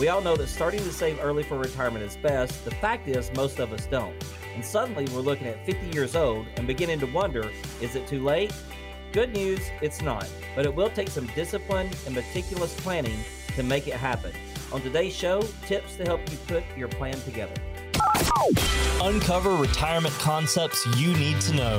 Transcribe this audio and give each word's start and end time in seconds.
We 0.00 0.08
all 0.08 0.22
know 0.22 0.34
that 0.34 0.46
starting 0.46 0.80
to 0.80 0.92
save 0.94 1.22
early 1.22 1.42
for 1.42 1.58
retirement 1.58 2.02
is 2.02 2.16
best. 2.16 2.64
The 2.64 2.70
fact 2.70 3.06
is, 3.06 3.30
most 3.36 3.58
of 3.58 3.70
us 3.70 3.84
don't. 3.84 4.16
And 4.54 4.64
suddenly 4.64 5.06
we're 5.14 5.20
looking 5.20 5.46
at 5.46 5.66
50 5.66 5.88
years 5.88 6.16
old 6.16 6.46
and 6.56 6.66
beginning 6.66 7.00
to 7.00 7.06
wonder 7.06 7.50
is 7.82 7.96
it 7.96 8.06
too 8.06 8.24
late? 8.24 8.50
Good 9.12 9.34
news, 9.34 9.60
it's 9.82 10.00
not. 10.00 10.26
But 10.56 10.64
it 10.64 10.74
will 10.74 10.88
take 10.88 11.08
some 11.10 11.26
discipline 11.34 11.90
and 12.06 12.14
meticulous 12.14 12.74
planning 12.80 13.18
to 13.56 13.62
make 13.62 13.88
it 13.88 13.92
happen. 13.92 14.32
On 14.72 14.80
today's 14.80 15.14
show, 15.14 15.42
tips 15.66 15.96
to 15.96 16.04
help 16.04 16.22
you 16.30 16.38
put 16.46 16.64
your 16.78 16.88
plan 16.88 17.20
together. 17.20 17.52
Uncover 19.02 19.54
retirement 19.56 20.14
concepts 20.14 20.86
you 20.98 21.12
need 21.18 21.42
to 21.42 21.54
know. 21.54 21.76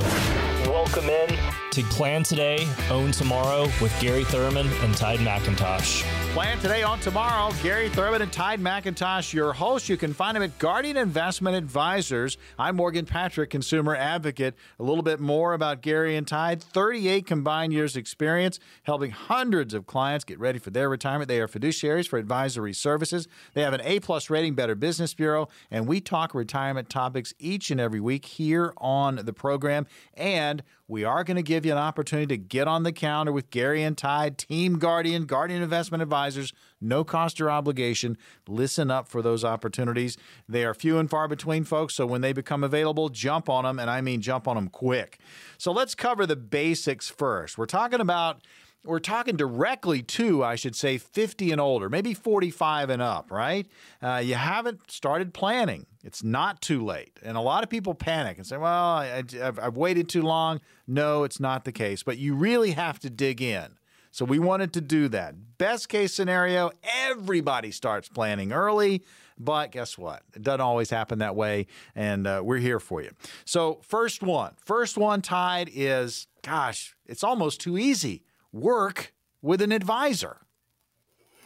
Welcome 0.66 1.06
in 1.06 1.36
to 1.72 1.82
Plan 1.90 2.22
Today, 2.22 2.68
Own 2.88 3.10
Tomorrow 3.10 3.62
with 3.80 3.92
Gary 4.00 4.22
Thurman 4.22 4.68
and 4.68 4.94
Tide 4.94 5.18
McIntosh. 5.18 6.21
Plan 6.32 6.58
today 6.60 6.82
own 6.82 6.98
tomorrow. 7.00 7.52
Gary 7.62 7.90
Thurman 7.90 8.22
and 8.22 8.32
Tide 8.32 8.58
McIntosh, 8.58 9.34
your 9.34 9.52
host. 9.52 9.90
You 9.90 9.98
can 9.98 10.14
find 10.14 10.34
him 10.34 10.42
at 10.42 10.58
Guardian 10.58 10.96
Investment 10.96 11.54
Advisors. 11.54 12.38
I'm 12.58 12.76
Morgan 12.76 13.04
Patrick, 13.04 13.50
consumer 13.50 13.94
advocate. 13.94 14.54
A 14.78 14.82
little 14.82 15.02
bit 15.02 15.20
more 15.20 15.52
about 15.52 15.82
Gary 15.82 16.16
and 16.16 16.26
Tide 16.26 16.62
38 16.62 17.26
combined 17.26 17.74
years 17.74 17.98
experience, 17.98 18.58
helping 18.84 19.10
hundreds 19.10 19.74
of 19.74 19.86
clients 19.86 20.24
get 20.24 20.38
ready 20.38 20.58
for 20.58 20.70
their 20.70 20.88
retirement. 20.88 21.28
They 21.28 21.38
are 21.38 21.48
fiduciaries 21.48 22.08
for 22.08 22.18
advisory 22.18 22.72
services. 22.72 23.28
They 23.52 23.60
have 23.60 23.74
an 23.74 23.82
A 23.84 24.00
plus 24.00 24.30
rating, 24.30 24.54
Better 24.54 24.74
Business 24.74 25.12
Bureau, 25.12 25.50
and 25.70 25.86
we 25.86 26.00
talk 26.00 26.34
retirement 26.34 26.88
topics 26.88 27.34
each 27.40 27.70
and 27.70 27.78
every 27.78 28.00
week 28.00 28.24
here 28.24 28.72
on 28.78 29.16
the 29.16 29.34
program. 29.34 29.86
And 30.14 30.62
we 30.92 31.04
are 31.04 31.24
going 31.24 31.38
to 31.38 31.42
give 31.42 31.64
you 31.64 31.72
an 31.72 31.78
opportunity 31.78 32.26
to 32.26 32.36
get 32.36 32.68
on 32.68 32.82
the 32.82 32.92
counter 32.92 33.32
with 33.32 33.48
Gary 33.48 33.82
and 33.82 33.96
Tide, 33.96 34.36
Team 34.36 34.78
Guardian, 34.78 35.24
Guardian 35.24 35.62
Investment 35.62 36.02
Advisors, 36.02 36.52
no 36.82 37.02
cost 37.02 37.40
or 37.40 37.50
obligation. 37.50 38.18
Listen 38.46 38.90
up 38.90 39.08
for 39.08 39.22
those 39.22 39.42
opportunities. 39.42 40.18
They 40.46 40.66
are 40.66 40.74
few 40.74 40.98
and 40.98 41.08
far 41.08 41.28
between, 41.28 41.64
folks, 41.64 41.94
so 41.94 42.04
when 42.04 42.20
they 42.20 42.34
become 42.34 42.62
available, 42.62 43.08
jump 43.08 43.48
on 43.48 43.64
them, 43.64 43.78
and 43.78 43.88
I 43.88 44.02
mean 44.02 44.20
jump 44.20 44.46
on 44.46 44.56
them 44.56 44.68
quick. 44.68 45.18
So 45.56 45.72
let's 45.72 45.94
cover 45.94 46.26
the 46.26 46.36
basics 46.36 47.08
first. 47.08 47.56
We're 47.56 47.64
talking 47.64 48.00
about 48.00 48.42
we're 48.84 48.98
talking 48.98 49.36
directly 49.36 50.02
to, 50.02 50.42
I 50.42 50.56
should 50.56 50.74
say, 50.74 50.98
50 50.98 51.52
and 51.52 51.60
older, 51.60 51.88
maybe 51.88 52.14
45 52.14 52.90
and 52.90 53.00
up, 53.00 53.30
right? 53.30 53.66
Uh, 54.02 54.20
you 54.24 54.34
haven't 54.34 54.90
started 54.90 55.32
planning. 55.32 55.86
It's 56.02 56.24
not 56.24 56.60
too 56.60 56.84
late. 56.84 57.18
And 57.22 57.36
a 57.36 57.40
lot 57.40 57.62
of 57.62 57.70
people 57.70 57.94
panic 57.94 58.38
and 58.38 58.46
say, 58.46 58.56
well, 58.56 58.96
I, 58.96 59.22
have 59.40 59.76
waited 59.76 60.08
too 60.08 60.22
long. 60.22 60.60
No, 60.86 61.22
it's 61.22 61.38
not 61.38 61.64
the 61.64 61.72
case. 61.72 62.02
But 62.02 62.18
you 62.18 62.34
really 62.34 62.72
have 62.72 62.98
to 63.00 63.10
dig 63.10 63.40
in. 63.40 63.76
So 64.10 64.24
we 64.24 64.38
wanted 64.38 64.72
to 64.74 64.80
do 64.80 65.08
that. 65.08 65.58
Best 65.58 65.88
case 65.88 66.12
scenario, 66.12 66.70
everybody 66.82 67.70
starts 67.70 68.08
planning 68.08 68.52
early. 68.52 69.04
But 69.38 69.70
guess 69.70 69.96
what? 69.96 70.22
It 70.34 70.42
doesn't 70.42 70.60
always 70.60 70.90
happen 70.90 71.20
that 71.20 71.34
way. 71.34 71.66
And 71.94 72.26
uh, 72.26 72.42
we're 72.44 72.58
here 72.58 72.78
for 72.78 73.00
you. 73.00 73.10
So, 73.44 73.80
first 73.82 74.22
one, 74.22 74.52
first 74.56 74.98
one 74.98 75.22
Tide 75.22 75.70
is, 75.72 76.26
gosh, 76.42 76.94
it's 77.06 77.24
almost 77.24 77.60
too 77.60 77.78
easy 77.78 78.22
work 78.52 79.12
with 79.40 79.62
an 79.62 79.72
advisor. 79.72 80.38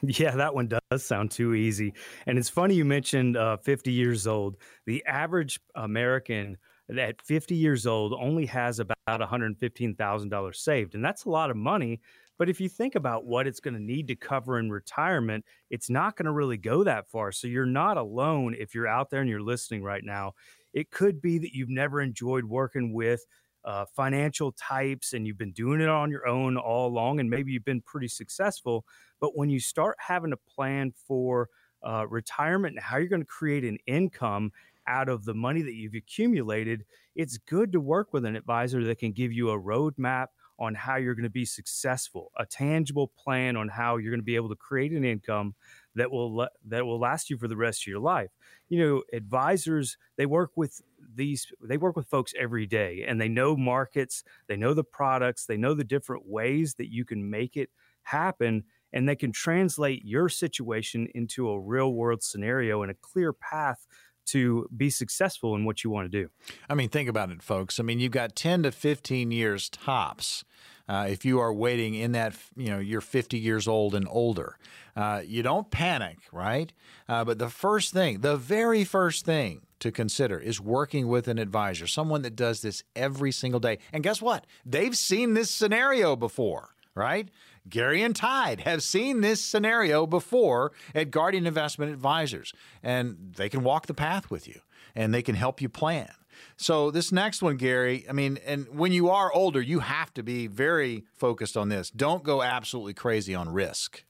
Yeah, 0.03 0.37
that 0.37 0.55
one 0.55 0.69
does 0.69 1.05
sound 1.05 1.31
too 1.31 1.55
easy. 1.55 1.95
And 2.27 2.39
it's 2.39 2.51
funny 2.51 2.75
you 2.75 2.85
mentioned 2.85 3.37
uh, 3.37 3.57
50 3.57 3.91
years 3.93 4.27
old. 4.27 4.57
The 4.85 5.05
average 5.07 5.59
American 5.75 6.59
at 6.97 7.21
50 7.23 7.55
years 7.55 7.87
old 7.87 8.13
only 8.13 8.47
has 8.47 8.79
about 8.79 8.97
$115,000 9.09 10.55
saved. 10.55 10.95
And 10.95 11.05
that's 11.05 11.25
a 11.25 11.31
lot 11.31 11.51
of 11.51 11.57
money. 11.57 12.01
But 12.39 12.51
if 12.51 12.61
you 12.61 12.69
think 12.69 12.95
about 12.95 13.25
what 13.25 13.47
it's 13.47 13.61
going 13.61 13.75
to 13.75 13.83
need 13.83 14.09
to 14.09 14.17
cover 14.17 14.59
in 14.59 14.71
retirement, 14.71 15.45
it's 15.71 15.89
not 15.89 16.17
going 16.17 16.27
to 16.27 16.33
really 16.33 16.59
go 16.59 16.85
that 16.85 17.09
far. 17.09 17.33
So 17.33 17.49
you're 17.49 17.65
not 17.65 17.97
alone 17.97 18.55
if 18.59 18.75
you're 18.75 18.87
out 18.87 19.11
there 19.11 19.23
and 19.23 19.31
you're 19.31 19.41
listening 19.41 19.83
right 19.83 20.05
now. 20.05 20.35
It 20.75 20.91
could 20.91 21.23
be 21.23 21.39
that 21.39 21.55
you've 21.55 21.71
never 21.71 22.03
enjoyed 22.03 22.45
working 22.45 22.93
with 22.93 23.25
uh, 23.67 23.85
financial 23.85 24.53
types 24.53 25.13
and 25.13 25.27
you've 25.27 25.39
been 25.39 25.53
doing 25.53 25.81
it 25.81 25.89
on 25.89 26.11
your 26.11 26.27
own 26.27 26.57
all 26.57 26.87
along 26.87 27.19
and 27.21 27.29
maybe 27.29 27.53
you've 27.53 27.65
been 27.65 27.81
pretty 27.81 28.09
successful 28.09 28.85
but 29.21 29.37
when 29.37 29.51
you 29.51 29.59
start 29.59 29.97
having 29.99 30.33
a 30.33 30.37
plan 30.37 30.93
for 31.07 31.49
uh, 31.87 32.07
retirement 32.09 32.77
and 32.77 32.83
how 32.83 32.97
you're 32.97 33.09
going 33.09 33.21
to 33.21 33.27
create 33.27 33.65
an 33.65 33.77
income 33.87 34.53
out 34.87 35.09
of 35.09 35.25
the 35.25 35.35
money 35.35 35.63
that 35.63 35.75
you've 35.75 35.95
accumulated 35.95 36.85
it's 37.17 37.39
good 37.39 37.73
to 37.73 37.81
work 37.81 38.13
with 38.13 38.25
an 38.25 38.37
advisor 38.37 38.85
that 38.85 38.99
can 38.99 39.11
give 39.11 39.33
you 39.33 39.51
a 39.51 39.61
roadmap 39.61 40.29
on 40.59 40.75
how 40.75 40.97
you're 40.97 41.15
going 41.15 41.25
to 41.25 41.29
be 41.31 41.45
successful 41.45 42.31
a 42.39 42.47
tangible 42.47 43.09
plan 43.09 43.57
on 43.57 43.69
how 43.69 43.97
you're 43.97 44.13
going 44.13 44.21
to 44.21 44.25
be 44.25 44.37
able 44.37 44.49
to 44.49 44.57
create 44.57 44.93
an 44.93 45.05
income 45.05 45.55
that 45.97 46.11
will 46.11 46.47
that 46.65 46.87
will 46.87 47.01
last 47.01 47.29
you 47.31 47.37
for 47.37 47.49
the 47.49 47.57
rest 47.57 47.83
of 47.83 47.87
your 47.89 47.99
life. 47.99 48.31
You 48.69 48.79
know 48.79 49.03
advisors 49.13 49.97
they 50.17 50.27
work 50.27 50.53
with 50.55 50.81
these 51.15 51.47
they 51.63 51.77
work 51.77 51.97
with 51.97 52.09
folks 52.09 52.33
every 52.39 52.67
day 52.67 53.05
and 53.07 53.21
they 53.21 53.29
know 53.29 53.57
markets 53.57 54.23
they 54.49 54.57
know 54.57 54.75
the 54.75 54.85
products 54.85 55.47
they 55.47 55.57
know 55.57 55.75
the 55.75 55.85
different 55.85 56.25
ways 56.27 56.75
that 56.75 56.93
you 56.93 57.05
can 57.05 57.29
make 57.31 57.57
it 57.57 57.71
happen 58.03 58.65
and 58.93 59.09
they 59.09 59.17
can 59.17 59.33
translate 59.33 60.05
your 60.05 60.29
situation 60.29 61.09
into 61.15 61.51
a 61.51 61.61
real 61.61 61.93
world 61.93 62.23
scenario 62.23 62.83
and 62.83 62.91
a 62.91 62.97
clear 63.03 63.33
path 63.33 63.87
to 64.27 64.69
be 64.77 64.91
successful 64.91 65.55
in 65.55 65.65
what 65.65 65.85
you 65.85 65.91
want 65.91 66.11
to 66.11 66.23
do. 66.23 66.29
I 66.69 66.75
mean, 66.75 66.89
think 66.89 67.09
about 67.09 67.31
it, 67.31 67.43
folks. 67.43 67.79
I 67.79 67.83
mean, 67.83 68.01
you've 68.01 68.13
got 68.13 68.35
10 68.35 68.65
to 68.65 68.73
15 68.73 69.31
years 69.31 69.69
tops. 69.69 70.45
Uh, 70.89 71.07
if 71.09 71.25
you 71.25 71.41
are 71.41 71.53
waiting 71.53 71.95
in 71.95 72.13
that, 72.13 72.35
you 72.57 72.71
know, 72.71 72.79
you're 72.79 73.01
50 73.01 73.39
years 73.39 73.67
old 73.67 73.95
and 73.95 74.07
older, 74.09 74.57
uh, 74.95 75.23
you 75.25 75.43
don't 75.43 75.71
panic, 75.71 76.19
right? 76.33 76.73
Uh, 77.09 77.25
but 77.25 77.39
the 77.39 77.49
first 77.49 77.93
thing, 77.93 78.21
the 78.21 78.37
very 78.37 78.85
first 78.85 79.25
thing 79.25 79.63
to 79.81 79.91
consider 79.91 80.39
is 80.39 80.61
working 80.61 81.09
with 81.09 81.29
an 81.29 81.39
advisor, 81.39 81.87
someone 81.87 82.23
that 82.23 82.37
does 82.37 82.63
this 82.63 82.83
every 82.95 83.33
single 83.33 83.61
day. 83.61 83.79
And 83.93 84.03
guess 84.03 84.23
what? 84.23 84.47
They've 84.65 84.97
seen 84.97 85.35
this 85.35 85.51
scenario 85.51 86.17
before, 86.17 86.71
right? 86.95 87.29
Gary 87.69 88.03
and 88.03 88.15
Tide 88.15 88.61
have 88.61 88.83
seen 88.83 89.21
this 89.21 89.43
scenario 89.43 90.07
before 90.07 90.73
at 90.95 91.11
Guardian 91.11 91.47
Investment 91.47 91.93
Advisors, 91.93 92.53
and 92.83 93.35
they 93.37 93.49
can 93.49 93.65
walk 93.65 93.87
the 93.87 93.95
path 93.95 94.31
with 94.31 94.47
you 94.47 94.61
and 94.95 95.13
they 95.13 95.23
can 95.23 95.35
help 95.35 95.61
you 95.61 95.69
plan. 95.69 96.11
So, 96.57 96.91
this 96.91 97.13
next 97.13 97.43
one, 97.43 97.57
Gary, 97.57 98.07
I 98.09 98.13
mean, 98.13 98.39
and 98.47 98.67
when 98.69 98.93
you 98.93 99.11
are 99.11 99.33
older, 99.33 99.61
you 99.61 99.81
have 99.81 100.13
to 100.15 100.23
be 100.23 100.47
very 100.47 101.05
focused 101.15 101.57
on 101.57 101.69
this. 101.69 101.91
Don't 101.91 102.23
go 102.23 102.43
absolutely 102.43 102.95
crazy 102.95 103.35
on 103.35 103.49
risk. 103.49 104.05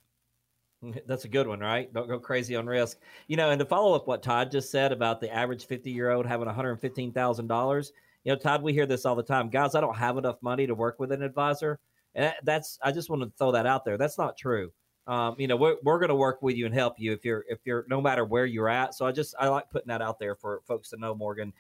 That's 1.07 1.25
a 1.25 1.29
good 1.29 1.47
one, 1.47 1.61
right? 1.61 1.93
Don't 1.93 2.09
go 2.09 2.19
crazy 2.19 2.55
on 2.55 2.67
risk. 2.67 2.99
You 3.29 3.37
know, 3.37 3.51
and 3.51 3.59
to 3.59 3.65
follow 3.65 3.95
up 3.95 4.07
what 4.07 4.23
Todd 4.23 4.51
just 4.51 4.71
said 4.71 4.93
about 4.93 5.21
the 5.21 5.33
average 5.33 5.67
50 5.67 5.91
year 5.91 6.11
old 6.11 6.27
having 6.27 6.49
$115,000, 6.49 7.91
you 8.25 8.33
know, 8.33 8.39
Todd, 8.39 8.63
we 8.63 8.73
hear 8.73 8.87
this 8.87 9.07
all 9.07 9.15
the 9.15 9.23
time. 9.23 9.49
Guys, 9.49 9.75
I 9.75 9.81
don't 9.81 9.97
have 9.97 10.19
enough 10.19 10.37
money 10.43 10.67
to 10.67 10.75
work 10.75 10.99
with 10.99 11.13
an 11.13 11.23
advisor. 11.23 11.79
And 12.15 12.33
that's, 12.43 12.79
I 12.83 12.93
just 12.93 13.09
want 13.09 13.23
to 13.23 13.31
throw 13.39 13.53
that 13.53 13.67
out 13.67 13.85
there. 13.85 13.97
That's 13.97 14.19
not 14.19 14.37
true. 14.37 14.73
Um, 15.07 15.37
you 15.39 15.47
know, 15.47 15.57
we're, 15.57 15.77
we're 15.85 15.99
going 15.99 16.09
to 16.09 16.17
work 16.17 16.43
with 16.43 16.57
you 16.57 16.67
and 16.67 16.75
help 16.75 16.95
you 16.99 17.13
if 17.13 17.25
you're, 17.25 17.45
if 17.49 17.61
you're, 17.65 17.87
no 17.89 18.01
matter 18.01 18.25
where 18.25 18.45
you're 18.45 18.69
at. 18.69 18.95
So 18.95 19.07
I 19.07 19.13
just, 19.13 19.35
I 19.39 19.49
like 19.49 19.71
putting 19.71 19.89
that 19.89 20.03
out 20.03 20.19
there 20.19 20.35
for 20.35 20.61
folks 20.67 20.91
to 20.91 20.97
know, 20.97 21.15
Morgan. 21.15 21.53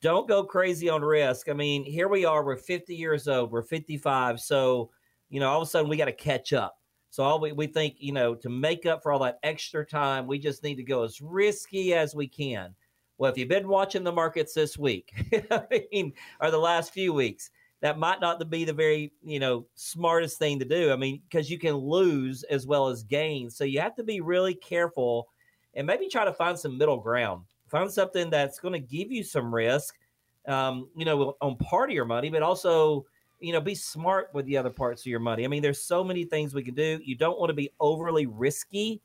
Don't 0.00 0.28
go 0.28 0.42
crazy 0.42 0.88
on 0.88 1.02
risk. 1.02 1.48
I 1.48 1.52
mean, 1.52 1.84
here 1.84 2.08
we 2.08 2.24
are, 2.24 2.44
we're 2.44 2.56
50 2.56 2.94
years 2.94 3.28
old, 3.28 3.50
we're 3.50 3.62
55. 3.62 4.40
So, 4.40 4.90
you 5.28 5.40
know, 5.40 5.48
all 5.50 5.60
of 5.60 5.68
a 5.68 5.70
sudden 5.70 5.90
we 5.90 5.96
got 5.96 6.06
to 6.06 6.12
catch 6.12 6.52
up 6.52 6.80
so 7.10 7.24
all 7.24 7.40
we, 7.40 7.50
we 7.52 7.66
think, 7.66 7.96
you 7.98 8.12
know, 8.12 8.36
to 8.36 8.48
make 8.48 8.86
up 8.86 9.02
for 9.02 9.10
all 9.10 9.18
that 9.20 9.40
extra 9.42 9.84
time, 9.84 10.28
we 10.28 10.38
just 10.38 10.62
need 10.62 10.76
to 10.76 10.84
go 10.84 11.02
as 11.02 11.20
risky 11.20 11.92
as 11.92 12.14
we 12.14 12.28
can. 12.28 12.74
Well, 13.18 13.30
if 13.30 13.36
you've 13.36 13.48
been 13.48 13.68
watching 13.68 14.04
the 14.04 14.12
markets 14.12 14.54
this 14.54 14.78
week, 14.78 15.12
I 15.50 15.62
mean, 15.92 16.12
or 16.40 16.52
the 16.52 16.58
last 16.58 16.92
few 16.94 17.12
weeks, 17.12 17.50
that 17.80 17.98
might 17.98 18.20
not 18.20 18.48
be 18.48 18.64
the 18.64 18.72
very, 18.72 19.12
you 19.22 19.40
know, 19.40 19.66
smartest 19.74 20.38
thing 20.38 20.60
to 20.60 20.64
do. 20.64 20.92
I 20.92 20.96
mean, 20.96 21.20
because 21.28 21.50
you 21.50 21.58
can 21.58 21.74
lose 21.74 22.44
as 22.44 22.66
well 22.66 22.88
as 22.88 23.02
gain. 23.02 23.50
So 23.50 23.64
you 23.64 23.80
have 23.80 23.96
to 23.96 24.04
be 24.04 24.20
really 24.20 24.54
careful 24.54 25.28
and 25.74 25.86
maybe 25.86 26.08
try 26.08 26.24
to 26.24 26.32
find 26.32 26.58
some 26.58 26.78
middle 26.78 26.98
ground. 26.98 27.44
Find 27.68 27.90
something 27.90 28.30
that's 28.30 28.60
going 28.60 28.74
to 28.74 28.80
give 28.80 29.10
you 29.10 29.24
some 29.24 29.52
risk, 29.52 29.96
um, 30.46 30.88
you 30.96 31.04
know, 31.04 31.36
on 31.40 31.56
part 31.56 31.90
of 31.90 31.94
your 31.94 32.04
money, 32.04 32.30
but 32.30 32.42
also 32.42 33.06
you 33.40 33.52
know, 33.52 33.60
be 33.60 33.74
smart 33.74 34.28
with 34.34 34.46
the 34.46 34.56
other 34.56 34.70
parts 34.70 35.02
of 35.02 35.06
your 35.06 35.20
money. 35.20 35.44
I 35.44 35.48
mean, 35.48 35.62
there's 35.62 35.82
so 35.82 36.04
many 36.04 36.24
things 36.24 36.54
we 36.54 36.62
can 36.62 36.74
do. 36.74 37.00
You 37.02 37.16
don't 37.16 37.38
want 37.38 37.48
to 37.50 37.54
be 37.54 37.70
overly 37.80 38.26
risky, 38.26 39.00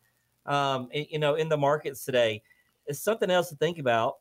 um, 0.45 0.89
you 0.91 1.19
know, 1.19 1.35
in 1.35 1.49
the 1.49 1.57
markets 1.57 2.03
today. 2.03 2.43
It's 2.85 2.99
something 2.99 3.31
else 3.31 3.49
to 3.49 3.55
think 3.55 3.79
about. 3.79 4.15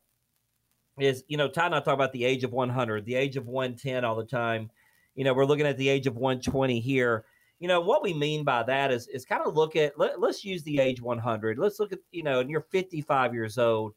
Is 0.97 1.25
you 1.27 1.35
know, 1.35 1.49
Ty 1.49 1.65
and 1.65 1.75
I 1.75 1.81
talk 1.81 1.93
about 1.93 2.13
the 2.13 2.23
age 2.23 2.45
of 2.45 2.53
100, 2.53 3.05
the 3.05 3.15
age 3.15 3.35
of 3.35 3.47
110 3.47 4.05
all 4.05 4.15
the 4.15 4.23
time. 4.23 4.71
You 5.13 5.25
know, 5.25 5.33
we're 5.33 5.45
looking 5.45 5.67
at 5.67 5.77
the 5.77 5.89
age 5.89 6.07
of 6.07 6.15
120 6.15 6.79
here. 6.79 7.25
You 7.59 7.67
know, 7.67 7.81
what 7.81 8.01
we 8.01 8.13
mean 8.13 8.45
by 8.45 8.63
that 8.63 8.91
is 8.91 9.07
is 9.09 9.25
kind 9.25 9.41
of 9.45 9.55
look 9.55 9.75
at 9.75 9.99
let, 9.99 10.21
let's 10.21 10.45
use 10.45 10.63
the 10.63 10.79
age 10.79 11.01
100. 11.01 11.57
Let's 11.57 11.79
look 11.81 11.91
at 11.91 11.99
you 12.11 12.23
know, 12.23 12.39
and 12.39 12.49
you're 12.49 12.61
55 12.71 13.33
years 13.33 13.57
old. 13.57 13.93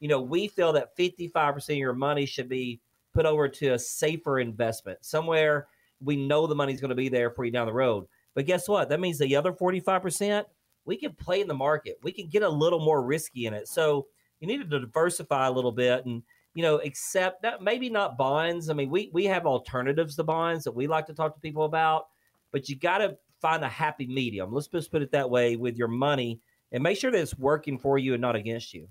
You 0.00 0.08
know, 0.08 0.20
we 0.20 0.48
feel 0.48 0.72
that 0.72 0.96
55% 0.96 1.56
of 1.70 1.76
your 1.76 1.92
money 1.92 2.26
should 2.26 2.48
be 2.48 2.80
put 3.14 3.26
over 3.26 3.48
to 3.48 3.74
a 3.74 3.78
safer 3.78 4.40
investment 4.40 5.04
somewhere 5.04 5.68
we 6.00 6.16
know 6.16 6.46
the 6.46 6.54
money's 6.54 6.80
going 6.80 6.90
to 6.90 6.94
be 6.94 7.08
there 7.08 7.30
for 7.30 7.44
you 7.44 7.50
down 7.50 7.66
the 7.66 7.72
road. 7.72 8.06
But 8.34 8.46
guess 8.46 8.68
what? 8.68 8.88
That 8.88 9.00
means 9.00 9.18
the 9.18 9.36
other 9.36 9.52
45%, 9.52 10.44
we 10.84 10.96
can 10.96 11.12
play 11.12 11.40
in 11.40 11.48
the 11.48 11.54
market. 11.54 11.98
We 12.02 12.12
can 12.12 12.28
get 12.28 12.42
a 12.42 12.48
little 12.48 12.80
more 12.80 13.02
risky 13.02 13.46
in 13.46 13.54
it. 13.54 13.68
So 13.68 14.06
you 14.40 14.46
need 14.48 14.70
to 14.70 14.80
diversify 14.80 15.46
a 15.46 15.52
little 15.52 15.72
bit 15.72 16.06
and 16.06 16.22
you 16.54 16.62
know 16.62 16.78
accept 16.78 17.42
that 17.42 17.62
maybe 17.62 17.90
not 17.90 18.18
bonds. 18.18 18.70
I 18.70 18.74
mean, 18.74 18.90
we 18.90 19.10
we 19.12 19.24
have 19.26 19.46
alternatives 19.46 20.16
to 20.16 20.24
bonds 20.24 20.64
that 20.64 20.72
we 20.72 20.86
like 20.86 21.06
to 21.06 21.14
talk 21.14 21.34
to 21.34 21.40
people 21.40 21.64
about, 21.64 22.06
but 22.50 22.68
you 22.68 22.76
got 22.76 22.98
to 22.98 23.16
find 23.40 23.62
a 23.62 23.68
happy 23.68 24.06
medium. 24.06 24.52
Let's 24.52 24.66
just 24.66 24.90
put 24.90 25.02
it 25.02 25.12
that 25.12 25.30
way 25.30 25.56
with 25.56 25.76
your 25.76 25.88
money 25.88 26.40
and 26.72 26.82
make 26.82 26.98
sure 26.98 27.10
that 27.10 27.20
it's 27.20 27.38
working 27.38 27.78
for 27.78 27.98
you 27.98 28.14
and 28.14 28.20
not 28.20 28.36
against 28.36 28.74
you. 28.74 28.88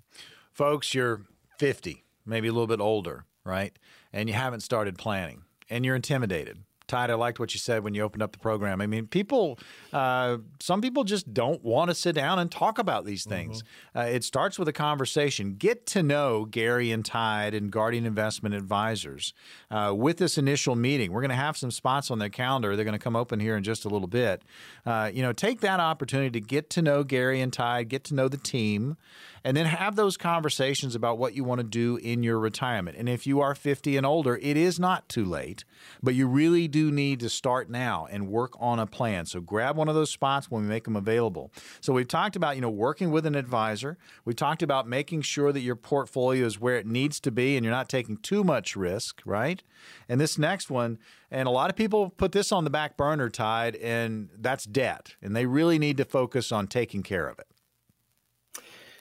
Folks, 0.52 0.94
you're 0.94 1.26
50, 1.58 2.04
maybe 2.26 2.48
a 2.48 2.52
little 2.52 2.68
bit 2.68 2.80
older, 2.80 3.26
right? 3.44 3.78
And 4.12 4.30
you 4.30 4.36
haven't 4.36 4.62
started 4.62 4.98
planning 4.98 5.44
and 5.70 5.86
you're 5.86 5.96
intimidated. 5.96 6.60
Tide, 6.90 7.12
I 7.12 7.14
liked 7.14 7.40
what 7.40 7.54
you 7.54 7.60
said 7.60 7.84
when 7.84 7.94
you 7.94 8.02
opened 8.02 8.24
up 8.24 8.32
the 8.32 8.40
program. 8.40 8.82
I 8.82 8.88
mean, 8.88 9.06
people, 9.08 9.60
uh, 9.94 10.38
some 10.60 10.82
people 10.82 11.04
just 11.04 11.34
don't 11.34 11.64
want 11.64 11.90
to 11.90 11.96
sit 11.96 12.16
down 12.16 12.40
and 12.40 12.52
talk 12.52 12.80
about 12.80 13.06
these 13.06 13.24
things. 13.24 13.64
Mm-hmm. 13.94 14.00
Uh, 14.00 14.04
it 14.06 14.24
starts 14.24 14.58
with 14.60 14.68
a 14.68 14.74
conversation. 14.74 15.54
Get 15.54 15.86
to 15.88 16.04
know 16.04 16.46
Gary 16.46 16.92
and 16.92 17.06
Tide 17.06 17.54
and 17.54 17.72
Guardian 17.72 18.06
Investment 18.06 18.56
Advisors 18.56 19.34
uh, 19.70 19.94
with 19.96 20.18
this 20.18 20.38
initial 20.38 20.76
meeting. 20.76 21.12
We're 21.12 21.22
going 21.22 21.30
to 21.30 21.36
have 21.36 21.56
some 21.56 21.72
spots 21.72 22.10
on 22.10 22.18
their 22.18 22.30
calendar. 22.30 22.76
They're 22.76 22.86
going 22.86 22.94
to 22.94 23.04
come 23.04 23.16
open 23.16 23.40
here 23.40 23.56
in 23.56 23.64
just 23.64 23.86
a 23.86 23.90
little 23.90 24.08
bit. 24.08 24.42
Uh, 24.86 25.12
you 25.14 25.22
know, 25.22 25.32
take 25.32 25.62
that 25.62 25.80
opportunity 25.80 26.32
to 26.32 26.46
get 26.46 26.72
to 26.72 26.82
know 26.82 27.04
Gary 27.04 27.40
and 27.40 27.54
Tide, 27.54 27.88
get 27.88 28.04
to 28.06 28.16
know 28.16 28.28
the 28.28 28.38
team 28.38 28.98
and 29.44 29.56
then 29.56 29.66
have 29.66 29.96
those 29.96 30.18
conversations 30.18 30.96
about 30.96 31.18
what 31.18 31.34
you 31.34 31.44
want 31.44 31.60
to 31.60 31.64
do 31.64 31.98
in 31.98 32.24
your 32.24 32.40
retirement. 32.40 32.98
And 32.98 33.08
if 33.08 33.26
you 33.26 33.42
are 33.42 33.56
50 33.56 33.98
and 33.98 34.06
older, 34.06 34.38
it 34.38 34.58
is 34.58 34.80
not 34.80 35.10
too 35.10 35.26
late, 35.26 35.64
but 36.02 36.16
you 36.16 36.28
really 36.28 36.68
do 36.68 36.92
need 36.92 37.20
to 37.22 37.30
start 37.30 37.70
now 37.70 38.08
and 38.10 38.30
work 38.30 38.54
on 38.60 38.80
a 38.80 38.86
plan. 38.86 39.26
So 39.26 39.42
grab 39.42 39.76
one 39.76 39.90
of 39.90 39.96
those 39.96 40.12
spots 40.12 40.50
when 40.50 40.64
we 40.64 40.68
make 40.68 40.86
them 40.86 40.96
available. 40.96 41.52
So 41.82 41.94
we've 41.94 42.08
talked 42.08 42.36
about, 42.36 42.56
you 42.56 42.62
know, 42.62 42.70
working 42.70 43.12
with 43.12 43.26
an 43.26 43.36
advisor. 43.36 43.98
We've 44.26 44.36
talked 44.36 44.64
about 44.64 44.88
making 44.88 45.22
sure 45.22 45.52
that 45.52 45.62
your 45.62 45.76
portfolio 45.76 46.46
is 46.46 46.60
where 46.60 46.78
it 46.78 46.86
needs 46.86 47.20
to 47.22 47.32
be 47.32 47.56
and 47.56 47.64
you're 47.64 47.74
not 47.74 47.90
taking 47.90 48.18
too 48.18 48.44
much 48.44 48.76
risk, 48.76 49.22
right? 49.26 49.62
And 50.08 50.20
this 50.20 50.38
next 50.38 50.70
one, 50.70 50.98
and 51.32 51.48
a 51.48 51.52
lot 51.52 51.70
of 51.70 51.76
people 51.76 52.10
put 52.10 52.32
this 52.32 52.52
on 52.52 52.64
the 52.64 52.70
back 52.70 52.98
burner 52.98 53.30
Tide, 53.30 53.76
and 53.78 54.30
that's 54.38 54.66
debt. 54.66 55.16
And 55.22 55.36
they 55.36 55.46
really 55.46 55.80
need 55.80 55.98
to 55.98 56.06
focus 56.06 56.52
on 56.52 56.68
taking 56.68 57.04
care 57.04 57.28
of 57.28 57.40
it. 57.40 57.48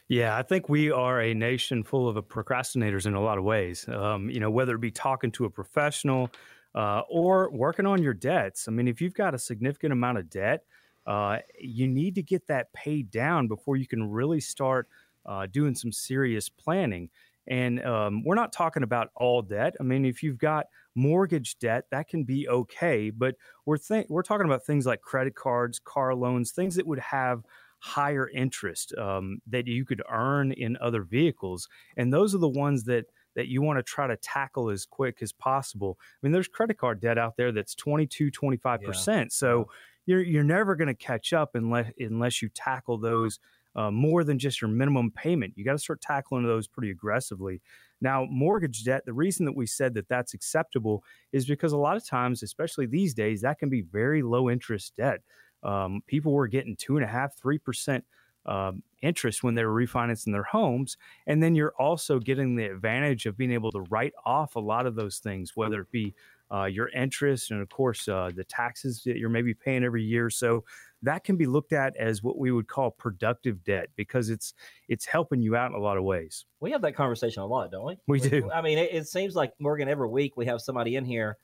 Yeah, 0.09 0.37
I 0.37 0.43
think 0.43 0.69
we 0.69 0.91
are 0.91 1.21
a 1.21 1.35
nation 1.35 1.85
full 1.85 2.09
of 2.09 2.17
procrastinators 2.29 3.05
in 3.07 3.15
a 3.15 3.21
lot 3.21 3.37
of 3.37 3.45
ways. 3.45 3.87
Um, 3.89 4.31
you 4.31 4.41
know, 4.41 4.51
whether 4.51 4.75
it 4.75 4.81
be 4.81 4.91
talking 4.91 5.31
to 5.33 5.45
a 5.45 5.51
professional 5.51 6.31
uh, 6.75 7.03
or 7.11 7.51
working 7.51 7.85
on 7.87 8.03
your 8.03 8.15
debts. 8.15 8.69
I 8.69 8.71
mean, 8.71 8.89
if 8.89 9.01
you've 9.01 9.15
got 9.15 9.35
a 9.35 9.39
significant 9.39 9.93
amount 9.93 10.19
of 10.19 10.31
debt, 10.31 10.65
uh, 11.07 11.39
you 11.59 11.87
need 11.89 12.15
to 12.15 12.23
get 12.23 12.47
that 12.47 12.73
paid 12.73 13.11
down 13.11 13.49
before 13.49 13.77
you 13.77 13.87
can 13.87 14.11
really 14.11 14.41
start 14.41 14.89
uh, 15.27 15.47
doing 15.47 15.75
some 15.75 15.93
serious 15.93 16.49
planning. 16.49 17.11
And 17.47 17.83
um, 17.85 18.23
we're 18.25 18.35
not 18.35 18.53
talking 18.53 18.83
about 18.83 19.09
all 19.17 19.41
debt. 19.41 19.75
I 19.81 19.83
mean, 19.83 20.05
if 20.05 20.23
you've 20.23 20.37
got 20.39 20.67
mortgage 20.95 21.59
debt, 21.59 21.85
that 21.91 22.09
can 22.09 22.25
be 22.25 22.47
okay. 22.49 23.09
But 23.11 23.37
we're 23.65 23.79
th- 23.79 24.07
we're 24.11 24.23
talking 24.23 24.45
about 24.45 24.65
things 24.67 24.85
like 24.87 25.01
credit 25.01 25.35
cards, 25.35 25.79
car 25.79 26.15
loans, 26.15 26.51
things 26.53 26.77
that 26.77 26.87
would 26.87 26.99
have 26.99 27.43
higher 27.81 28.29
interest 28.29 28.95
um, 28.97 29.39
that 29.47 29.67
you 29.67 29.85
could 29.85 30.03
earn 30.11 30.53
in 30.53 30.77
other 30.81 31.03
vehicles. 31.03 31.69
And 31.97 32.13
those 32.13 32.35
are 32.35 32.39
the 32.39 32.49
ones 32.49 32.85
that 32.85 33.07
that 33.37 33.47
you 33.47 33.63
want 33.63 33.79
to 33.79 33.85
try 33.85 34.07
to 34.07 34.17
tackle 34.17 34.69
as 34.69 34.85
quick 34.85 35.19
as 35.23 35.33
possible. 35.33 35.97
I 36.01 36.27
mean, 36.27 36.33
there's 36.33 36.49
credit 36.49 36.77
card 36.77 37.01
debt 37.01 37.19
out 37.19 37.37
there 37.37 37.53
that's 37.53 37.73
22, 37.77 38.33
25%. 38.33 38.83
Yeah. 39.07 39.25
So 39.29 39.69
you're, 40.07 40.23
you're 40.23 40.43
never 40.43 40.75
going 40.75 40.89
to 40.89 40.95
catch 40.95 41.33
up 41.33 41.51
unless, 41.55 41.93
unless 42.01 42.43
you 42.43 42.49
tackle 42.49 42.99
those 42.99 43.39
uh, 43.77 43.93
more 43.93 44.25
than 44.25 44.41
just 44.41 44.61
your 44.61 44.69
minimum 44.69 45.13
payment. 45.13 45.53
You 45.55 45.65
got 45.65 45.73
to 45.73 45.79
start 45.79 46.01
tackling 46.01 46.45
those 46.45 46.67
pretty 46.67 46.91
aggressively. 46.91 47.61
Now, 48.01 48.27
mortgage 48.29 48.85
debt, 48.85 49.05
the 49.07 49.13
reason 49.13 49.47
that 49.47 49.55
we 49.55 49.67
said 49.67 49.95
that 49.95 50.09
that's 50.09 50.35
acceptable 50.35 51.05
is 51.33 51.47
because 51.47 51.73
a 51.73 51.77
lot 51.77 51.97
of 51.97 52.05
times, 52.05 52.43
especially 52.43 52.87
these 52.87 53.15
days, 53.15 53.43
that 53.43 53.59
can 53.59 53.69
be 53.69 53.83
very 53.83 54.23
low 54.23 54.51
interest 54.51 54.95
debt. 54.97 55.21
Um, 55.63 56.03
people 56.07 56.33
were 56.33 56.49
getting 56.49 56.77
two 56.77 56.97
and 56.97 57.05
a 57.05 57.09
half, 57.09 57.37
three 57.37 57.59
percent 57.59 58.05
um, 58.47 58.83
interest 59.03 59.43
when 59.43 59.55
they 59.55 59.65
were 59.65 59.75
refinancing 59.75 60.33
their 60.33 60.45
homes, 60.45 60.97
and 61.27 61.43
then 61.43 61.55
you're 61.55 61.75
also 61.79 62.19
getting 62.19 62.57
the 62.57 62.65
advantage 62.65 63.27
of 63.27 63.37
being 63.37 63.53
able 63.53 63.71
to 63.73 63.81
write 63.91 64.13
off 64.25 64.57
a 64.57 64.61
lot 64.61 64.87
of 64.87 64.95
those 64.95 65.19
things, 65.19 65.53
whether 65.55 65.83
it 65.83 65.91
be 65.91 66.15
uh, 66.53 66.65
your 66.65 66.89
interest 66.91 67.51
and 67.51 67.61
of 67.61 67.69
course 67.69 68.09
uh, 68.09 68.31
the 68.35 68.45
taxes 68.45 69.03
that 69.05 69.19
you're 69.19 69.29
maybe 69.29 69.55
paying 69.55 69.85
every 69.85 70.03
year. 70.03 70.31
So 70.31 70.65
that 71.03 71.25
can 71.25 71.37
be 71.37 71.47
looked 71.47 71.73
at 71.73 71.97
as 71.97 72.23
what 72.23 72.39
we 72.39 72.51
would 72.51 72.67
call 72.67 72.91
productive 72.91 73.63
debt 73.65 73.89
because 73.97 74.31
it's 74.31 74.55
it's 74.89 75.05
helping 75.05 75.41
you 75.41 75.57
out 75.57 75.71
in 75.71 75.77
a 75.77 75.81
lot 75.81 75.97
of 75.97 76.05
ways. 76.05 76.47
We 76.61 76.71
have 76.73 76.83
that 76.83 76.95
conversation 76.95 77.43
a 77.43 77.47
lot, 77.47 77.71
don't 77.71 77.85
we? 77.85 77.99
We 78.07 78.21
do. 78.21 78.51
I 78.51 78.63
mean, 78.63 78.79
it, 78.79 78.93
it 78.93 79.07
seems 79.07 79.35
like 79.35 79.53
Morgan 79.59 79.89
every 79.89 80.09
week 80.09 80.37
we 80.37 80.47
have 80.47 80.61
somebody 80.61 80.97
in 80.97 81.05
here. 81.05 81.37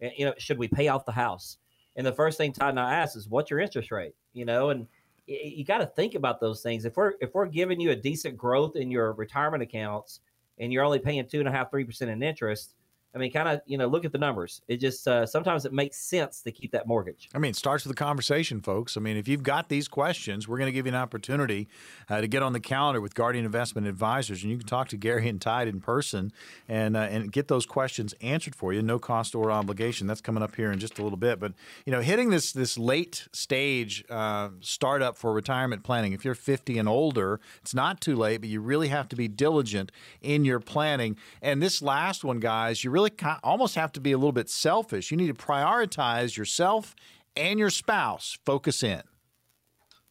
Eh, 0.00 0.10
you 0.16 0.24
know, 0.24 0.34
should 0.38 0.58
we 0.58 0.68
pay 0.68 0.88
off 0.88 1.04
the 1.04 1.12
house? 1.12 1.58
And 1.96 2.06
the 2.06 2.12
first 2.12 2.38
thing 2.38 2.52
Todd 2.52 2.70
and 2.70 2.80
I 2.80 2.94
ask 2.94 3.16
is, 3.16 3.28
what's 3.28 3.50
your 3.50 3.60
interest 3.60 3.90
rate? 3.90 4.14
You 4.32 4.44
know, 4.44 4.70
and 4.70 4.86
you, 5.26 5.38
you 5.42 5.64
got 5.64 5.78
to 5.78 5.86
think 5.86 6.14
about 6.14 6.40
those 6.40 6.62
things. 6.62 6.84
If 6.84 6.96
we're 6.96 7.14
if 7.20 7.34
we're 7.34 7.46
giving 7.46 7.80
you 7.80 7.90
a 7.90 7.96
decent 7.96 8.36
growth 8.36 8.76
in 8.76 8.90
your 8.90 9.12
retirement 9.12 9.62
accounts 9.62 10.20
and 10.58 10.72
you're 10.72 10.84
only 10.84 10.98
paying 10.98 11.26
two 11.26 11.38
and 11.38 11.48
a 11.48 11.52
half, 11.52 11.70
three 11.70 11.84
percent 11.84 12.10
in 12.10 12.22
interest, 12.22 12.74
I 13.14 13.18
mean, 13.18 13.30
kind 13.30 13.48
of, 13.48 13.60
you 13.66 13.76
know, 13.76 13.86
look 13.86 14.04
at 14.04 14.12
the 14.12 14.18
numbers. 14.18 14.62
It 14.68 14.78
just 14.78 15.06
uh, 15.06 15.26
sometimes 15.26 15.64
it 15.64 15.72
makes 15.72 15.98
sense 15.98 16.40
to 16.42 16.52
keep 16.52 16.72
that 16.72 16.86
mortgage. 16.86 17.28
I 17.34 17.38
mean, 17.38 17.50
it 17.50 17.56
starts 17.56 17.84
with 17.84 17.94
the 17.94 18.02
conversation, 18.02 18.60
folks. 18.60 18.96
I 18.96 19.00
mean, 19.00 19.16
if 19.16 19.28
you've 19.28 19.42
got 19.42 19.68
these 19.68 19.86
questions, 19.88 20.48
we're 20.48 20.58
going 20.58 20.68
to 20.68 20.72
give 20.72 20.86
you 20.86 20.92
an 20.92 20.98
opportunity 20.98 21.68
uh, 22.08 22.20
to 22.20 22.26
get 22.26 22.42
on 22.42 22.52
the 22.52 22.60
calendar 22.60 23.00
with 23.00 23.14
Guardian 23.14 23.44
Investment 23.44 23.86
Advisors, 23.86 24.42
and 24.42 24.50
you 24.50 24.58
can 24.58 24.66
talk 24.66 24.88
to 24.88 24.96
Gary 24.96 25.28
and 25.28 25.40
Tide 25.40 25.68
in 25.68 25.80
person 25.80 26.32
and 26.68 26.96
uh, 26.96 27.00
and 27.00 27.30
get 27.30 27.48
those 27.48 27.66
questions 27.66 28.14
answered 28.20 28.54
for 28.54 28.72
you, 28.72 28.80
no 28.80 28.98
cost 28.98 29.34
or 29.34 29.50
obligation. 29.50 30.06
That's 30.06 30.20
coming 30.22 30.42
up 30.42 30.56
here 30.56 30.72
in 30.72 30.78
just 30.78 30.98
a 30.98 31.02
little 31.02 31.18
bit. 31.18 31.38
But 31.38 31.52
you 31.84 31.92
know, 31.92 32.00
hitting 32.00 32.30
this 32.30 32.52
this 32.52 32.78
late 32.78 33.28
stage 33.32 34.04
uh, 34.08 34.50
startup 34.60 35.16
for 35.16 35.32
retirement 35.32 35.82
planning. 35.82 36.12
If 36.12 36.24
you're 36.24 36.34
50 36.34 36.78
and 36.78 36.88
older, 36.88 37.40
it's 37.60 37.74
not 37.74 38.00
too 38.00 38.16
late, 38.16 38.38
but 38.38 38.48
you 38.48 38.60
really 38.60 38.88
have 38.88 39.08
to 39.08 39.16
be 39.16 39.28
diligent 39.28 39.92
in 40.20 40.44
your 40.44 40.60
planning. 40.60 41.16
And 41.40 41.62
this 41.62 41.82
last 41.82 42.24
one, 42.24 42.40
guys, 42.40 42.84
you 42.84 42.90
really 42.90 43.01
really 43.02 43.38
almost 43.42 43.74
have 43.74 43.92
to 43.92 44.00
be 44.00 44.12
a 44.12 44.18
little 44.18 44.32
bit 44.32 44.48
selfish. 44.48 45.10
You 45.10 45.16
need 45.16 45.28
to 45.28 45.34
prioritize 45.34 46.36
yourself 46.36 46.94
and 47.36 47.58
your 47.58 47.70
spouse. 47.70 48.38
Focus 48.44 48.82
in. 48.82 49.02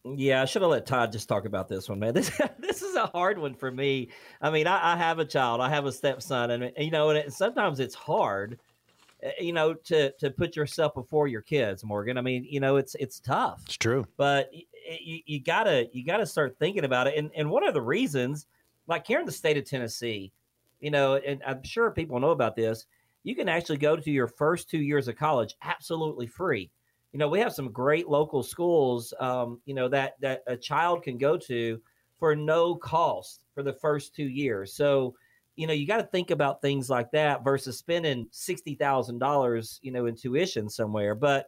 Yeah, 0.04 0.42
I 0.42 0.46
should 0.46 0.62
have 0.62 0.70
let 0.70 0.84
Todd 0.84 1.12
just 1.12 1.28
talk 1.28 1.44
about 1.44 1.68
this 1.68 1.88
one, 1.88 2.00
man. 2.00 2.14
This 2.14 2.30
this 2.58 2.82
is 2.82 2.96
a 2.96 3.06
hard 3.06 3.38
one 3.38 3.54
for 3.54 3.70
me. 3.70 4.08
I 4.40 4.50
mean, 4.50 4.66
I, 4.66 4.94
I 4.94 4.96
have 4.96 5.20
a 5.20 5.24
child, 5.24 5.60
I 5.60 5.68
have 5.68 5.86
a 5.86 5.92
stepson, 5.92 6.50
and 6.50 6.72
you 6.76 6.90
know, 6.90 7.10
and 7.10 7.18
it, 7.18 7.32
sometimes 7.32 7.78
it's 7.78 7.94
hard, 7.94 8.58
eh, 9.22 9.30
you 9.38 9.52
know, 9.52 9.74
to 9.74 10.10
to 10.18 10.30
put 10.30 10.56
yourself 10.56 10.94
before 10.94 11.28
your 11.28 11.40
kids, 11.40 11.84
Morgan. 11.84 12.18
I 12.18 12.20
mean, 12.20 12.44
you 12.48 12.58
know, 12.58 12.76
it's 12.76 12.96
it's 12.96 13.20
tough. 13.20 13.62
It's 13.66 13.76
true, 13.76 14.04
but 14.16 14.50
you, 14.52 15.20
you 15.24 15.40
gotta 15.40 15.88
you 15.92 16.04
gotta 16.04 16.26
start 16.26 16.56
thinking 16.58 16.84
about 16.84 17.06
it. 17.06 17.16
And 17.16 17.30
and 17.36 17.48
one 17.48 17.64
of 17.64 17.72
the 17.72 17.82
reasons, 17.82 18.48
like 18.88 19.06
here 19.06 19.20
in 19.20 19.26
the 19.26 19.30
state 19.30 19.56
of 19.56 19.64
Tennessee, 19.64 20.32
you 20.82 20.90
know, 20.90 21.14
and 21.14 21.40
I'm 21.46 21.62
sure 21.62 21.90
people 21.92 22.20
know 22.20 22.32
about 22.32 22.56
this. 22.56 22.86
You 23.22 23.36
can 23.36 23.48
actually 23.48 23.78
go 23.78 23.96
to 23.96 24.10
your 24.10 24.26
first 24.26 24.68
two 24.68 24.80
years 24.80 25.06
of 25.08 25.16
college 25.16 25.54
absolutely 25.62 26.26
free. 26.26 26.70
You 27.12 27.20
know, 27.20 27.28
we 27.28 27.38
have 27.38 27.54
some 27.54 27.70
great 27.70 28.08
local 28.08 28.42
schools, 28.42 29.14
um, 29.20 29.60
you 29.64 29.74
know, 29.74 29.88
that 29.88 30.14
that 30.20 30.42
a 30.48 30.56
child 30.56 31.04
can 31.04 31.18
go 31.18 31.38
to 31.38 31.80
for 32.18 32.34
no 32.34 32.74
cost 32.74 33.44
for 33.54 33.62
the 33.62 33.72
first 33.72 34.14
two 34.14 34.28
years. 34.28 34.74
So, 34.74 35.14
you 35.54 35.68
know, 35.68 35.72
you 35.72 35.86
got 35.86 35.98
to 35.98 36.06
think 36.08 36.32
about 36.32 36.60
things 36.60 36.90
like 36.90 37.12
that 37.12 37.44
versus 37.44 37.78
spending 37.78 38.26
sixty 38.32 38.74
thousand 38.74 39.20
dollars, 39.20 39.78
you 39.82 39.92
know, 39.92 40.06
in 40.06 40.16
tuition 40.16 40.68
somewhere. 40.68 41.14
But 41.14 41.46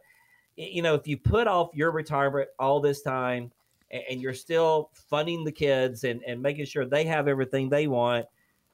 you 0.55 0.81
know, 0.81 0.93
if 0.95 1.05
you 1.07 1.17
put 1.17 1.47
off 1.47 1.71
your 1.73 1.91
retirement 1.91 2.47
all 2.57 2.79
this 2.79 3.01
time 3.01 3.51
and 3.91 4.21
you're 4.21 4.33
still 4.33 4.91
funding 5.09 5.43
the 5.43 5.51
kids 5.51 6.05
and, 6.05 6.21
and 6.25 6.41
making 6.41 6.65
sure 6.65 6.85
they 6.85 7.03
have 7.03 7.27
everything 7.27 7.67
they 7.67 7.87
want, 7.87 8.25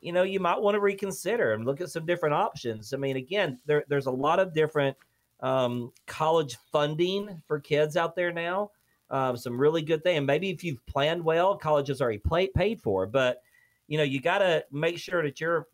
you 0.01 0.11
know, 0.11 0.23
you 0.23 0.39
might 0.39 0.59
want 0.59 0.75
to 0.75 0.81
reconsider 0.81 1.53
and 1.53 1.65
look 1.65 1.79
at 1.79 1.89
some 1.89 2.05
different 2.05 2.33
options. 2.33 2.93
I 2.93 2.97
mean, 2.97 3.17
again, 3.17 3.59
there, 3.65 3.85
there's 3.87 4.07
a 4.07 4.11
lot 4.11 4.39
of 4.39 4.53
different 4.53 4.97
um, 5.39 5.91
college 6.07 6.57
funding 6.71 7.41
for 7.47 7.59
kids 7.59 7.95
out 7.95 8.15
there 8.15 8.31
now. 8.31 8.71
Um, 9.11 9.37
some 9.37 9.59
really 9.59 9.81
good 9.81 10.03
thing. 10.03 10.17
And 10.17 10.25
maybe 10.25 10.49
if 10.49 10.63
you've 10.63 10.85
planned 10.87 11.23
well, 11.23 11.55
college 11.55 11.89
is 11.89 12.01
already 12.01 12.17
play, 12.17 12.47
paid 12.47 12.81
for. 12.81 13.05
But 13.05 13.41
you 13.87 13.97
know, 13.97 14.03
you 14.03 14.21
got 14.21 14.39
to 14.39 14.63
make 14.71 14.97
sure 14.97 15.21
that 15.21 15.41
you're 15.41 15.67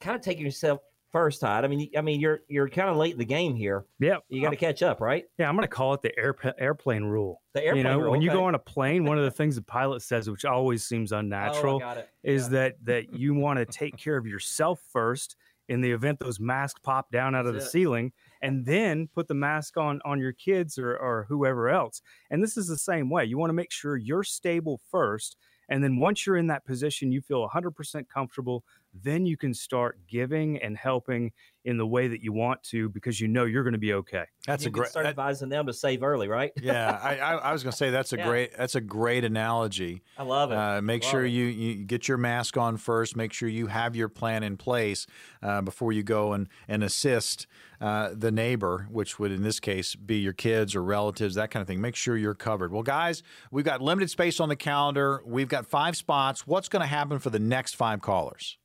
kind 0.00 0.16
of 0.16 0.22
taking 0.22 0.44
yourself 0.44 0.80
first, 1.10 1.40
Todd. 1.40 1.64
I 1.64 1.68
mean, 1.68 1.90
I 1.96 2.00
mean, 2.00 2.20
you're 2.20 2.40
you're 2.48 2.68
kind 2.68 2.88
of 2.88 2.96
late 2.96 3.12
in 3.12 3.18
the 3.18 3.24
game 3.24 3.54
here. 3.54 3.84
Yeah, 3.98 4.16
you 4.28 4.42
got 4.42 4.50
to 4.50 4.56
catch 4.56 4.82
up, 4.82 5.00
right? 5.00 5.24
Yeah, 5.38 5.48
I'm 5.48 5.54
going 5.54 5.62
to 5.62 5.68
call 5.68 5.94
it 5.94 6.02
the 6.02 6.16
air, 6.18 6.34
airplane 6.58 7.04
rule. 7.04 7.42
The 7.54 7.64
airplane 7.64 7.76
you 7.78 7.82
know, 7.84 7.98
rule. 7.98 8.10
When 8.10 8.20
okay. 8.20 8.24
you 8.26 8.32
go 8.32 8.44
on 8.44 8.54
a 8.54 8.58
plane, 8.58 9.04
one 9.04 9.18
of 9.18 9.24
the 9.24 9.30
things 9.38 9.56
the 9.56 9.62
pilot 9.62 10.02
says, 10.02 10.28
which 10.30 10.44
always 10.44 10.84
seems 10.84 11.12
unnatural, 11.12 11.82
oh, 11.84 12.02
is 12.22 12.44
yeah. 12.44 12.48
that 12.48 12.84
that 12.84 13.14
you 13.18 13.34
want 13.34 13.58
to 13.58 13.66
take 13.66 13.96
care 13.96 14.16
of 14.16 14.26
yourself 14.26 14.80
first. 14.92 15.36
In 15.68 15.82
the 15.82 15.90
event 15.90 16.18
those 16.18 16.40
masks 16.40 16.80
pop 16.82 17.10
down 17.12 17.34
out 17.34 17.44
That's 17.44 17.48
of 17.56 17.60
the 17.60 17.66
it. 17.66 17.70
ceiling, 17.70 18.12
and 18.40 18.64
then 18.64 19.06
put 19.14 19.28
the 19.28 19.34
mask 19.34 19.76
on 19.76 20.00
on 20.02 20.18
your 20.18 20.32
kids 20.32 20.78
or, 20.78 20.96
or 20.96 21.26
whoever 21.28 21.68
else. 21.68 22.00
And 22.30 22.42
this 22.42 22.56
is 22.56 22.68
the 22.68 22.78
same 22.78 23.10
way. 23.10 23.26
You 23.26 23.36
want 23.36 23.50
to 23.50 23.54
make 23.54 23.70
sure 23.70 23.96
you're 23.96 24.24
stable 24.24 24.80
first. 24.90 25.36
And 25.68 25.84
then 25.84 25.98
once 25.98 26.26
you're 26.26 26.36
in 26.36 26.46
that 26.46 26.64
position, 26.64 27.12
you 27.12 27.20
feel 27.20 27.46
100% 27.46 28.08
comfortable, 28.08 28.64
then 28.94 29.26
you 29.26 29.36
can 29.36 29.54
start 29.54 29.98
giving 30.08 30.58
and 30.58 30.76
helping 30.76 31.32
in 31.64 31.76
the 31.76 31.86
way 31.86 32.08
that 32.08 32.22
you 32.22 32.32
want 32.32 32.62
to 32.62 32.88
because 32.88 33.20
you 33.20 33.28
know 33.28 33.44
you're 33.44 33.62
going 33.62 33.74
to 33.74 33.78
be 33.78 33.92
okay. 33.92 34.24
That's 34.46 34.64
you 34.64 34.68
a 34.68 34.70
great 34.70 34.88
start 34.88 35.04
that, 35.04 35.10
advising 35.10 35.50
them 35.50 35.66
to 35.66 35.72
save 35.72 36.02
early, 36.02 36.26
right? 36.26 36.50
yeah, 36.62 36.98
I, 37.02 37.18
I, 37.18 37.34
I 37.34 37.52
was 37.52 37.62
going 37.62 37.72
to 37.72 37.76
say 37.76 37.90
that's 37.90 38.12
a 38.12 38.16
yeah. 38.16 38.26
great 38.26 38.56
that's 38.56 38.74
a 38.74 38.80
great 38.80 39.24
analogy. 39.24 40.02
I 40.16 40.22
love 40.22 40.50
it. 40.50 40.54
Uh, 40.56 40.80
make 40.80 41.02
love 41.02 41.10
sure 41.10 41.26
it. 41.26 41.30
you 41.30 41.44
you 41.44 41.84
get 41.84 42.08
your 42.08 42.16
mask 42.16 42.56
on 42.56 42.78
first. 42.78 43.16
Make 43.16 43.32
sure 43.32 43.48
you 43.48 43.66
have 43.66 43.94
your 43.94 44.08
plan 44.08 44.42
in 44.42 44.56
place 44.56 45.06
uh, 45.42 45.60
before 45.60 45.92
you 45.92 46.02
go 46.02 46.32
and 46.32 46.48
and 46.68 46.82
assist 46.82 47.46
uh, 47.80 48.10
the 48.14 48.32
neighbor, 48.32 48.86
which 48.90 49.18
would 49.18 49.30
in 49.30 49.42
this 49.42 49.60
case 49.60 49.94
be 49.94 50.16
your 50.16 50.32
kids 50.32 50.74
or 50.74 50.82
relatives, 50.82 51.34
that 51.34 51.50
kind 51.50 51.60
of 51.60 51.66
thing. 51.66 51.80
Make 51.80 51.96
sure 51.96 52.16
you're 52.16 52.34
covered. 52.34 52.72
Well, 52.72 52.82
guys, 52.82 53.22
we've 53.50 53.64
got 53.64 53.82
limited 53.82 54.10
space 54.10 54.40
on 54.40 54.48
the 54.48 54.56
calendar. 54.56 55.22
We've 55.26 55.48
got 55.48 55.66
five 55.66 55.96
spots. 55.96 56.46
What's 56.46 56.68
going 56.68 56.80
to 56.80 56.88
happen 56.88 57.18
for 57.18 57.30
the 57.30 57.38
next 57.38 57.76
five 57.76 58.00
callers? 58.00 58.56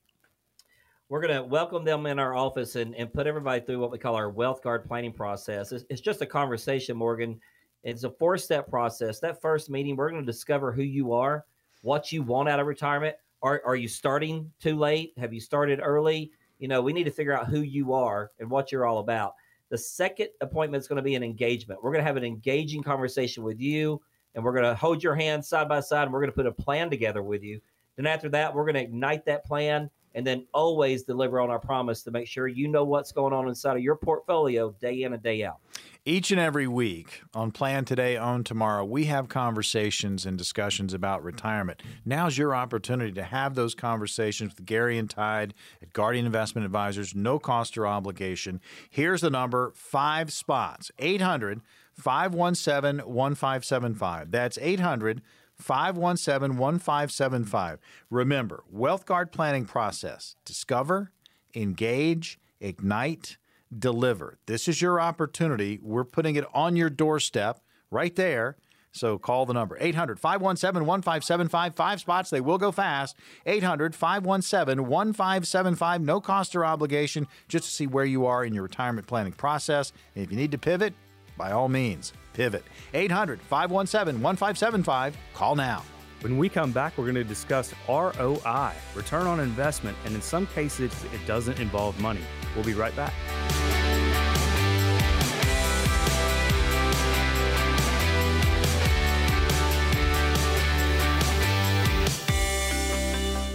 We're 1.09 1.21
going 1.21 1.35
to 1.35 1.43
welcome 1.43 1.83
them 1.83 2.05
in 2.05 2.17
our 2.17 2.33
office 2.33 2.75
and, 2.75 2.95
and 2.95 3.13
put 3.13 3.27
everybody 3.27 3.61
through 3.61 3.79
what 3.79 3.91
we 3.91 3.97
call 3.97 4.15
our 4.15 4.29
wealth 4.29 4.63
guard 4.63 4.85
planning 4.85 5.11
process. 5.11 5.71
It's, 5.71 5.85
it's 5.89 6.01
just 6.01 6.21
a 6.21 6.25
conversation, 6.25 6.97
Morgan. 6.97 7.39
It's 7.83 8.03
a 8.03 8.09
four 8.09 8.37
step 8.37 8.69
process. 8.69 9.19
That 9.19 9.41
first 9.41 9.69
meeting, 9.69 9.95
we're 9.95 10.09
going 10.09 10.25
to 10.25 10.31
discover 10.31 10.71
who 10.71 10.83
you 10.83 11.11
are, 11.11 11.45
what 11.81 12.11
you 12.11 12.23
want 12.23 12.49
out 12.49 12.59
of 12.59 12.67
retirement. 12.67 13.15
Are, 13.41 13.61
are 13.65 13.75
you 13.75 13.89
starting 13.89 14.49
too 14.61 14.77
late? 14.77 15.13
Have 15.17 15.33
you 15.33 15.41
started 15.41 15.81
early? 15.83 16.31
You 16.59 16.69
know, 16.69 16.81
we 16.81 16.93
need 16.93 17.03
to 17.03 17.11
figure 17.11 17.37
out 17.37 17.47
who 17.47 17.61
you 17.61 17.93
are 17.93 18.31
and 18.39 18.49
what 18.49 18.71
you're 18.71 18.85
all 18.85 18.99
about. 18.99 19.33
The 19.69 19.77
second 19.77 20.29
appointment 20.39 20.81
is 20.81 20.87
going 20.87 20.97
to 20.97 21.03
be 21.03 21.15
an 21.15 21.23
engagement. 21.23 21.83
We're 21.83 21.91
going 21.91 22.01
to 22.01 22.07
have 22.07 22.15
an 22.15 22.23
engaging 22.23 22.83
conversation 22.83 23.43
with 23.43 23.59
you, 23.59 24.01
and 24.33 24.43
we're 24.43 24.53
going 24.53 24.63
to 24.63 24.75
hold 24.75 25.03
your 25.03 25.15
hand 25.15 25.43
side 25.43 25.67
by 25.67 25.81
side, 25.81 26.03
and 26.03 26.13
we're 26.13 26.21
going 26.21 26.31
to 26.31 26.35
put 26.35 26.45
a 26.45 26.51
plan 26.51 26.89
together 26.89 27.21
with 27.21 27.43
you. 27.43 27.59
Then 27.97 28.07
after 28.07 28.29
that, 28.29 28.53
we're 28.53 28.63
going 28.63 28.75
to 28.75 28.81
ignite 28.81 29.25
that 29.25 29.45
plan 29.45 29.89
and 30.15 30.25
then 30.25 30.45
always 30.53 31.03
deliver 31.03 31.39
on 31.39 31.49
our 31.49 31.59
promise 31.59 32.03
to 32.03 32.11
make 32.11 32.27
sure 32.27 32.47
you 32.47 32.67
know 32.67 32.83
what's 32.83 33.11
going 33.11 33.33
on 33.33 33.47
inside 33.47 33.77
of 33.77 33.83
your 33.83 33.95
portfolio 33.95 34.71
day 34.81 35.03
in 35.03 35.13
and 35.13 35.23
day 35.23 35.43
out. 35.43 35.57
Each 36.05 36.31
and 36.31 36.39
every 36.39 36.67
week 36.67 37.21
on 37.33 37.51
Plan 37.51 37.85
Today, 37.85 38.17
Own 38.17 38.43
Tomorrow, 38.43 38.83
we 38.83 39.05
have 39.05 39.29
conversations 39.29 40.25
and 40.25 40.37
discussions 40.37 40.93
about 40.93 41.23
retirement. 41.23 41.81
Now's 42.03 42.37
your 42.37 42.53
opportunity 42.53 43.13
to 43.13 43.23
have 43.23 43.55
those 43.55 43.73
conversations 43.73 44.53
with 44.53 44.65
Gary 44.65 44.97
and 44.97 45.09
Tide 45.09 45.53
at 45.81 45.93
Guardian 45.93 46.25
Investment 46.25 46.65
Advisors, 46.65 47.15
no 47.15 47.39
cost 47.39 47.77
or 47.77 47.87
obligation. 47.87 48.59
Here's 48.89 49.21
the 49.21 49.29
number 49.29 49.71
five 49.75 50.33
spots 50.33 50.91
800 50.99 51.61
517 51.93 53.05
1575. 53.07 54.31
That's 54.31 54.57
800 54.57 55.21
517 55.57 56.57
1575. 56.57 57.79
Remember, 58.09 58.63
Wealth 58.69 59.05
Guard 59.05 59.31
planning 59.31 59.65
process 59.65 60.35
discover, 60.45 61.11
engage, 61.55 62.39
ignite, 62.59 63.37
deliver. 63.77 64.37
This 64.45 64.67
is 64.67 64.81
your 64.81 64.99
opportunity. 64.99 65.79
We're 65.81 66.03
putting 66.03 66.35
it 66.35 66.45
on 66.53 66.75
your 66.75 66.89
doorstep 66.89 67.59
right 67.91 68.15
there. 68.15 68.57
So 68.91 69.17
call 69.17 69.47
the 69.47 69.53
number 69.53 69.75
800 69.79 70.19
517 70.19 70.85
1575. 70.85 71.75
Five 71.75 71.99
spots. 71.99 72.29
They 72.29 72.41
will 72.41 72.59
go 72.59 72.71
fast. 72.71 73.17
800 73.45 73.95
517 73.95 74.87
1575. 74.87 76.01
No 76.01 76.21
cost 76.21 76.55
or 76.55 76.63
obligation 76.63 77.27
just 77.47 77.65
to 77.65 77.71
see 77.71 77.87
where 77.87 78.05
you 78.05 78.27
are 78.27 78.45
in 78.45 78.53
your 78.53 78.63
retirement 78.63 79.07
planning 79.07 79.33
process. 79.33 79.91
And 80.15 80.23
if 80.23 80.31
you 80.31 80.37
need 80.37 80.51
to 80.51 80.59
pivot, 80.59 80.93
by 81.37 81.51
all 81.51 81.69
means, 81.69 82.13
pivot. 82.33 82.63
800 82.93 83.41
517 83.41 84.21
1575. 84.21 85.17
Call 85.33 85.55
now. 85.55 85.83
When 86.21 86.37
we 86.37 86.47
come 86.47 86.71
back, 86.71 86.97
we're 86.97 87.03
going 87.03 87.15
to 87.15 87.23
discuss 87.25 87.73
ROI, 87.89 88.71
return 88.95 89.27
on 89.27 89.41
investment, 89.41 89.97
and 90.05 90.15
in 90.15 90.21
some 90.21 90.47
cases, 90.47 90.93
it 91.13 91.25
doesn't 91.27 91.59
involve 91.59 91.99
money. 91.99 92.21
We'll 92.55 92.63
be 92.63 92.73
right 92.73 92.95
back. 92.95 93.13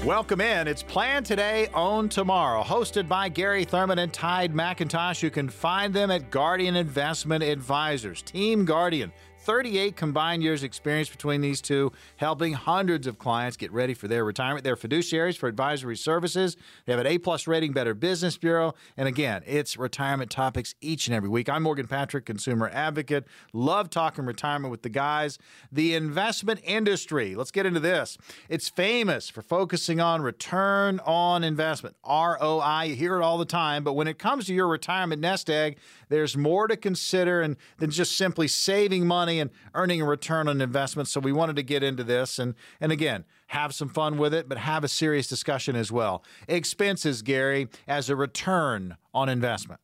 Welcome 0.08 0.40
in. 0.40 0.66
It's 0.66 0.82
Plan 0.82 1.22
Today, 1.22 1.68
Own 1.74 2.08
Tomorrow, 2.08 2.62
hosted 2.62 3.08
by 3.08 3.28
Gary 3.28 3.66
Thurman 3.66 3.98
and 3.98 4.10
Tide 4.10 4.54
McIntosh. 4.54 5.22
You 5.22 5.30
can 5.30 5.50
find 5.50 5.92
them 5.92 6.10
at 6.10 6.30
Guardian 6.30 6.76
Investment 6.76 7.44
Advisors. 7.44 8.22
Team 8.22 8.64
Guardian 8.64 9.12
38 9.40 9.96
combined 9.96 10.42
years 10.42 10.62
experience 10.62 11.08
between 11.08 11.40
these 11.40 11.60
two, 11.60 11.92
helping 12.16 12.52
hundreds 12.52 13.06
of 13.06 13.18
clients 13.18 13.56
get 13.56 13.72
ready 13.72 13.94
for 13.94 14.08
their 14.08 14.24
retirement. 14.24 14.64
They're 14.64 14.76
fiduciaries 14.76 15.36
for 15.38 15.48
advisory 15.48 15.96
services. 15.96 16.56
They 16.84 16.92
have 16.92 17.00
an 17.00 17.06
A-plus 17.06 17.46
rating, 17.46 17.72
Better 17.72 17.94
Business 17.94 18.36
Bureau. 18.36 18.74
And 18.96 19.08
again, 19.08 19.42
it's 19.46 19.76
retirement 19.76 20.30
topics 20.30 20.74
each 20.80 21.06
and 21.06 21.14
every 21.14 21.28
week. 21.28 21.48
I'm 21.48 21.62
Morgan 21.62 21.86
Patrick, 21.86 22.26
consumer 22.26 22.68
advocate. 22.72 23.26
Love 23.52 23.90
talking 23.90 24.26
retirement 24.26 24.70
with 24.70 24.82
the 24.82 24.88
guys. 24.88 25.38
The 25.72 25.94
investment 25.94 26.60
industry, 26.64 27.34
let's 27.34 27.50
get 27.50 27.66
into 27.66 27.80
this. 27.80 28.18
It's 28.48 28.68
famous 28.68 29.28
for 29.28 29.42
focusing 29.42 30.00
on 30.00 30.22
return 30.22 31.00
on 31.06 31.44
investment, 31.44 31.96
ROI. 32.06 32.82
You 32.88 32.94
hear 32.94 33.16
it 33.18 33.22
all 33.22 33.38
the 33.38 33.44
time, 33.44 33.84
but 33.84 33.94
when 33.94 34.08
it 34.08 34.18
comes 34.18 34.46
to 34.46 34.54
your 34.54 34.68
retirement 34.68 35.20
nest 35.20 35.48
egg, 35.48 35.78
there's 36.08 36.36
more 36.36 36.66
to 36.68 36.76
consider 36.76 37.40
and, 37.40 37.56
than 37.78 37.90
just 37.90 38.16
simply 38.16 38.48
saving 38.48 39.06
money 39.06 39.40
and 39.40 39.50
earning 39.74 40.00
a 40.00 40.04
return 40.04 40.48
on 40.48 40.60
investment. 40.60 41.08
So 41.08 41.20
we 41.20 41.32
wanted 41.32 41.56
to 41.56 41.62
get 41.62 41.82
into 41.82 42.04
this 42.04 42.38
and 42.38 42.54
and 42.80 42.92
again 42.92 43.24
have 43.48 43.74
some 43.74 43.88
fun 43.88 44.18
with 44.18 44.34
it, 44.34 44.48
but 44.48 44.58
have 44.58 44.84
a 44.84 44.88
serious 44.88 45.26
discussion 45.26 45.74
as 45.74 45.90
well. 45.90 46.22
Expenses, 46.48 47.22
Gary, 47.22 47.68
as 47.86 48.10
a 48.10 48.16
return 48.16 48.96
on 49.14 49.28
investment. 49.28 49.80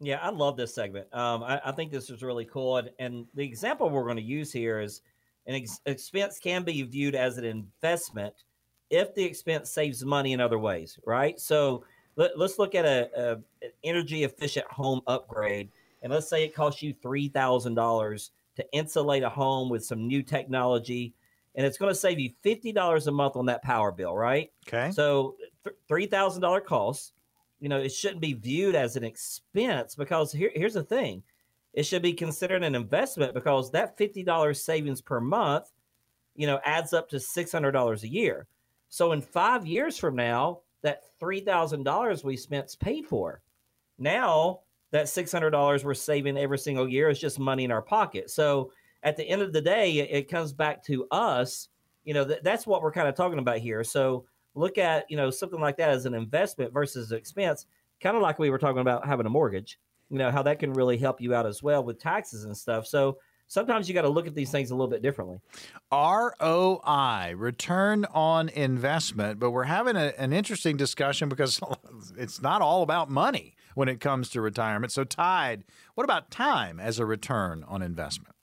Yeah, 0.00 0.18
I 0.22 0.30
love 0.30 0.56
this 0.56 0.74
segment. 0.74 1.12
Um, 1.12 1.42
I, 1.42 1.60
I, 1.64 1.72
think 1.72 1.92
this 1.92 2.08
is 2.08 2.22
really 2.22 2.46
cool, 2.46 2.78
and, 2.78 2.90
and 2.98 3.26
the 3.34 3.44
example 3.44 3.90
we're 3.90 4.04
going 4.04 4.16
to 4.16 4.22
use 4.22 4.50
here 4.50 4.80
is 4.80 5.02
an 5.46 5.56
ex- 5.56 5.80
expense 5.84 6.38
can 6.38 6.62
be 6.62 6.80
viewed 6.82 7.14
as 7.14 7.36
an 7.36 7.44
investment 7.44 8.34
if 8.88 9.14
the 9.14 9.24
expense 9.24 9.70
saves 9.70 10.04
money 10.04 10.32
in 10.32 10.40
other 10.40 10.58
ways, 10.58 10.98
right? 11.04 11.38
So 11.38 11.84
let, 12.20 12.38
us 12.38 12.58
look 12.58 12.74
at 12.74 12.84
a, 12.84 13.10
a, 13.16 13.32
an 13.64 13.72
energy 13.82 14.24
efficient 14.24 14.66
home 14.66 15.00
upgrade, 15.06 15.70
and 16.02 16.12
let's 16.12 16.28
say 16.28 16.44
it 16.44 16.54
costs 16.54 16.82
you 16.82 16.94
three 17.02 17.28
thousand 17.28 17.74
dollars 17.74 18.32
to 18.56 18.72
insulate 18.72 19.22
a 19.22 19.28
home 19.28 19.70
with 19.70 19.84
some 19.84 20.06
new 20.06 20.22
technology, 20.22 21.14
and 21.54 21.66
it's 21.66 21.78
going 21.78 21.90
to 21.90 21.98
save 21.98 22.18
you 22.18 22.30
fifty 22.42 22.72
dollars 22.72 23.06
a 23.06 23.12
month 23.12 23.36
on 23.36 23.46
that 23.46 23.62
power 23.62 23.90
bill, 23.90 24.14
right? 24.14 24.50
Okay. 24.68 24.90
So 24.92 25.36
th- 25.64 25.76
three 25.88 26.06
thousand 26.06 26.42
dollar 26.42 26.60
cost. 26.60 27.12
You 27.58 27.68
know, 27.68 27.78
it 27.78 27.90
shouldn't 27.90 28.22
be 28.22 28.32
viewed 28.32 28.74
as 28.74 28.96
an 28.96 29.04
expense 29.04 29.94
because 29.94 30.32
here, 30.32 30.50
here's 30.54 30.74
the 30.74 30.82
thing: 30.82 31.22
it 31.72 31.84
should 31.84 32.02
be 32.02 32.12
considered 32.12 32.62
an 32.62 32.74
investment 32.74 33.34
because 33.34 33.70
that 33.70 33.96
fifty 33.96 34.22
dollars 34.22 34.62
savings 34.62 35.00
per 35.00 35.20
month, 35.20 35.70
you 36.36 36.46
know, 36.46 36.60
adds 36.64 36.92
up 36.92 37.08
to 37.10 37.20
six 37.20 37.52
hundred 37.52 37.72
dollars 37.72 38.02
a 38.02 38.08
year. 38.08 38.46
So 38.88 39.12
in 39.12 39.22
five 39.22 39.66
years 39.66 39.96
from 39.96 40.16
now, 40.16 40.60
that 40.82 41.02
three 41.18 41.40
thousand 41.40 41.84
dollars 41.84 42.24
we 42.24 42.36
spent 42.36 42.66
is 42.66 42.76
paid 42.76 43.06
for. 43.06 43.42
Now 43.98 44.60
that 44.90 45.06
$600 45.06 45.84
we're 45.84 45.94
saving 45.94 46.36
every 46.36 46.58
single 46.58 46.88
year 46.88 47.08
is 47.08 47.18
just 47.18 47.38
money 47.38 47.64
in 47.64 47.70
our 47.70 47.82
pocket. 47.82 48.30
So 48.30 48.72
at 49.02 49.16
the 49.16 49.24
end 49.24 49.42
of 49.42 49.52
the 49.52 49.60
day, 49.60 49.98
it, 49.98 50.28
comes 50.28 50.52
back 50.52 50.84
to 50.86 51.06
us. 51.10 51.68
You 52.04 52.14
know, 52.14 52.24
th- 52.24 52.40
that's 52.42 52.66
what 52.66 52.82
we're 52.82 52.92
kind 52.92 53.08
of 53.08 53.14
talking 53.14 53.38
about 53.38 53.58
here. 53.58 53.84
So 53.84 54.24
look 54.54 54.78
at, 54.78 55.08
you 55.08 55.16
know, 55.16 55.30
something 55.30 55.60
like 55.60 55.76
that 55.76 55.90
as 55.90 56.06
an 56.06 56.14
investment 56.14 56.72
versus 56.72 57.12
expense, 57.12 57.66
kind 58.00 58.16
of 58.16 58.22
like 58.22 58.38
we 58.38 58.50
were 58.50 58.58
talking 58.58 58.80
about 58.80 59.06
having 59.06 59.26
a 59.26 59.30
mortgage, 59.30 59.78
you 60.10 60.18
know, 60.18 60.30
how 60.30 60.42
that 60.42 60.58
can 60.58 60.72
really 60.72 60.98
help 60.98 61.20
you 61.20 61.34
out 61.34 61.46
as 61.46 61.62
well 61.62 61.84
with 61.84 62.00
taxes 62.00 62.44
and 62.44 62.56
stuff. 62.56 62.86
So 62.86 63.18
sometimes 63.50 63.88
you 63.88 63.94
got 63.94 64.02
to 64.02 64.08
look 64.08 64.28
at 64.28 64.34
these 64.34 64.50
things 64.50 64.70
a 64.70 64.74
little 64.74 64.88
bit 64.88 65.02
differently. 65.02 65.40
ROI, 65.92 67.34
return 67.36 68.06
on 68.14 68.48
investment, 68.48 69.40
but 69.40 69.50
we're 69.50 69.64
having 69.64 69.96
a, 69.96 70.14
an 70.16 70.32
interesting 70.32 70.76
discussion 70.76 71.28
because 71.28 71.60
it's 72.16 72.40
not 72.40 72.62
all 72.62 72.82
about 72.82 73.10
money 73.10 73.56
when 73.74 73.88
it 73.88 74.00
comes 74.00 74.30
to 74.30 74.40
retirement. 74.40 74.92
So, 74.92 75.04
Tide, 75.04 75.64
what 75.94 76.04
about 76.04 76.30
time 76.30 76.80
as 76.80 76.98
a 76.98 77.04
return 77.04 77.64
on 77.66 77.82
investment? 77.82 78.34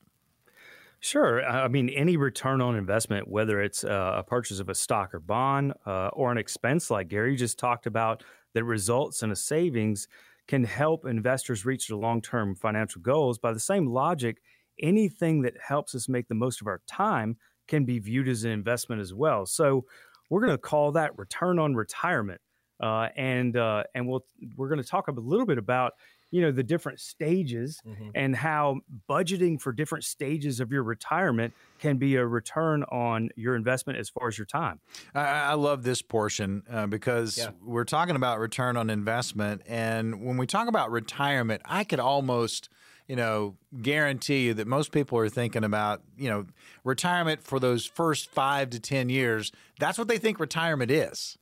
Sure. 0.99 1.45
I 1.45 1.67
mean, 1.67 1.89
any 1.89 2.17
return 2.17 2.59
on 2.59 2.75
investment, 2.75 3.27
whether 3.27 3.61
it's 3.61 3.83
uh, 3.83 4.15
a 4.17 4.23
purchase 4.23 4.59
of 4.59 4.67
a 4.67 4.75
stock 4.75 5.13
or 5.13 5.19
bond 5.19 5.73
uh, 5.85 6.07
or 6.07 6.31
an 6.31 6.37
expense 6.37 6.91
like 6.91 7.07
Gary 7.07 7.35
just 7.35 7.57
talked 7.57 7.85
about, 7.85 8.23
that 8.53 8.63
results 8.63 9.21
in 9.21 9.31
a 9.31 9.35
savings 9.35 10.07
can 10.47 10.63
help 10.63 11.05
investors 11.05 11.65
reach 11.65 11.87
their 11.87 11.97
long 11.97 12.21
term 12.21 12.55
financial 12.55 13.01
goals. 13.01 13.37
By 13.37 13.53
the 13.53 13.59
same 13.59 13.85
logic, 13.85 14.39
anything 14.79 15.41
that 15.43 15.53
helps 15.65 15.95
us 15.95 16.07
make 16.09 16.27
the 16.27 16.35
most 16.35 16.61
of 16.61 16.67
our 16.67 16.81
time 16.87 17.37
can 17.67 17.85
be 17.85 17.99
viewed 17.99 18.27
as 18.27 18.43
an 18.43 18.51
investment 18.51 19.01
as 19.01 19.13
well. 19.13 19.45
So, 19.45 19.85
we're 20.29 20.41
going 20.41 20.51
to 20.51 20.57
call 20.57 20.91
that 20.93 21.17
return 21.17 21.57
on 21.59 21.75
retirement. 21.75 22.41
Uh, 22.81 23.07
and 23.15 23.57
uh, 23.57 23.83
and 23.95 24.07
we'll 24.07 24.23
we're 24.55 24.69
going 24.69 24.81
to 24.81 24.87
talk 24.87 25.07
a 25.07 25.11
little 25.11 25.45
bit 25.47 25.57
about 25.57 25.93
you 26.31 26.41
know 26.41 26.51
the 26.51 26.63
different 26.63 26.99
stages 26.99 27.79
mm-hmm. 27.85 28.09
and 28.15 28.35
how 28.35 28.79
budgeting 29.09 29.59
for 29.59 29.71
different 29.71 30.03
stages 30.03 30.59
of 30.59 30.71
your 30.71 30.83
retirement 30.83 31.53
can 31.79 31.97
be 31.97 32.15
a 32.15 32.25
return 32.25 32.83
on 32.85 33.29
your 33.35 33.55
investment 33.55 33.97
as 33.99 34.09
far 34.09 34.27
as 34.27 34.37
your 34.37 34.45
time 34.45 34.79
i, 35.15 35.21
I 35.21 35.53
love 35.53 35.83
this 35.83 36.01
portion 36.01 36.63
uh, 36.69 36.87
because 36.87 37.37
yeah. 37.37 37.49
we're 37.63 37.85
talking 37.85 38.15
about 38.15 38.39
return 38.39 38.77
on 38.77 38.89
investment 38.89 39.61
and 39.67 40.23
when 40.23 40.37
we 40.37 40.47
talk 40.47 40.67
about 40.67 40.91
retirement 40.91 41.61
i 41.65 41.83
could 41.83 41.99
almost 41.99 42.69
you 43.07 43.15
know, 43.15 43.55
guarantee 43.81 44.47
you 44.47 44.53
that 44.53 44.67
most 44.67 44.91
people 44.91 45.17
are 45.17 45.29
thinking 45.29 45.63
about, 45.63 46.01
you 46.17 46.29
know, 46.29 46.45
retirement 46.83 47.41
for 47.41 47.57
those 47.59 47.85
first 47.85 48.29
five 48.29 48.69
to 48.71 48.79
10 48.79 49.07
years. 49.09 49.51
That's 49.79 49.97
what 49.97 50.09
they 50.09 50.17
think 50.17 50.39
retirement 50.39 50.91
is 50.91 51.37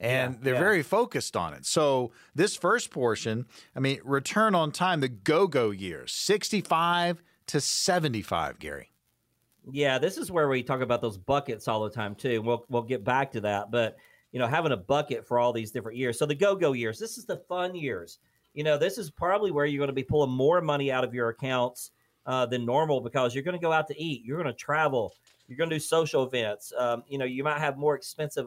and 0.00 0.34
yeah, 0.34 0.38
they're 0.42 0.54
yeah. 0.54 0.60
very 0.60 0.82
focused 0.82 1.36
on 1.36 1.52
it. 1.52 1.66
So 1.66 2.10
this 2.34 2.56
first 2.56 2.90
portion, 2.90 3.46
I 3.76 3.80
mean, 3.80 4.00
return 4.02 4.54
on 4.54 4.72
time, 4.72 5.00
the 5.00 5.08
go-go 5.08 5.70
years, 5.70 6.12
65 6.12 7.22
to 7.48 7.60
75, 7.60 8.58
Gary. 8.58 8.90
Yeah, 9.70 9.98
this 9.98 10.16
is 10.16 10.32
where 10.32 10.48
we 10.48 10.62
talk 10.62 10.80
about 10.80 11.02
those 11.02 11.18
buckets 11.18 11.68
all 11.68 11.84
the 11.84 11.90
time 11.90 12.14
too. 12.14 12.40
We'll 12.40 12.64
we'll 12.70 12.82
get 12.82 13.04
back 13.04 13.30
to 13.32 13.42
that, 13.42 13.70
but 13.70 13.96
you 14.32 14.38
know, 14.38 14.46
having 14.46 14.72
a 14.72 14.76
bucket 14.76 15.26
for 15.26 15.38
all 15.38 15.52
these 15.52 15.70
different 15.70 15.98
years. 15.98 16.18
So 16.18 16.24
the 16.24 16.34
go-go 16.34 16.72
years, 16.72 16.98
this 16.98 17.18
is 17.18 17.26
the 17.26 17.36
fun 17.48 17.74
years. 17.74 18.18
You 18.54 18.64
know, 18.64 18.78
this 18.78 18.96
is 18.96 19.10
probably 19.10 19.50
where 19.50 19.66
you're 19.66 19.78
going 19.78 19.88
to 19.88 19.92
be 19.92 20.02
pulling 20.02 20.30
more 20.30 20.60
money 20.60 20.90
out 20.90 21.04
of 21.04 21.12
your 21.12 21.28
accounts 21.28 21.90
uh, 22.26 22.46
than 22.46 22.64
normal 22.64 23.00
because 23.00 23.34
you're 23.34 23.44
going 23.44 23.58
to 23.58 23.62
go 23.62 23.72
out 23.72 23.86
to 23.88 24.00
eat, 24.00 24.24
you're 24.24 24.36
going 24.36 24.46
to 24.46 24.58
travel, 24.58 25.14
you're 25.46 25.58
going 25.58 25.70
to 25.70 25.76
do 25.76 25.80
social 25.80 26.24
events. 26.24 26.72
Um, 26.76 27.02
you 27.06 27.18
know, 27.18 27.24
you 27.24 27.44
might 27.44 27.58
have 27.58 27.76
more 27.76 27.94
expensive 27.94 28.46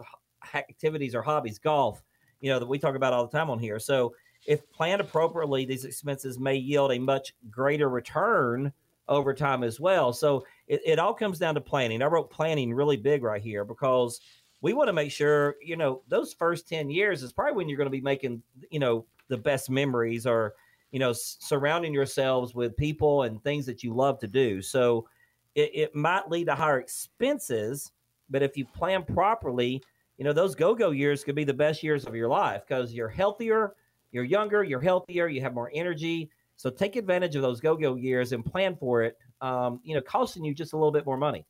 activities 0.54 1.16
or 1.16 1.22
hobbies, 1.22 1.60
golf, 1.60 2.02
you 2.42 2.50
know, 2.50 2.60
that 2.60 2.68
we 2.68 2.80
talk 2.80 2.96
about 2.96 3.14
all 3.14 3.26
the 3.26 3.38
time 3.38 3.50
on 3.50 3.60
here. 3.60 3.80
So 3.80 4.14
if 4.46 4.70
planned 4.72 5.02
appropriately, 5.02 5.66
these 5.66 5.86
expenses 5.86 6.40
may 6.40 6.56
yield 6.56 6.92
a 6.92 7.00
much 7.00 7.34
greater 7.50 7.90
return 7.90 8.74
over 9.08 9.34
time 9.34 9.64
as 9.64 9.80
well. 9.80 10.14
So 10.14 10.46
it, 10.68 10.82
it 10.86 11.00
all 11.00 11.14
comes 11.14 11.40
down 11.40 11.56
to 11.56 11.62
planning. 11.62 12.02
I 12.02 12.06
wrote 12.06 12.30
planning 12.30 12.74
really 12.74 12.98
big 12.98 13.24
right 13.24 13.42
here 13.42 13.66
because 13.66 14.22
we 14.62 14.74
want 14.74 14.88
to 14.88 14.94
make 14.94 15.12
sure, 15.12 15.56
you 15.62 15.76
know, 15.76 16.02
those 16.08 16.34
first 16.34 16.68
10 16.68 16.90
years 16.90 17.22
is 17.22 17.34
probably 17.34 17.54
when 17.54 17.68
you're 17.68 17.78
going 17.78 17.88
to 17.88 17.92
be 17.92 18.02
making, 18.02 18.42
you 18.70 18.80
know, 18.80 19.06
the 19.28 19.38
best 19.38 19.70
memories 19.70 20.26
or, 20.26 20.54
you 20.92 21.00
know, 21.00 21.14
surrounding 21.14 21.94
yourselves 21.94 22.56
with 22.56 22.78
people 22.78 23.24
and 23.24 23.44
things 23.44 23.66
that 23.66 23.84
you 23.84 23.94
love 23.94 24.20
to 24.20 24.28
do. 24.28 24.62
So 24.62 25.08
it, 25.56 25.72
it 25.74 25.96
might 25.96 26.30
lead 26.30 26.46
to 26.46 26.56
higher 26.56 26.80
expenses, 26.80 27.92
but 28.30 28.42
if 28.42 28.56
you 28.56 28.66
plan 28.66 29.04
properly, 29.04 29.82
you 30.24 30.30
know, 30.30 30.34
those 30.34 30.56
go 30.56 30.74
go 30.74 30.92
years 30.92 31.22
could 31.22 31.36
be 31.36 31.44
the 31.44 31.54
best 31.54 31.84
years 31.84 32.06
of 32.06 32.16
your 32.16 32.30
life 32.30 32.62
because 32.66 32.94
you're 32.94 33.10
healthier, 33.10 33.76
you're 34.14 34.24
younger, 34.24 34.64
you're 34.64 34.80
healthier, 34.80 35.28
you 35.28 35.42
have 35.42 35.54
more 35.54 35.70
energy. 35.76 36.30
So 36.56 36.70
take 36.70 36.96
advantage 36.96 37.36
of 37.36 37.42
those 37.42 37.60
go 37.60 37.76
go 37.76 37.96
years 37.96 38.32
and 38.32 38.46
plan 38.46 38.78
for 38.78 39.04
it, 39.04 39.18
um, 39.42 39.82
you 39.84 39.94
know, 39.96 40.00
costing 40.00 40.46
you 40.46 40.54
just 40.54 40.72
a 40.72 40.78
little 40.78 40.94
bit 40.94 41.06
more 41.06 41.18
money. 41.18 41.46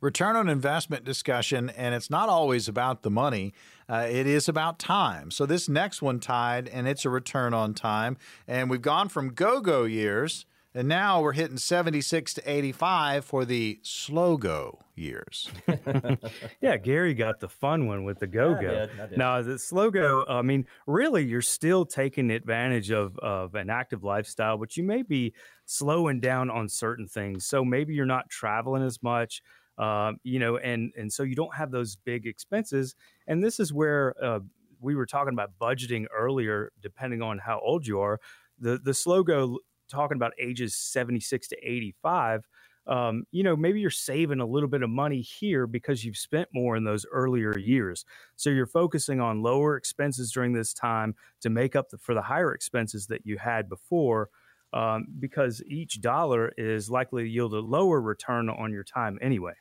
Return 0.00 0.36
on 0.36 0.48
investment 0.48 1.04
discussion, 1.04 1.68
and 1.68 1.94
it's 1.94 2.08
not 2.08 2.30
always 2.30 2.66
about 2.66 3.02
the 3.02 3.10
money. 3.10 3.52
Uh, 3.90 4.06
it 4.10 4.26
is 4.26 4.48
about 4.48 4.78
time. 4.78 5.30
So 5.30 5.44
this 5.44 5.68
next 5.68 6.00
one 6.00 6.18
Tide, 6.18 6.66
and 6.66 6.88
it's 6.88 7.04
a 7.04 7.10
return 7.10 7.52
on 7.52 7.74
time. 7.74 8.16
And 8.48 8.70
we've 8.70 8.80
gone 8.80 9.10
from 9.10 9.34
go 9.34 9.60
go 9.60 9.84
years 9.84 10.46
and 10.74 10.88
now 10.88 11.22
we're 11.22 11.32
hitting 11.32 11.56
76 11.56 12.34
to 12.34 12.50
85 12.50 13.24
for 13.24 13.44
the 13.44 13.78
slow 13.82 14.36
go 14.36 14.80
years. 14.96 15.48
yeah, 16.60 16.76
Gary 16.76 17.14
got 17.14 17.38
the 17.38 17.48
fun 17.48 17.86
one 17.86 18.02
with 18.04 18.18
the 18.18 18.26
go 18.26 18.54
go. 18.54 18.88
Now, 19.16 19.40
the 19.40 19.58
slow 19.58 19.90
go, 19.90 20.24
I 20.28 20.42
mean, 20.42 20.66
really, 20.86 21.24
you're 21.24 21.42
still 21.42 21.86
taking 21.86 22.30
advantage 22.30 22.90
of, 22.90 23.16
of 23.18 23.54
an 23.54 23.70
active 23.70 24.02
lifestyle, 24.02 24.58
but 24.58 24.76
you 24.76 24.82
may 24.82 25.02
be 25.02 25.32
slowing 25.64 26.18
down 26.18 26.50
on 26.50 26.68
certain 26.68 27.06
things. 27.06 27.46
So 27.46 27.64
maybe 27.64 27.94
you're 27.94 28.04
not 28.04 28.28
traveling 28.28 28.82
as 28.82 29.00
much. 29.02 29.42
Uh, 29.76 30.12
you 30.22 30.38
know, 30.38 30.56
and 30.56 30.92
and 30.96 31.12
so 31.12 31.24
you 31.24 31.34
don't 31.34 31.54
have 31.54 31.72
those 31.72 31.96
big 31.96 32.28
expenses, 32.28 32.94
and 33.26 33.42
this 33.42 33.58
is 33.58 33.72
where 33.72 34.14
uh, 34.22 34.38
we 34.80 34.94
were 34.94 35.04
talking 35.04 35.32
about 35.32 35.50
budgeting 35.60 36.06
earlier. 36.16 36.70
Depending 36.80 37.22
on 37.22 37.38
how 37.38 37.58
old 37.58 37.84
you 37.84 37.98
are, 37.98 38.20
the 38.60 38.78
the 38.78 38.94
slow 38.94 39.24
go 39.24 39.58
talking 39.90 40.16
about 40.16 40.32
ages 40.40 40.76
76 40.76 41.48
to 41.48 41.56
85, 41.62 42.44
um, 42.86 43.24
you 43.32 43.44
know, 43.44 43.56
maybe 43.56 43.80
you're 43.80 43.90
saving 43.90 44.40
a 44.40 44.46
little 44.46 44.68
bit 44.68 44.82
of 44.82 44.90
money 44.90 45.22
here 45.22 45.66
because 45.66 46.04
you've 46.04 46.18
spent 46.18 46.48
more 46.54 46.76
in 46.76 46.84
those 46.84 47.06
earlier 47.12 47.58
years. 47.58 48.04
So 48.36 48.50
you're 48.50 48.66
focusing 48.66 49.20
on 49.20 49.42
lower 49.42 49.76
expenses 49.76 50.32
during 50.32 50.52
this 50.54 50.74
time 50.74 51.14
to 51.42 51.50
make 51.50 51.76
up 51.76 51.90
the, 51.90 51.98
for 51.98 52.14
the 52.14 52.22
higher 52.22 52.54
expenses 52.54 53.06
that 53.08 53.26
you 53.26 53.38
had 53.38 53.68
before. 53.68 54.30
Um, 54.74 55.06
because 55.20 55.62
each 55.68 56.00
dollar 56.02 56.52
is 56.58 56.90
likely 56.90 57.24
to 57.24 57.30
yield 57.30 57.54
a 57.54 57.60
lower 57.60 58.00
return 58.00 58.50
on 58.50 58.72
your 58.72 58.84
time 58.84 59.18
anyway. 59.22 59.54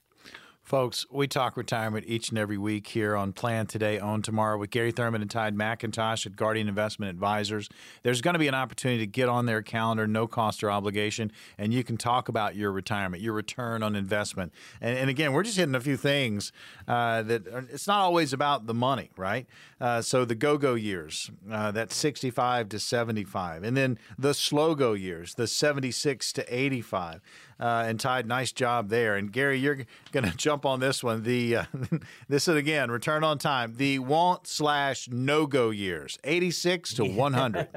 Folks, 0.63 1.05
we 1.11 1.27
talk 1.27 1.57
retirement 1.57 2.05
each 2.07 2.29
and 2.29 2.37
every 2.37 2.57
week 2.57 2.87
here 2.87 3.17
on 3.17 3.33
Plan 3.33 3.67
Today, 3.67 3.99
Own 3.99 4.21
Tomorrow 4.21 4.57
with 4.57 4.69
Gary 4.69 4.93
Thurman 4.93 5.21
and 5.21 5.29
Tide 5.29 5.57
McIntosh 5.57 6.25
at 6.25 6.37
Guardian 6.37 6.69
Investment 6.69 7.09
Advisors. 7.09 7.67
There's 8.01 8.21
going 8.21 8.35
to 8.35 8.39
be 8.39 8.47
an 8.47 8.55
opportunity 8.55 8.99
to 8.99 9.05
get 9.05 9.27
on 9.27 9.45
their 9.45 9.61
calendar, 9.61 10.07
no 10.07 10.25
cost 10.25 10.63
or 10.63 10.71
obligation, 10.71 11.33
and 11.57 11.73
you 11.73 11.83
can 11.83 11.97
talk 11.97 12.29
about 12.29 12.55
your 12.55 12.71
retirement, 12.71 13.21
your 13.21 13.33
return 13.33 13.83
on 13.83 13.93
investment. 13.93 14.53
And, 14.79 14.97
and 14.97 15.09
again, 15.09 15.33
we're 15.33 15.43
just 15.43 15.57
hitting 15.57 15.75
a 15.75 15.81
few 15.81 15.97
things 15.97 16.53
uh, 16.87 17.23
that 17.23 17.45
are, 17.49 17.67
it's 17.69 17.85
not 17.85 17.99
always 17.99 18.31
about 18.31 18.65
the 18.65 18.73
money, 18.73 19.09
right? 19.17 19.45
Uh, 19.81 20.01
so 20.01 20.23
the 20.23 20.33
go 20.33 20.57
go 20.57 20.75
years, 20.75 21.29
uh, 21.51 21.71
that's 21.71 21.93
65 21.93 22.69
to 22.69 22.79
75. 22.79 23.63
And 23.63 23.75
then 23.75 23.99
the 24.17 24.33
slow 24.33 24.75
go 24.75 24.93
years, 24.93 25.35
the 25.35 25.45
76 25.45 26.31
to 26.31 26.55
85 26.55 27.19
uh, 27.59 27.85
and 27.87 27.99
Tide, 27.99 28.27
nice 28.27 28.51
job 28.51 28.89
there. 28.89 29.15
And 29.15 29.31
Gary, 29.31 29.59
you're 29.59 29.85
going 30.11 30.25
to 30.29 30.35
jump 30.35 30.65
on 30.65 30.79
this 30.79 31.03
one. 31.03 31.23
The 31.23 31.57
uh, 31.57 31.65
this 32.27 32.47
is 32.47 32.55
again 32.55 32.91
return 32.91 33.23
on 33.23 33.37
time. 33.37 33.75
The 33.77 33.99
want 33.99 34.47
slash 34.47 35.09
no 35.09 35.45
go 35.45 35.69
years, 35.69 36.17
eighty 36.23 36.51
six 36.51 36.93
to 36.95 37.05
one 37.05 37.33
hundred. 37.33 37.67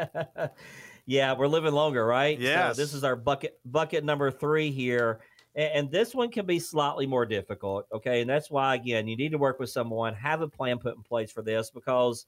yeah, 1.06 1.34
we're 1.34 1.46
living 1.48 1.72
longer, 1.72 2.04
right? 2.04 2.38
Yes. 2.38 2.76
So 2.76 2.82
this 2.82 2.94
is 2.94 3.04
our 3.04 3.16
bucket 3.16 3.58
bucket 3.64 4.04
number 4.04 4.30
three 4.30 4.70
here. 4.70 5.20
And, 5.56 5.70
and 5.74 5.90
this 5.90 6.14
one 6.14 6.30
can 6.30 6.46
be 6.46 6.60
slightly 6.60 7.06
more 7.06 7.26
difficult. 7.26 7.86
Okay. 7.92 8.20
And 8.20 8.30
that's 8.30 8.50
why, 8.50 8.76
again, 8.76 9.08
you 9.08 9.16
need 9.16 9.32
to 9.32 9.38
work 9.38 9.58
with 9.58 9.70
someone, 9.70 10.14
have 10.14 10.42
a 10.42 10.48
plan 10.48 10.78
put 10.78 10.94
in 10.94 11.02
place 11.02 11.32
for 11.32 11.42
this 11.42 11.70
because, 11.70 12.26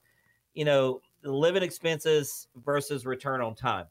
you 0.53 0.65
know, 0.65 0.99
living 1.23 1.63
expenses 1.63 2.47
versus 2.65 3.05
return 3.05 3.41
on 3.41 3.55
time. 3.55 3.85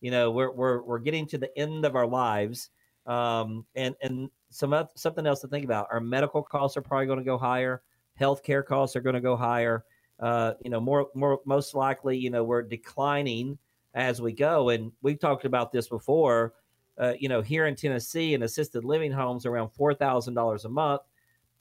You 0.00 0.10
know, 0.10 0.30
we're, 0.30 0.50
we're, 0.50 0.82
we're 0.82 0.98
getting 0.98 1.26
to 1.28 1.38
the 1.38 1.56
end 1.58 1.84
of 1.84 1.96
our 1.96 2.06
lives 2.06 2.70
um, 3.06 3.64
and 3.74 3.94
and 4.02 4.30
some 4.50 4.74
something 4.94 5.26
else 5.26 5.40
to 5.40 5.48
think 5.48 5.64
about: 5.64 5.88
our 5.90 6.00
medical 6.00 6.42
costs 6.42 6.76
are 6.76 6.82
probably 6.82 7.06
going 7.06 7.18
to 7.18 7.24
go 7.24 7.38
higher. 7.38 7.82
Healthcare 8.20 8.64
costs 8.64 8.96
are 8.96 9.00
going 9.00 9.14
to 9.14 9.20
go 9.20 9.36
higher. 9.36 9.84
Uh, 10.20 10.52
you 10.62 10.70
know, 10.70 10.80
more 10.80 11.08
more 11.14 11.40
most 11.44 11.74
likely, 11.74 12.16
you 12.16 12.30
know, 12.30 12.44
we're 12.44 12.62
declining 12.62 13.58
as 13.94 14.20
we 14.20 14.32
go. 14.32 14.70
And 14.70 14.92
we've 15.02 15.18
talked 15.18 15.44
about 15.44 15.72
this 15.72 15.88
before. 15.88 16.54
Uh, 16.96 17.14
you 17.18 17.28
know, 17.28 17.42
here 17.42 17.66
in 17.66 17.74
Tennessee, 17.74 18.34
in 18.34 18.44
assisted 18.44 18.84
living 18.84 19.10
homes, 19.10 19.46
around 19.46 19.70
four 19.70 19.94
thousand 19.94 20.34
dollars 20.34 20.64
a 20.64 20.68
month. 20.68 21.02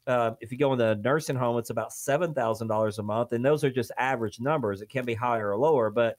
Uh, 0.06 0.32
if 0.42 0.52
you 0.52 0.58
go 0.58 0.74
in 0.74 0.78
the 0.78 0.96
nursing 0.96 1.36
home, 1.36 1.58
it's 1.58 1.72
about 1.72 1.94
seven 1.94 2.34
thousand 2.34 2.68
dollars 2.68 3.00
a 3.00 3.04
month, 3.04 3.32
and 3.32 3.44
those 3.44 3.64
are 3.64 3.72
just 3.72 3.92
average 3.98 4.40
numbers. 4.40 4.82
It 4.82 4.90
can 4.90 5.06
be 5.06 5.16
higher 5.16 5.52
or 5.52 5.58
lower, 5.58 5.90
but 5.90 6.18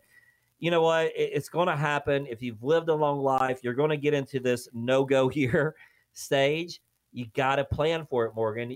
you 0.64 0.70
know 0.70 0.80
what? 0.80 1.12
It's 1.14 1.50
going 1.50 1.68
to 1.68 1.76
happen. 1.76 2.26
If 2.26 2.40
you've 2.42 2.62
lived 2.62 2.88
a 2.88 2.94
long 2.94 3.20
life, 3.20 3.58
you're 3.62 3.74
going 3.74 3.90
to 3.90 3.98
get 3.98 4.14
into 4.14 4.40
this 4.40 4.66
no 4.72 5.04
go 5.04 5.28
here 5.38 5.76
stage. 6.14 6.80
You 7.12 7.26
got 7.34 7.56
to 7.56 7.64
plan 7.66 8.06
for 8.06 8.24
it, 8.24 8.34
Morgan. 8.34 8.74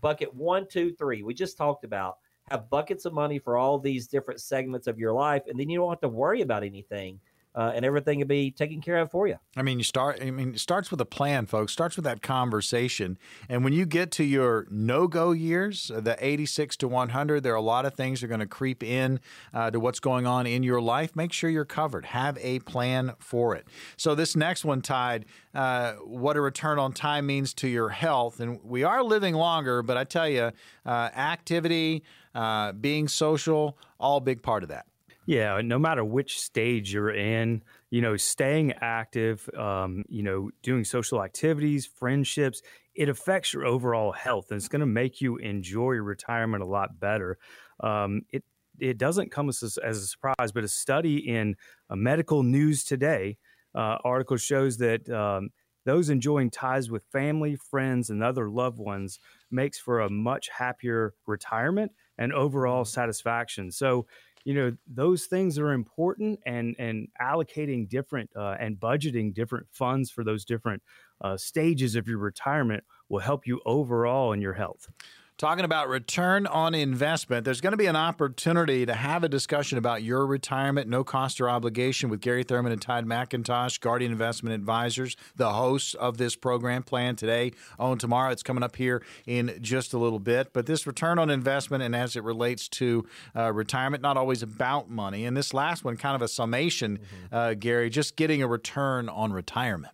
Bucket 0.00 0.32
one, 0.34 0.66
two, 0.66 0.94
three. 0.94 1.22
We 1.22 1.34
just 1.34 1.58
talked 1.58 1.84
about 1.84 2.16
have 2.48 2.70
buckets 2.70 3.04
of 3.04 3.12
money 3.12 3.38
for 3.38 3.58
all 3.58 3.78
these 3.78 4.06
different 4.06 4.40
segments 4.40 4.86
of 4.86 4.98
your 4.98 5.12
life, 5.12 5.42
and 5.46 5.60
then 5.60 5.68
you 5.68 5.78
don't 5.78 5.90
have 5.90 6.00
to 6.00 6.08
worry 6.08 6.40
about 6.40 6.64
anything 6.64 7.20
uh, 7.56 7.72
and 7.74 7.84
everything 7.84 8.18
will 8.18 8.26
be 8.26 8.50
taken 8.50 8.82
care 8.82 8.98
of 8.98 9.10
for 9.10 9.26
you. 9.26 9.36
I 9.56 9.62
mean, 9.62 9.78
you 9.78 9.84
start. 9.84 10.18
I 10.20 10.30
mean, 10.30 10.50
it 10.50 10.60
starts 10.60 10.90
with 10.90 11.00
a 11.00 11.06
plan, 11.06 11.46
folks. 11.46 11.72
Starts 11.72 11.96
with 11.96 12.04
that 12.04 12.20
conversation, 12.20 13.18
and 13.48 13.64
when 13.64 13.72
you 13.72 13.86
get 13.86 14.10
to 14.12 14.24
your 14.24 14.66
no-go 14.70 15.32
years, 15.32 15.90
uh, 15.90 16.00
the 16.00 16.16
86 16.24 16.76
to 16.78 16.88
100, 16.88 17.42
there 17.42 17.54
are 17.54 17.56
a 17.56 17.60
lot 17.62 17.86
of 17.86 17.94
things 17.94 18.20
that 18.20 18.26
are 18.26 18.28
going 18.28 18.40
to 18.40 18.46
creep 18.46 18.82
in 18.82 19.20
uh, 19.54 19.70
to 19.70 19.80
what's 19.80 20.00
going 20.00 20.26
on 20.26 20.46
in 20.46 20.62
your 20.62 20.80
life. 20.80 21.16
Make 21.16 21.32
sure 21.32 21.48
you're 21.48 21.64
covered. 21.64 22.06
Have 22.06 22.36
a 22.40 22.58
plan 22.60 23.14
for 23.18 23.56
it. 23.56 23.66
So 23.96 24.14
this 24.14 24.36
next 24.36 24.64
one, 24.64 24.82
Tide, 24.82 25.24
uh, 25.54 25.94
what 25.94 26.36
a 26.36 26.40
return 26.40 26.78
on 26.78 26.92
time 26.92 27.26
means 27.26 27.54
to 27.54 27.68
your 27.68 27.88
health, 27.88 28.40
and 28.40 28.60
we 28.62 28.84
are 28.84 29.02
living 29.02 29.34
longer, 29.34 29.82
but 29.82 29.96
I 29.96 30.04
tell 30.04 30.28
you, 30.28 30.52
uh, 30.84 30.88
activity, 31.16 32.02
uh, 32.34 32.72
being 32.72 33.08
social, 33.08 33.78
all 33.98 34.20
big 34.20 34.42
part 34.42 34.62
of 34.62 34.68
that. 34.68 34.86
Yeah, 35.26 35.60
no 35.62 35.78
matter 35.78 36.04
which 36.04 36.40
stage 36.40 36.92
you're 36.92 37.10
in, 37.10 37.62
you 37.90 38.00
know, 38.00 38.16
staying 38.16 38.74
active, 38.80 39.48
um, 39.58 40.04
you 40.08 40.22
know, 40.22 40.50
doing 40.62 40.84
social 40.84 41.22
activities, 41.22 41.84
friendships, 41.84 42.62
it 42.94 43.08
affects 43.08 43.52
your 43.52 43.66
overall 43.66 44.12
health 44.12 44.50
and 44.50 44.56
it's 44.56 44.68
going 44.68 44.80
to 44.80 44.86
make 44.86 45.20
you 45.20 45.36
enjoy 45.36 45.94
retirement 45.96 46.62
a 46.62 46.66
lot 46.66 46.98
better. 46.98 47.38
Um, 47.80 48.22
it 48.30 48.44
it 48.78 48.98
doesn't 48.98 49.30
come 49.30 49.48
as 49.48 49.62
a, 49.62 49.86
as 49.86 49.98
a 49.98 50.06
surprise, 50.06 50.52
but 50.52 50.62
a 50.62 50.68
study 50.68 51.16
in 51.16 51.56
uh, 51.88 51.96
Medical 51.96 52.42
News 52.42 52.84
Today 52.84 53.38
uh, 53.74 53.96
article 54.04 54.36
shows 54.36 54.76
that 54.78 55.08
um, 55.08 55.50
those 55.86 56.10
enjoying 56.10 56.50
ties 56.50 56.90
with 56.90 57.04
family, 57.12 57.56
friends, 57.56 58.10
and 58.10 58.22
other 58.22 58.50
loved 58.50 58.78
ones 58.78 59.18
makes 59.50 59.78
for 59.78 60.00
a 60.00 60.10
much 60.10 60.48
happier 60.50 61.14
retirement 61.26 61.92
and 62.18 62.32
overall 62.32 62.82
mm-hmm. 62.82 62.88
satisfaction. 62.88 63.70
So, 63.70 64.06
you 64.46 64.54
know, 64.54 64.76
those 64.86 65.26
things 65.26 65.58
are 65.58 65.72
important, 65.72 66.40
and 66.46 66.76
and 66.78 67.08
allocating 67.20 67.88
different 67.88 68.30
uh, 68.36 68.56
and 68.60 68.78
budgeting 68.78 69.34
different 69.34 69.66
funds 69.72 70.08
for 70.10 70.24
those 70.24 70.44
different 70.44 70.82
uh, 71.20 71.36
stages 71.36 71.96
of 71.96 72.08
your 72.08 72.18
retirement 72.18 72.84
will 73.08 73.18
help 73.20 73.46
you 73.46 73.60
overall 73.66 74.32
in 74.32 74.40
your 74.40 74.54
health 74.54 74.88
talking 75.38 75.66
about 75.66 75.88
return 75.88 76.46
on 76.46 76.74
investment. 76.74 77.44
There's 77.44 77.60
going 77.60 77.72
to 77.72 77.76
be 77.76 77.86
an 77.86 77.96
opportunity 77.96 78.86
to 78.86 78.94
have 78.94 79.22
a 79.22 79.28
discussion 79.28 79.76
about 79.76 80.02
your 80.02 80.26
retirement, 80.26 80.88
no 80.88 81.04
cost 81.04 81.40
or 81.40 81.50
obligation, 81.50 82.08
with 82.08 82.20
Gary 82.20 82.42
Thurman 82.42 82.72
and 82.72 82.80
Todd 82.80 83.04
McIntosh, 83.04 83.80
Guardian 83.80 84.12
Investment 84.12 84.54
Advisors, 84.54 85.16
the 85.36 85.52
hosts 85.52 85.94
of 85.94 86.16
this 86.16 86.36
program. 86.36 86.82
Plan 86.82 87.16
today, 87.16 87.52
own 87.78 87.98
tomorrow. 87.98 88.30
It's 88.30 88.42
coming 88.42 88.62
up 88.62 88.76
here 88.76 89.02
in 89.26 89.58
just 89.60 89.92
a 89.92 89.98
little 89.98 90.18
bit. 90.18 90.52
But 90.52 90.66
this 90.66 90.86
return 90.86 91.18
on 91.18 91.30
investment, 91.30 91.82
and 91.82 91.94
as 91.94 92.16
it 92.16 92.22
relates 92.22 92.68
to 92.70 93.06
uh, 93.34 93.52
retirement, 93.52 94.02
not 94.02 94.16
always 94.16 94.42
about 94.42 94.88
money. 94.88 95.24
And 95.26 95.36
this 95.36 95.52
last 95.52 95.84
one, 95.84 95.96
kind 95.96 96.16
of 96.16 96.22
a 96.22 96.28
summation, 96.28 96.98
mm-hmm. 96.98 97.34
uh, 97.34 97.54
Gary, 97.54 97.90
just 97.90 98.16
getting 98.16 98.42
a 98.42 98.46
return 98.46 99.08
on 99.08 99.32
retirement. 99.32 99.92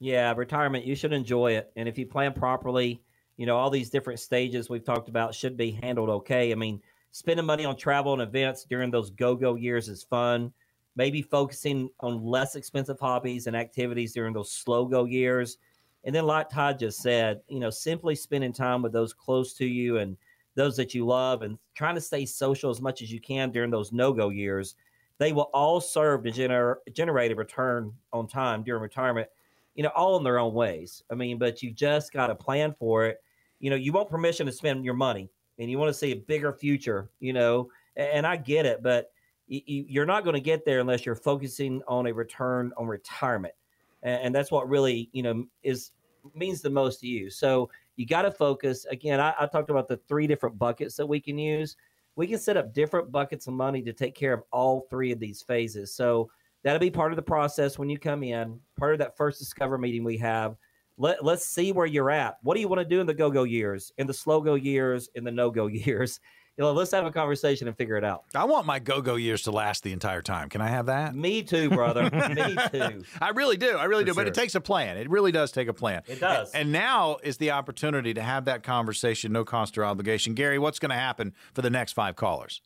Yeah, 0.00 0.32
retirement, 0.36 0.84
you 0.84 0.96
should 0.96 1.12
enjoy 1.12 1.52
it. 1.52 1.70
And 1.76 1.88
if 1.88 1.98
you 1.98 2.06
plan 2.06 2.32
properly, 2.32 3.00
you 3.36 3.46
know, 3.46 3.56
all 3.56 3.70
these 3.70 3.90
different 3.90 4.20
stages 4.20 4.68
we've 4.68 4.84
talked 4.84 5.08
about 5.08 5.34
should 5.34 5.56
be 5.56 5.72
handled 5.82 6.10
okay. 6.10 6.52
I 6.52 6.54
mean, 6.54 6.80
spending 7.10 7.46
money 7.46 7.64
on 7.64 7.76
travel 7.76 8.12
and 8.12 8.22
events 8.22 8.64
during 8.68 8.90
those 8.90 9.10
go 9.10 9.34
go 9.34 9.54
years 9.54 9.88
is 9.88 10.04
fun. 10.04 10.52
Maybe 10.96 11.22
focusing 11.22 11.90
on 12.00 12.24
less 12.24 12.54
expensive 12.54 13.00
hobbies 13.00 13.46
and 13.46 13.56
activities 13.56 14.12
during 14.12 14.32
those 14.32 14.52
slow 14.52 14.86
go 14.86 15.04
years. 15.04 15.58
And 16.04 16.14
then, 16.14 16.26
like 16.26 16.50
Todd 16.50 16.78
just 16.78 17.00
said, 17.00 17.40
you 17.48 17.58
know, 17.58 17.70
simply 17.70 18.14
spending 18.14 18.52
time 18.52 18.82
with 18.82 18.92
those 18.92 19.12
close 19.12 19.54
to 19.54 19.66
you 19.66 19.98
and 19.98 20.16
those 20.54 20.76
that 20.76 20.94
you 20.94 21.04
love 21.04 21.42
and 21.42 21.58
trying 21.74 21.96
to 21.96 22.00
stay 22.00 22.26
social 22.26 22.70
as 22.70 22.80
much 22.80 23.02
as 23.02 23.10
you 23.10 23.20
can 23.20 23.50
during 23.50 23.70
those 23.70 23.92
no 23.92 24.12
go 24.12 24.28
years. 24.28 24.76
They 25.18 25.32
will 25.32 25.50
all 25.54 25.80
serve 25.80 26.24
to 26.24 26.30
gener- 26.30 26.76
generate 26.92 27.32
a 27.32 27.36
return 27.36 27.92
on 28.12 28.26
time 28.26 28.62
during 28.62 28.82
retirement, 28.82 29.28
you 29.74 29.82
know, 29.82 29.90
all 29.96 30.16
in 30.16 30.24
their 30.24 30.38
own 30.38 30.54
ways. 30.54 31.02
I 31.10 31.14
mean, 31.14 31.38
but 31.38 31.62
you 31.62 31.70
just 31.70 32.12
got 32.12 32.28
to 32.28 32.34
plan 32.34 32.74
for 32.78 33.06
it 33.06 33.20
you 33.64 33.70
know, 33.70 33.76
you 33.76 33.92
want 33.92 34.10
permission 34.10 34.44
to 34.44 34.52
spend 34.52 34.84
your 34.84 34.92
money 34.92 35.30
and 35.58 35.70
you 35.70 35.78
want 35.78 35.88
to 35.88 35.94
see 35.94 36.12
a 36.12 36.16
bigger 36.16 36.52
future, 36.52 37.08
you 37.20 37.32
know, 37.32 37.70
and 37.96 38.26
I 38.26 38.36
get 38.36 38.66
it, 38.66 38.82
but 38.82 39.10
you're 39.46 40.04
not 40.04 40.22
going 40.22 40.34
to 40.34 40.40
get 40.40 40.66
there 40.66 40.80
unless 40.80 41.06
you're 41.06 41.14
focusing 41.14 41.80
on 41.88 42.06
a 42.06 42.12
return 42.12 42.72
on 42.76 42.86
retirement. 42.86 43.54
And 44.02 44.34
that's 44.34 44.50
what 44.50 44.68
really, 44.68 45.08
you 45.12 45.22
know, 45.22 45.46
is 45.62 45.92
means 46.34 46.60
the 46.60 46.68
most 46.68 47.00
to 47.00 47.06
you. 47.06 47.30
So 47.30 47.70
you 47.96 48.04
got 48.04 48.22
to 48.22 48.30
focus. 48.30 48.84
Again, 48.90 49.18
I, 49.18 49.32
I 49.40 49.46
talked 49.46 49.70
about 49.70 49.88
the 49.88 49.96
three 49.96 50.26
different 50.26 50.58
buckets 50.58 50.94
that 50.96 51.06
we 51.06 51.18
can 51.18 51.38
use. 51.38 51.74
We 52.16 52.26
can 52.26 52.38
set 52.38 52.58
up 52.58 52.74
different 52.74 53.10
buckets 53.10 53.46
of 53.46 53.54
money 53.54 53.80
to 53.80 53.94
take 53.94 54.14
care 54.14 54.34
of 54.34 54.42
all 54.52 54.86
three 54.90 55.10
of 55.10 55.18
these 55.18 55.40
phases. 55.40 55.90
So 55.94 56.30
that'll 56.64 56.80
be 56.80 56.90
part 56.90 57.12
of 57.12 57.16
the 57.16 57.22
process 57.22 57.78
when 57.78 57.88
you 57.88 57.98
come 57.98 58.24
in, 58.24 58.58
part 58.76 58.94
of 58.94 58.98
that 58.98 59.16
first 59.16 59.38
discover 59.38 59.78
meeting 59.78 60.02
we 60.02 60.18
have 60.18 60.56
let, 60.96 61.24
let's 61.24 61.44
see 61.44 61.72
where 61.72 61.86
you're 61.86 62.10
at. 62.10 62.38
What 62.42 62.54
do 62.54 62.60
you 62.60 62.68
want 62.68 62.80
to 62.80 62.84
do 62.84 63.00
in 63.00 63.06
the 63.06 63.14
go 63.14 63.30
go 63.30 63.44
years, 63.44 63.92
in 63.98 64.06
the 64.06 64.14
slow 64.14 64.40
go 64.40 64.54
years, 64.54 65.08
in 65.14 65.24
the 65.24 65.30
no 65.30 65.50
go 65.50 65.66
years? 65.68 66.20
You 66.56 66.62
know, 66.62 66.72
let's 66.72 66.92
have 66.92 67.04
a 67.04 67.10
conversation 67.10 67.66
and 67.66 67.76
figure 67.76 67.96
it 67.96 68.04
out. 68.04 68.26
I 68.32 68.44
want 68.44 68.64
my 68.64 68.78
go 68.78 69.02
go 69.02 69.16
years 69.16 69.42
to 69.42 69.50
last 69.50 69.82
the 69.82 69.90
entire 69.90 70.22
time. 70.22 70.48
Can 70.48 70.60
I 70.60 70.68
have 70.68 70.86
that? 70.86 71.12
Me 71.12 71.42
too, 71.42 71.68
brother. 71.68 72.04
Me 72.28 72.56
too. 72.70 73.02
I 73.20 73.30
really 73.30 73.56
do. 73.56 73.76
I 73.76 73.86
really 73.86 74.04
For 74.04 74.10
do. 74.10 74.14
Sure. 74.14 74.22
But 74.22 74.28
it 74.28 74.34
takes 74.34 74.54
a 74.54 74.60
plan. 74.60 74.96
It 74.96 75.10
really 75.10 75.32
does 75.32 75.50
take 75.50 75.66
a 75.66 75.72
plan. 75.72 76.02
It 76.06 76.20
does. 76.20 76.52
And, 76.52 76.62
and 76.62 76.72
now 76.72 77.16
is 77.24 77.38
the 77.38 77.50
opportunity 77.50 78.14
to 78.14 78.22
have 78.22 78.44
that 78.44 78.62
conversation, 78.62 79.32
no 79.32 79.44
cost 79.44 79.76
or 79.76 79.84
obligation. 79.84 80.34
Gary, 80.34 80.60
what's 80.60 80.78
going 80.78 80.90
to 80.90 80.96
happen 80.96 81.34
for 81.54 81.62
the 81.62 81.70
next 81.70 81.94
five 81.94 82.14
callers? 82.14 82.60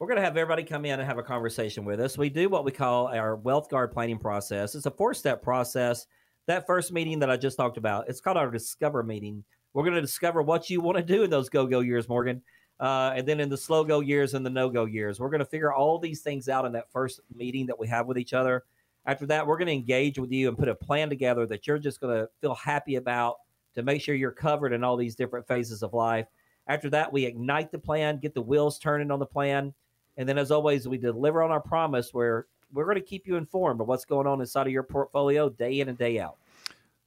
We're 0.00 0.06
going 0.06 0.16
to 0.16 0.24
have 0.24 0.38
everybody 0.38 0.62
come 0.62 0.86
in 0.86 0.98
and 0.98 1.06
have 1.06 1.18
a 1.18 1.22
conversation 1.22 1.84
with 1.84 2.00
us. 2.00 2.16
We 2.16 2.30
do 2.30 2.48
what 2.48 2.64
we 2.64 2.72
call 2.72 3.08
our 3.08 3.36
Wealth 3.36 3.68
Guard 3.68 3.92
planning 3.92 4.16
process. 4.16 4.74
It's 4.74 4.86
a 4.86 4.90
four 4.90 5.12
step 5.12 5.42
process 5.42 6.06
that 6.46 6.66
first 6.66 6.90
meeting 6.90 7.18
that 7.18 7.30
I 7.30 7.36
just 7.36 7.58
talked 7.58 7.76
about, 7.76 8.08
it's 8.08 8.18
called 8.18 8.38
our 8.38 8.50
Discover 8.50 9.02
meeting. 9.02 9.44
We're 9.74 9.82
going 9.82 9.96
to 9.96 10.00
discover 10.00 10.40
what 10.40 10.70
you 10.70 10.80
want 10.80 10.96
to 10.96 11.04
do 11.04 11.22
in 11.22 11.28
those 11.28 11.50
go 11.50 11.66
go 11.66 11.80
years, 11.80 12.08
Morgan. 12.08 12.40
Uh, 12.80 13.12
and 13.14 13.28
then 13.28 13.40
in 13.40 13.50
the 13.50 13.58
slow 13.58 13.84
go 13.84 14.00
years 14.00 14.32
and 14.32 14.44
the 14.44 14.48
no 14.48 14.70
go 14.70 14.86
years, 14.86 15.20
we're 15.20 15.28
going 15.28 15.40
to 15.40 15.44
figure 15.44 15.70
all 15.70 15.98
these 15.98 16.22
things 16.22 16.48
out 16.48 16.64
in 16.64 16.72
that 16.72 16.90
first 16.90 17.20
meeting 17.36 17.66
that 17.66 17.78
we 17.78 17.86
have 17.86 18.06
with 18.06 18.16
each 18.16 18.32
other. 18.32 18.64
After 19.04 19.26
that, 19.26 19.46
we're 19.46 19.58
going 19.58 19.66
to 19.66 19.74
engage 19.74 20.18
with 20.18 20.32
you 20.32 20.48
and 20.48 20.56
put 20.56 20.70
a 20.70 20.74
plan 20.74 21.10
together 21.10 21.46
that 21.46 21.66
you're 21.66 21.78
just 21.78 22.00
going 22.00 22.18
to 22.18 22.26
feel 22.40 22.54
happy 22.54 22.96
about 22.96 23.36
to 23.74 23.82
make 23.82 24.00
sure 24.00 24.14
you're 24.14 24.32
covered 24.32 24.72
in 24.72 24.82
all 24.82 24.96
these 24.96 25.14
different 25.14 25.46
phases 25.46 25.82
of 25.82 25.92
life. 25.92 26.26
After 26.68 26.88
that, 26.88 27.12
we 27.12 27.26
ignite 27.26 27.70
the 27.70 27.78
plan, 27.78 28.18
get 28.18 28.32
the 28.32 28.40
wheels 28.40 28.78
turning 28.78 29.10
on 29.10 29.18
the 29.18 29.26
plan. 29.26 29.74
And 30.16 30.28
then, 30.28 30.38
as 30.38 30.50
always, 30.50 30.86
we 30.86 30.98
deliver 30.98 31.42
on 31.42 31.50
our 31.50 31.60
promise 31.60 32.12
where 32.12 32.46
we're 32.72 32.84
going 32.84 32.96
to 32.96 33.00
keep 33.00 33.26
you 33.26 33.36
informed 33.36 33.80
of 33.80 33.88
what's 33.88 34.04
going 34.04 34.26
on 34.26 34.40
inside 34.40 34.66
of 34.66 34.72
your 34.72 34.82
portfolio 34.82 35.48
day 35.48 35.80
in 35.80 35.88
and 35.88 35.98
day 35.98 36.18
out. 36.20 36.36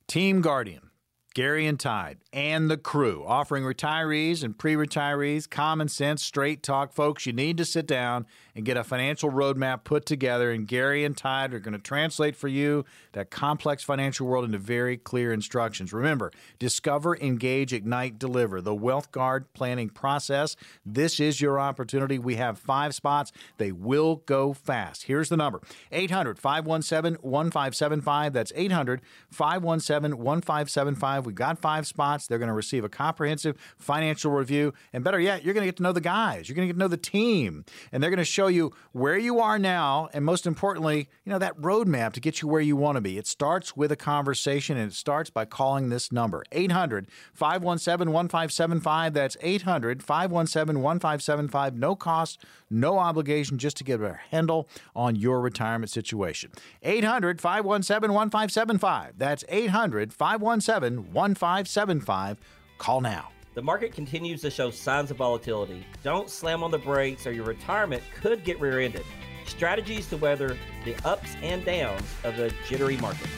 Team 0.08 0.42
Guardian 0.42 0.90
Gary 1.34 1.66
and 1.66 1.80
Tide, 1.80 2.20
and 2.32 2.70
the 2.70 2.78
crew, 2.78 3.24
offering 3.26 3.64
retirees 3.64 4.44
and 4.44 4.56
pre 4.56 4.76
retirees 4.76 5.50
common 5.50 5.88
sense, 5.88 6.24
straight 6.24 6.62
talk. 6.62 6.94
Folks, 6.94 7.26
you 7.26 7.34
need 7.34 7.58
to 7.58 7.66
sit 7.66 7.88
down 7.88 8.28
and 8.56 8.66
get 8.66 8.78
a 8.78 8.84
financial 8.84 9.32
roadmap 9.32 9.84
put 9.84 10.06
together, 10.06 10.52
and 10.52 10.68
Gary 10.68 11.04
and 11.04 11.18
Tide 11.18 11.56
are 11.56 11.60
going 11.60 11.74
to 11.74 11.80
translate 11.80 12.36
for 12.36 12.48
you 12.48 12.86
that 13.14 13.32
complex 13.32 13.84
financial 13.84 14.28
world 14.28 14.46
into 14.46 14.60
very 14.60 14.96
clear 14.96 15.34
instructions. 15.34 15.92
Remember, 15.92 16.32
discover, 16.60 17.18
engage, 17.18 17.74
ignite, 17.74 18.20
deliver 18.20 18.62
the 18.62 18.76
Wealth 18.76 19.12
Guard 19.12 19.52
planning 19.54 19.90
process. 19.90 20.56
This 20.86 21.20
is 21.20 21.42
your 21.42 21.60
opportunity. 21.60 22.20
We 22.20 22.36
have 22.36 22.60
five 22.60 22.94
spots, 22.94 23.32
they 23.58 23.72
will 23.72 24.18
go 24.28 24.54
fast. 24.54 25.04
Here's 25.04 25.30
the 25.30 25.38
number 25.38 25.62
800 25.92 26.38
517 26.38 27.18
1575. 27.24 28.34
That's 28.34 28.54
800 28.56 29.02
517 29.32 30.20
1575. 30.20 31.23
We've 31.26 31.36
got 31.36 31.60
five 31.60 31.88
spots. 31.88 32.28
They're 32.28 32.40
going 32.40 32.48
to 32.48 32.54
receive 32.54 32.84
a 32.84 32.90
comprehensive 32.90 33.58
financial 33.78 34.32
review. 34.32 34.74
And 34.92 35.04
better 35.04 35.20
yet, 35.20 35.44
you're 35.44 35.54
going 35.54 35.64
to 35.64 35.68
get 35.68 35.78
to 35.78 35.84
know 35.84 35.92
the 35.92 36.02
guys. 36.02 36.48
You're 36.48 36.56
going 36.56 36.68
to 36.68 36.74
get 36.74 36.78
to 36.78 36.80
know 36.80 36.88
the 36.88 36.98
team. 36.98 37.66
And 37.92 38.02
they're 38.02 38.10
going 38.10 38.18
to 38.18 38.26
show 38.26 38.48
you 38.48 38.72
where 38.92 39.18
you 39.18 39.40
are 39.40 39.60
now. 39.60 40.10
And 40.14 40.26
most 40.26 40.46
importantly, 40.46 41.10
you 41.26 41.32
know, 41.32 41.40
that 41.40 41.60
roadmap 41.60 42.14
to 42.14 42.20
get 42.20 42.42
you 42.42 42.48
where 42.48 42.62
you 42.62 42.76
want 42.76 42.96
to 42.96 43.02
be. 43.02 43.18
It 43.18 43.28
starts 43.28 43.76
with 43.76 43.92
a 43.92 43.96
conversation 43.96 44.78
and 44.78 44.92
it 44.92 44.96
starts 44.96 45.30
by 45.30 45.46
calling 45.46 45.90
this 45.90 46.12
number 46.12 46.44
800 46.52 47.08
517 47.34 48.12
1575. 48.12 49.14
That's 49.14 49.38
800 49.42 50.04
517 50.04 50.82
1575. 50.82 51.76
No 51.76 51.96
cost, 51.96 52.44
no 52.70 52.98
obligation, 52.98 53.58
just 53.58 53.78
to 53.78 53.84
get 53.84 54.02
a 54.02 54.20
handle 54.32 54.68
on 54.96 55.16
your 55.16 55.40
retirement 55.42 55.92
situation. 55.92 56.52
800 56.82 57.40
517 57.42 58.14
1575. 58.14 59.14
That's 59.18 59.44
800 59.48 60.14
517 60.14 61.13
1575. 61.14 62.40
Call 62.78 63.02
now. 63.02 63.30
The 63.54 63.62
market 63.62 63.94
continues 63.94 64.42
to 64.42 64.50
show 64.50 64.72
signs 64.72 65.12
of 65.12 65.18
volatility. 65.18 65.86
Don't 66.02 66.30
slam 66.30 66.64
on 66.64 66.72
the 66.72 66.80
brakes 66.80 67.28
or 67.28 67.32
your 67.32 67.46
retirement 67.46 68.02
could 68.20 68.44
get 68.44 68.60
rear 68.60 68.80
ended. 68.80 69.06
Strategies 69.46 70.08
to 70.10 70.18
weather 70.18 70.58
the 70.86 70.96
ups 71.06 71.36
and 71.44 71.64
downs 71.64 72.04
of 72.24 72.36
the 72.36 72.52
jittery 72.68 72.98
market. 72.98 73.30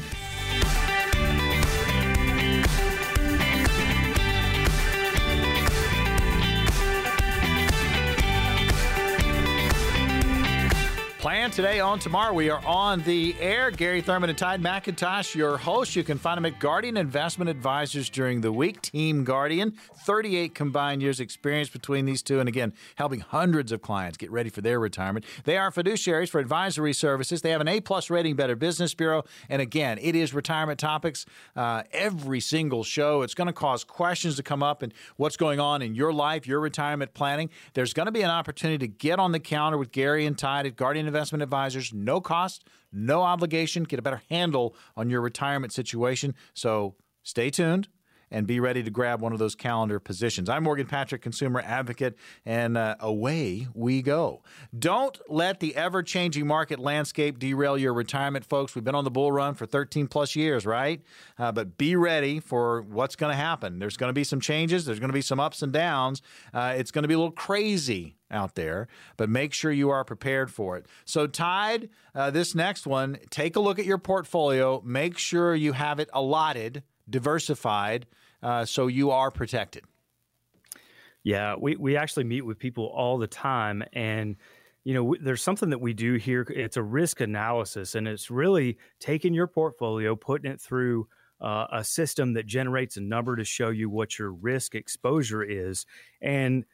Plan 11.26 11.50
today 11.50 11.80
own 11.80 11.98
tomorrow. 11.98 12.32
We 12.36 12.52
are 12.52 12.64
on 12.68 13.02
the 13.02 13.36
air. 13.40 13.72
Gary 13.72 14.00
Thurman 14.00 14.30
and 14.30 14.38
Tide 14.38 14.62
McIntosh, 14.62 15.34
your 15.34 15.58
host. 15.58 15.96
You 15.96 16.04
can 16.04 16.20
find 16.20 16.38
them 16.38 16.46
at 16.46 16.60
Guardian 16.60 16.98
Investment 16.98 17.50
Advisors 17.50 18.12
during 18.12 18.42
the 18.42 18.52
week. 18.52 18.80
Team 18.84 19.24
Guardian, 19.24 19.74
38 20.06 20.54
combined 20.54 21.02
years 21.02 21.20
experience 21.20 21.68
between 21.68 22.06
these 22.06 22.22
two, 22.22 22.40
and 22.40 22.48
again, 22.48 22.74
helping 22.98 23.22
hundreds 23.22 23.72
of 23.72 23.82
clients 23.82 24.18
get 24.18 24.30
ready 24.30 24.52
for 24.52 24.62
their 24.62 24.80
retirement. 24.80 25.26
They 25.46 25.58
are 25.58 25.72
fiduciaries 25.72 26.30
for 26.30 26.38
advisory 26.38 26.94
services. 26.94 27.42
They 27.42 27.50
have 27.50 27.62
an 27.62 27.70
A 27.70 27.82
plus 27.82 28.12
rating, 28.12 28.36
Better 28.36 28.56
Business 28.56 28.94
Bureau, 28.94 29.24
and 29.50 29.64
again, 29.64 29.98
it 30.00 30.16
is 30.16 30.32
retirement 30.32 30.78
topics 30.78 31.26
uh, 31.56 31.82
every 31.92 32.40
single 32.40 32.84
show. 32.84 33.24
It's 33.24 33.34
going 33.34 33.48
to 33.48 33.54
cause 33.54 33.84
questions 33.84 34.36
to 34.36 34.44
come 34.44 34.62
up 34.62 34.84
and 34.84 34.94
what's 35.18 35.38
going 35.38 35.60
on 35.60 35.82
in 35.82 35.96
your 35.96 36.14
life, 36.14 36.46
your 36.46 36.60
retirement 36.60 37.16
planning. 37.16 37.50
There's 37.74 37.94
going 37.94 38.06
to 38.06 38.12
be 38.12 38.22
an 38.22 38.30
opportunity 38.30 38.78
to 38.78 38.88
get 38.88 39.18
on 39.18 39.32
the 39.32 39.40
counter 39.40 39.80
with 39.80 39.92
Gary 39.92 40.28
and 40.28 40.38
Tide 40.38 40.68
at 40.68 40.76
Guardian 40.76 41.15
investment 41.16 41.42
advisors, 41.42 41.94
no 41.94 42.20
cost, 42.20 42.66
no 42.92 43.22
obligation, 43.22 43.84
get 43.84 43.98
a 43.98 44.02
better 44.02 44.22
handle 44.30 44.76
on 44.98 45.10
your 45.10 45.22
retirement 45.22 45.72
situation. 45.72 46.36
So 46.54 46.96
stay 47.24 47.50
tuned 47.50 47.88
and 48.30 48.46
be 48.46 48.60
ready 48.60 48.84
to 48.84 48.90
grab 48.90 49.22
one 49.22 49.32
of 49.32 49.40
those 49.40 49.56
calendar 49.56 49.98
positions. 49.98 50.50
I'm 50.50 50.64
Morgan 50.64 50.88
Patrick, 50.88 51.22
consumer 51.22 51.62
advocate, 51.66 52.18
and 52.46 52.76
uh, 52.76 52.96
away 53.00 53.70
we 53.74 54.02
go. 54.02 54.42
Don't 54.78 55.18
let 55.30 55.62
the 55.62 55.74
ever 55.78 56.04
changing 56.04 56.46
market 56.46 56.80
landscape 56.80 57.40
derail 57.40 57.78
your 57.78 57.94
retirement, 57.94 58.44
folks. 58.44 58.76
We've 58.76 58.84
been 58.84 58.96
on 58.96 59.06
the 59.06 59.12
bull 59.12 59.32
run 59.32 59.54
for 59.54 59.66
13 59.66 60.08
plus 60.08 60.36
years, 60.36 60.66
right? 60.66 61.02
Uh, 61.40 61.54
but 61.54 61.78
be 61.78 61.96
ready 61.96 62.42
for 62.42 62.82
what's 62.82 63.16
going 63.16 63.32
to 63.32 63.38
happen. 63.38 63.80
There's 63.80 63.96
going 63.96 64.10
to 64.10 64.14
be 64.14 64.26
some 64.26 64.42
changes, 64.42 64.84
there's 64.84 65.00
going 65.00 65.12
to 65.12 65.14
be 65.14 65.22
some 65.22 65.40
ups 65.40 65.62
and 65.62 65.72
downs. 65.72 66.22
Uh, 66.54 66.74
it's 66.76 66.92
going 66.92 67.04
to 67.04 67.08
be 67.08 67.14
a 67.14 67.18
little 67.18 67.32
crazy 67.32 68.18
out 68.36 68.56
there, 68.56 68.88
but 69.18 69.30
make 69.30 69.54
sure 69.54 69.72
you 69.72 69.90
are 69.90 70.04
prepared 70.04 70.52
for 70.52 70.78
it. 70.78 70.86
So, 71.06 71.26
Tide, 71.26 71.90
uh, 72.14 72.30
this 72.30 72.54
next 72.54 72.86
one, 72.86 73.18
take 73.32 73.56
a 73.56 73.60
look 73.60 73.80
at 73.80 73.86
your 73.86 73.98
portfolio. 73.98 74.82
Make 74.86 75.18
sure 75.18 75.56
you 75.56 75.74
have 75.74 76.00
it 76.00 76.10
allotted, 76.14 76.84
diversified, 77.10 78.06
uh, 78.44 78.66
so 78.66 78.88
you 78.88 79.12
are 79.12 79.32
protected. 79.32 79.84
Yeah, 81.24 81.56
we, 81.60 81.76
we 81.76 81.98
actually 81.98 82.26
meet 82.26 82.46
with 82.46 82.60
people 82.60 82.86
all 82.86 83.18
the 83.18 83.26
time. 83.26 83.84
And, 83.94 84.36
you 84.84 84.94
know, 84.94 85.16
there's 85.20 85.42
something 85.42 85.72
that 85.72 85.82
we 85.82 85.94
do 85.94 86.16
here. 86.16 86.46
It's 86.50 86.78
a 86.78 86.84
risk 86.84 87.20
analysis, 87.22 87.96
and 87.96 88.08
it's 88.08 88.30
really 88.30 88.78
taking 89.00 89.34
your 89.34 89.48
portfolio, 89.48 90.16
putting 90.16 90.52
it 90.52 90.62
through 90.62 91.08
uh, 91.42 91.66
a 91.72 91.84
system 91.84 92.34
that 92.34 92.46
generates 92.46 92.96
a 92.98 93.02
number 93.02 93.36
to 93.36 93.44
show 93.44 93.70
you 93.70 93.90
what 93.90 94.20
your 94.20 94.32
risk 94.32 94.76
exposure 94.76 95.44
is. 95.44 95.86
And 96.22 96.66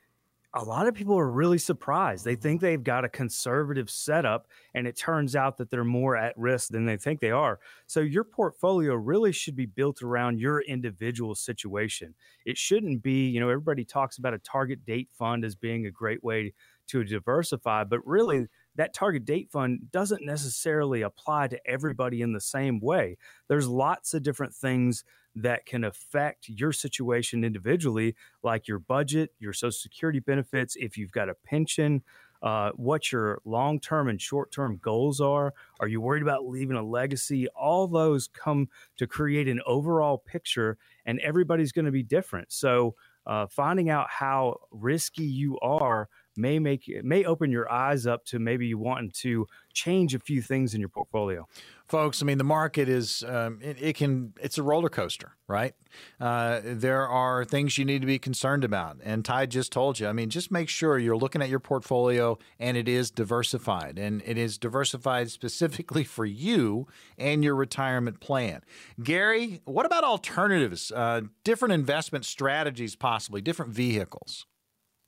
a 0.53 0.63
lot 0.63 0.85
of 0.87 0.93
people 0.93 1.17
are 1.17 1.29
really 1.31 1.57
surprised. 1.57 2.25
They 2.25 2.35
think 2.35 2.59
they've 2.59 2.83
got 2.83 3.05
a 3.05 3.09
conservative 3.09 3.89
setup, 3.89 4.47
and 4.73 4.85
it 4.85 4.97
turns 4.97 5.33
out 5.35 5.57
that 5.57 5.69
they're 5.69 5.85
more 5.85 6.17
at 6.17 6.37
risk 6.37 6.69
than 6.69 6.85
they 6.85 6.97
think 6.97 7.21
they 7.21 7.31
are. 7.31 7.59
So, 7.87 8.01
your 8.01 8.25
portfolio 8.25 8.95
really 8.95 9.31
should 9.31 9.55
be 9.55 9.65
built 9.65 10.01
around 10.01 10.39
your 10.39 10.59
individual 10.61 11.35
situation. 11.35 12.15
It 12.45 12.57
shouldn't 12.57 13.01
be, 13.01 13.29
you 13.29 13.39
know, 13.39 13.49
everybody 13.49 13.85
talks 13.85 14.17
about 14.17 14.33
a 14.33 14.39
target 14.39 14.85
date 14.85 15.09
fund 15.13 15.45
as 15.45 15.55
being 15.55 15.85
a 15.85 15.91
great 15.91 16.23
way 16.23 16.53
to 16.87 17.03
diversify, 17.05 17.85
but 17.85 18.05
really, 18.05 18.47
that 18.75 18.93
target 18.93 19.25
date 19.25 19.51
fund 19.51 19.91
doesn't 19.91 20.25
necessarily 20.25 21.01
apply 21.01 21.47
to 21.49 21.59
everybody 21.69 22.21
in 22.21 22.33
the 22.33 22.41
same 22.41 22.79
way. 22.79 23.17
There's 23.47 23.67
lots 23.67 24.13
of 24.13 24.23
different 24.23 24.53
things 24.53 25.03
that 25.35 25.65
can 25.65 25.83
affect 25.83 26.49
your 26.49 26.71
situation 26.71 27.43
individually, 27.43 28.15
like 28.43 28.67
your 28.67 28.79
budget, 28.79 29.31
your 29.39 29.53
Social 29.53 29.71
Security 29.71 30.19
benefits, 30.19 30.75
if 30.75 30.97
you've 30.97 31.11
got 31.11 31.29
a 31.29 31.33
pension, 31.33 32.03
uh, 32.41 32.71
what 32.75 33.11
your 33.11 33.39
long 33.45 33.79
term 33.79 34.09
and 34.09 34.19
short 34.21 34.51
term 34.51 34.77
goals 34.81 35.21
are. 35.21 35.53
Are 35.79 35.87
you 35.87 36.01
worried 36.01 36.23
about 36.23 36.47
leaving 36.47 36.75
a 36.75 36.83
legacy? 36.83 37.47
All 37.49 37.87
those 37.87 38.27
come 38.27 38.67
to 38.97 39.07
create 39.07 39.47
an 39.47 39.61
overall 39.65 40.17
picture, 40.17 40.77
and 41.05 41.19
everybody's 41.19 41.71
going 41.71 41.85
to 41.85 41.91
be 41.91 42.03
different. 42.03 42.51
So, 42.51 42.95
uh, 43.27 43.45
finding 43.47 43.89
out 43.89 44.09
how 44.09 44.57
risky 44.71 45.23
you 45.23 45.59
are 45.59 46.09
may 46.35 46.59
make 46.59 46.89
may 47.03 47.23
open 47.23 47.51
your 47.51 47.71
eyes 47.71 48.07
up 48.07 48.25
to 48.25 48.39
maybe 48.39 48.67
you 48.67 48.77
wanting 48.77 49.11
to 49.11 49.47
change 49.73 50.13
a 50.13 50.19
few 50.19 50.41
things 50.41 50.73
in 50.73 50.79
your 50.79 50.89
portfolio. 50.89 51.47
Folks 51.87 52.21
i 52.21 52.25
mean 52.25 52.37
the 52.37 52.43
market 52.43 52.87
is 52.87 53.23
um, 53.27 53.59
it, 53.61 53.77
it, 53.81 53.95
can 53.97 54.33
it's 54.41 54.57
a 54.57 54.63
roller 54.63 54.89
coaster 54.89 55.33
right? 55.47 55.73
Uh, 56.21 56.61
there 56.63 57.05
are 57.05 57.43
things 57.43 57.77
you 57.77 57.83
need 57.83 57.99
to 57.99 58.07
be 58.07 58.17
concerned 58.17 58.63
about 58.63 58.97
and 59.03 59.25
ty 59.25 59.45
just 59.45 59.73
told 59.73 59.99
you 59.99 60.07
i 60.07 60.13
mean 60.13 60.29
just 60.29 60.49
make 60.49 60.69
sure 60.69 60.97
you're 60.97 61.17
looking 61.17 61.41
at 61.41 61.49
your 61.49 61.59
portfolio 61.59 62.37
and 62.59 62.77
it 62.77 62.87
is 62.87 63.11
diversified 63.11 63.99
and 63.99 64.21
it 64.25 64.37
is 64.37 64.57
diversified 64.57 65.29
specifically 65.29 66.05
for 66.05 66.25
you 66.25 66.87
and 67.17 67.43
your 67.43 67.55
retirement 67.55 68.21
plan. 68.21 68.61
Gary 69.03 69.61
what 69.65 69.85
about 69.85 70.05
alternatives 70.05 70.91
uh, 70.93 71.21
different 71.43 71.73
investment 71.73 72.23
strategies 72.23 72.95
possibly 72.95 73.41
different 73.41 73.73
vehicles 73.73 74.45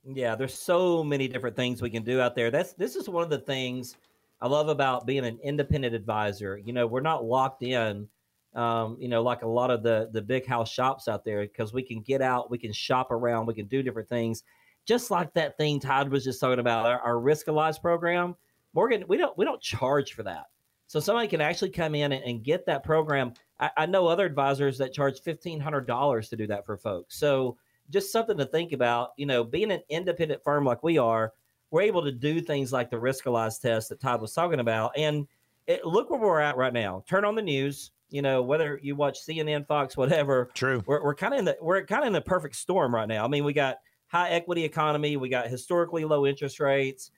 yeah, 0.06 0.34
there's 0.34 0.54
so 0.54 1.02
many 1.02 1.28
different 1.28 1.56
things 1.56 1.80
we 1.80 1.90
can 1.90 2.02
do 2.02 2.20
out 2.20 2.34
there. 2.34 2.50
That's 2.50 2.72
this 2.74 2.96
is 2.96 3.08
one 3.08 3.22
of 3.22 3.30
the 3.30 3.38
things 3.38 3.96
I 4.40 4.48
love 4.48 4.68
about 4.68 5.06
being 5.06 5.24
an 5.24 5.38
independent 5.42 5.94
advisor. 5.94 6.58
You 6.58 6.72
know, 6.72 6.86
we're 6.86 7.00
not 7.00 7.24
locked 7.24 7.62
in, 7.62 8.06
um, 8.54 8.96
you 9.00 9.08
know, 9.08 9.22
like 9.22 9.42
a 9.42 9.48
lot 9.48 9.70
of 9.70 9.82
the 9.82 10.10
the 10.12 10.20
big 10.20 10.46
house 10.46 10.70
shops 10.70 11.08
out 11.08 11.24
there 11.24 11.42
because 11.42 11.72
we 11.72 11.82
can 11.82 12.02
get 12.02 12.20
out, 12.20 12.50
we 12.50 12.58
can 12.58 12.72
shop 12.72 13.10
around, 13.10 13.46
we 13.46 13.54
can 13.54 13.66
do 13.66 13.82
different 13.82 14.08
things. 14.08 14.42
Just 14.84 15.10
like 15.10 15.32
that 15.32 15.56
thing 15.56 15.80
Todd 15.80 16.10
was 16.10 16.24
just 16.24 16.40
talking 16.40 16.58
about, 16.58 16.84
our, 16.84 17.00
our 17.00 17.14
Riskalyze 17.14 17.80
program. 17.80 18.36
Morgan, 18.74 19.04
we 19.08 19.16
don't 19.16 19.36
we 19.38 19.44
don't 19.44 19.62
charge 19.62 20.12
for 20.12 20.22
that. 20.24 20.44
So 20.86 21.00
somebody 21.00 21.28
can 21.28 21.40
actually 21.40 21.70
come 21.70 21.94
in 21.94 22.12
and, 22.12 22.22
and 22.22 22.44
get 22.44 22.66
that 22.66 22.84
program. 22.84 23.32
I, 23.58 23.70
I 23.78 23.86
know 23.86 24.06
other 24.06 24.26
advisors 24.26 24.76
that 24.78 24.92
charge 24.92 25.20
fifteen 25.20 25.60
hundred 25.60 25.86
dollars 25.86 26.28
to 26.28 26.36
do 26.36 26.46
that 26.48 26.66
for 26.66 26.76
folks. 26.76 27.16
So 27.16 27.56
just 27.90 28.12
something 28.12 28.36
to 28.38 28.46
think 28.46 28.72
about. 28.72 29.10
You 29.16 29.26
know, 29.26 29.44
being 29.44 29.70
an 29.70 29.82
independent 29.88 30.42
firm 30.42 30.64
like 30.64 30.82
we 30.82 30.98
are, 30.98 31.32
we're 31.70 31.82
able 31.82 32.02
to 32.04 32.12
do 32.12 32.40
things 32.40 32.72
like 32.72 32.90
the 32.90 32.96
Riskalyze 32.96 33.60
test 33.60 33.88
that 33.88 34.00
Todd 34.00 34.20
was 34.20 34.32
talking 34.32 34.60
about. 34.60 34.92
And 34.96 35.26
it, 35.66 35.84
look 35.84 36.10
where 36.10 36.20
we're 36.20 36.40
at 36.40 36.56
right 36.56 36.72
now. 36.72 37.04
Turn 37.08 37.24
on 37.24 37.34
the 37.34 37.42
news. 37.42 37.90
You 38.10 38.22
know, 38.22 38.42
whether 38.42 38.78
you 38.82 38.94
watch 38.94 39.18
CNN, 39.26 39.66
Fox, 39.66 39.96
whatever. 39.96 40.50
True. 40.54 40.82
We're, 40.86 41.02
we're 41.02 41.14
kind 41.14 41.34
of 41.34 41.38
in 41.40 41.44
the 41.46 41.56
we're 41.60 41.84
kind 41.84 42.02
of 42.02 42.06
in 42.06 42.12
the 42.12 42.20
perfect 42.20 42.56
storm 42.56 42.94
right 42.94 43.08
now. 43.08 43.24
I 43.24 43.28
mean, 43.28 43.44
we 43.44 43.52
got 43.52 43.78
high 44.06 44.30
equity 44.30 44.62
economy, 44.62 45.16
we 45.16 45.28
got 45.28 45.48
historically 45.48 46.04
low 46.04 46.26
interest 46.26 46.60
rates. 46.60 47.10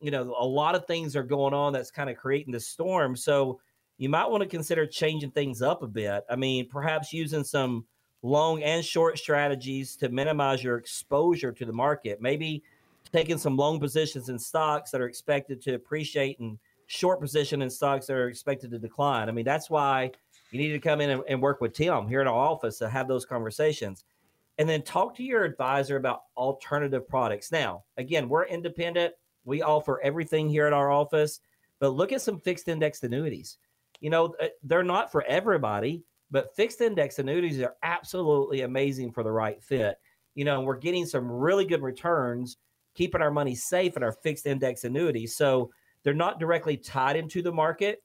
You 0.00 0.10
know, 0.10 0.34
a 0.38 0.46
lot 0.46 0.74
of 0.74 0.86
things 0.86 1.14
are 1.14 1.22
going 1.22 1.54
on 1.54 1.72
that's 1.72 1.90
kind 1.90 2.10
of 2.10 2.16
creating 2.16 2.52
this 2.52 2.66
storm. 2.66 3.14
So 3.14 3.60
you 3.98 4.08
might 4.08 4.28
want 4.28 4.42
to 4.42 4.48
consider 4.48 4.86
changing 4.86 5.30
things 5.30 5.62
up 5.62 5.82
a 5.82 5.86
bit. 5.86 6.24
I 6.28 6.34
mean, 6.34 6.68
perhaps 6.68 7.12
using 7.12 7.44
some 7.44 7.84
long 8.22 8.62
and 8.62 8.84
short 8.84 9.18
strategies 9.18 9.96
to 9.96 10.08
minimize 10.08 10.62
your 10.62 10.76
exposure 10.76 11.52
to 11.52 11.64
the 11.64 11.72
market. 11.72 12.20
Maybe 12.20 12.62
taking 13.12 13.38
some 13.38 13.56
long 13.56 13.80
positions 13.80 14.28
in 14.28 14.38
stocks 14.38 14.90
that 14.90 15.00
are 15.00 15.08
expected 15.08 15.60
to 15.62 15.74
appreciate 15.74 16.38
and 16.38 16.58
short 16.86 17.20
position 17.20 17.62
in 17.62 17.70
stocks 17.70 18.06
that 18.06 18.16
are 18.16 18.28
expected 18.28 18.70
to 18.70 18.78
decline. 18.78 19.28
I 19.28 19.32
mean, 19.32 19.44
that's 19.44 19.70
why 19.70 20.10
you 20.50 20.58
need 20.58 20.72
to 20.72 20.78
come 20.78 21.00
in 21.00 21.10
and, 21.10 21.22
and 21.28 21.40
work 21.40 21.60
with 21.60 21.72
Tim 21.72 22.08
here 22.08 22.20
in 22.20 22.26
our 22.26 22.34
office 22.34 22.78
to 22.78 22.88
have 22.88 23.08
those 23.08 23.24
conversations. 23.24 24.04
And 24.58 24.68
then 24.68 24.82
talk 24.82 25.16
to 25.16 25.22
your 25.22 25.44
advisor 25.44 25.96
about 25.96 26.24
alternative 26.36 27.08
products. 27.08 27.50
Now, 27.50 27.84
again, 27.96 28.28
we're 28.28 28.44
independent. 28.44 29.14
We 29.44 29.62
offer 29.62 30.00
everything 30.02 30.48
here 30.48 30.66
at 30.66 30.72
our 30.72 30.90
office, 30.90 31.40
but 31.78 31.90
look 31.94 32.12
at 32.12 32.20
some 32.20 32.38
fixed 32.38 32.68
indexed 32.68 33.04
annuities. 33.04 33.56
You 34.00 34.10
know, 34.10 34.34
uh, 34.40 34.48
they're 34.62 34.82
not 34.82 35.10
for 35.10 35.22
everybody 35.22 36.02
but 36.30 36.54
fixed 36.54 36.80
index 36.80 37.18
annuities 37.18 37.60
are 37.60 37.76
absolutely 37.82 38.62
amazing 38.62 39.12
for 39.12 39.22
the 39.22 39.32
right 39.32 39.62
fit. 39.62 39.96
You 40.34 40.44
know, 40.44 40.60
we're 40.60 40.78
getting 40.78 41.06
some 41.06 41.30
really 41.30 41.64
good 41.64 41.82
returns, 41.82 42.56
keeping 42.94 43.20
our 43.20 43.30
money 43.30 43.54
safe 43.54 43.96
in 43.96 44.02
our 44.02 44.12
fixed 44.12 44.46
index 44.46 44.84
annuities. 44.84 45.36
So 45.36 45.70
they're 46.02 46.14
not 46.14 46.38
directly 46.38 46.76
tied 46.76 47.16
into 47.16 47.42
the 47.42 47.52
market. 47.52 48.02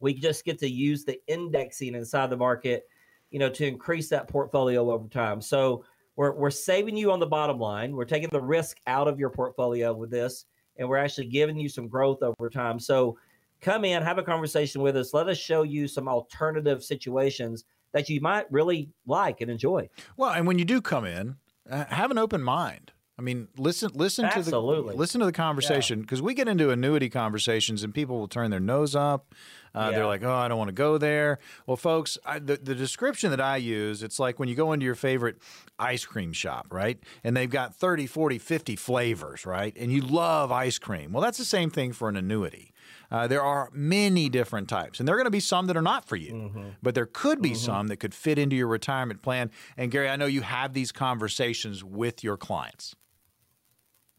We 0.00 0.14
just 0.14 0.44
get 0.44 0.58
to 0.60 0.68
use 0.68 1.04
the 1.04 1.20
indexing 1.26 1.94
inside 1.94 2.30
the 2.30 2.36
market, 2.36 2.84
you 3.30 3.38
know, 3.38 3.50
to 3.50 3.66
increase 3.66 4.08
that 4.08 4.28
portfolio 4.28 4.90
over 4.90 5.08
time. 5.08 5.40
So 5.40 5.84
we're, 6.16 6.32
we're 6.32 6.50
saving 6.50 6.96
you 6.96 7.12
on 7.12 7.20
the 7.20 7.26
bottom 7.26 7.58
line. 7.58 7.94
We're 7.94 8.04
taking 8.06 8.30
the 8.32 8.40
risk 8.40 8.78
out 8.86 9.08
of 9.08 9.18
your 9.18 9.30
portfolio 9.30 9.92
with 9.92 10.10
this, 10.10 10.46
and 10.76 10.88
we're 10.88 10.96
actually 10.96 11.28
giving 11.28 11.58
you 11.58 11.68
some 11.68 11.88
growth 11.88 12.22
over 12.22 12.48
time. 12.48 12.80
So 12.80 13.18
come 13.60 13.84
in, 13.84 14.02
have 14.02 14.18
a 14.18 14.22
conversation 14.22 14.82
with 14.82 14.96
us. 14.96 15.14
Let 15.14 15.28
us 15.28 15.38
show 15.38 15.62
you 15.62 15.88
some 15.88 16.08
alternative 16.08 16.82
situations 16.82 17.64
that 17.92 18.08
you 18.08 18.20
might 18.20 18.50
really 18.50 18.90
like 19.06 19.40
and 19.40 19.50
enjoy. 19.50 19.88
Well, 20.16 20.30
and 20.30 20.46
when 20.46 20.58
you 20.58 20.64
do 20.64 20.80
come 20.80 21.04
in, 21.04 21.36
uh, 21.68 21.84
have 21.86 22.10
an 22.10 22.18
open 22.18 22.42
mind. 22.42 22.92
I 23.20 23.22
mean, 23.22 23.48
listen, 23.58 23.90
listen 23.92 24.24
Absolutely. 24.24 24.92
to 24.92 24.92
the 24.92 24.96
listen 24.96 25.18
to 25.20 25.26
the 25.26 25.32
conversation 25.32 26.00
because 26.00 26.20
yeah. 26.20 26.24
we 26.24 26.32
get 26.32 26.48
into 26.48 26.70
annuity 26.70 27.10
conversations 27.10 27.82
and 27.82 27.92
people 27.92 28.18
will 28.18 28.28
turn 28.28 28.50
their 28.50 28.60
nose 28.60 28.96
up. 28.96 29.34
Uh, 29.74 29.90
yeah. 29.90 29.90
They're 29.90 30.06
like, 30.06 30.22
"Oh, 30.24 30.32
I 30.32 30.48
don't 30.48 30.56
want 30.56 30.68
to 30.68 30.74
go 30.74 30.96
there." 30.96 31.38
Well, 31.66 31.76
folks, 31.76 32.16
I, 32.24 32.38
the 32.38 32.56
the 32.56 32.74
description 32.74 33.28
that 33.28 33.40
I 33.40 33.58
use, 33.58 34.02
it's 34.02 34.18
like 34.18 34.38
when 34.38 34.48
you 34.48 34.54
go 34.54 34.72
into 34.72 34.86
your 34.86 34.94
favorite 34.94 35.36
ice 35.78 36.06
cream 36.06 36.32
shop, 36.32 36.68
right? 36.70 36.98
And 37.22 37.36
they've 37.36 37.50
got 37.50 37.76
30, 37.76 38.06
40, 38.06 38.38
50 38.38 38.74
flavors, 38.76 39.44
right? 39.44 39.76
And 39.78 39.92
you 39.92 40.00
love 40.00 40.50
ice 40.50 40.78
cream. 40.78 41.12
Well, 41.12 41.22
that's 41.22 41.36
the 41.36 41.44
same 41.44 41.68
thing 41.68 41.92
for 41.92 42.08
an 42.08 42.16
annuity. 42.16 42.69
Uh, 43.10 43.26
there 43.26 43.42
are 43.42 43.70
many 43.72 44.28
different 44.28 44.68
types, 44.68 45.00
and 45.00 45.08
there 45.08 45.14
are 45.14 45.18
going 45.18 45.24
to 45.24 45.30
be 45.30 45.40
some 45.40 45.66
that 45.66 45.76
are 45.76 45.82
not 45.82 46.06
for 46.06 46.16
you, 46.16 46.32
mm-hmm. 46.32 46.68
but 46.82 46.94
there 46.94 47.06
could 47.06 47.42
be 47.42 47.50
mm-hmm. 47.50 47.58
some 47.58 47.88
that 47.88 47.96
could 47.96 48.14
fit 48.14 48.38
into 48.38 48.54
your 48.54 48.68
retirement 48.68 49.20
plan. 49.22 49.50
And 49.76 49.90
Gary, 49.90 50.08
I 50.08 50.16
know 50.16 50.26
you 50.26 50.42
have 50.42 50.74
these 50.74 50.92
conversations 50.92 51.82
with 51.82 52.22
your 52.22 52.36
clients. 52.36 52.94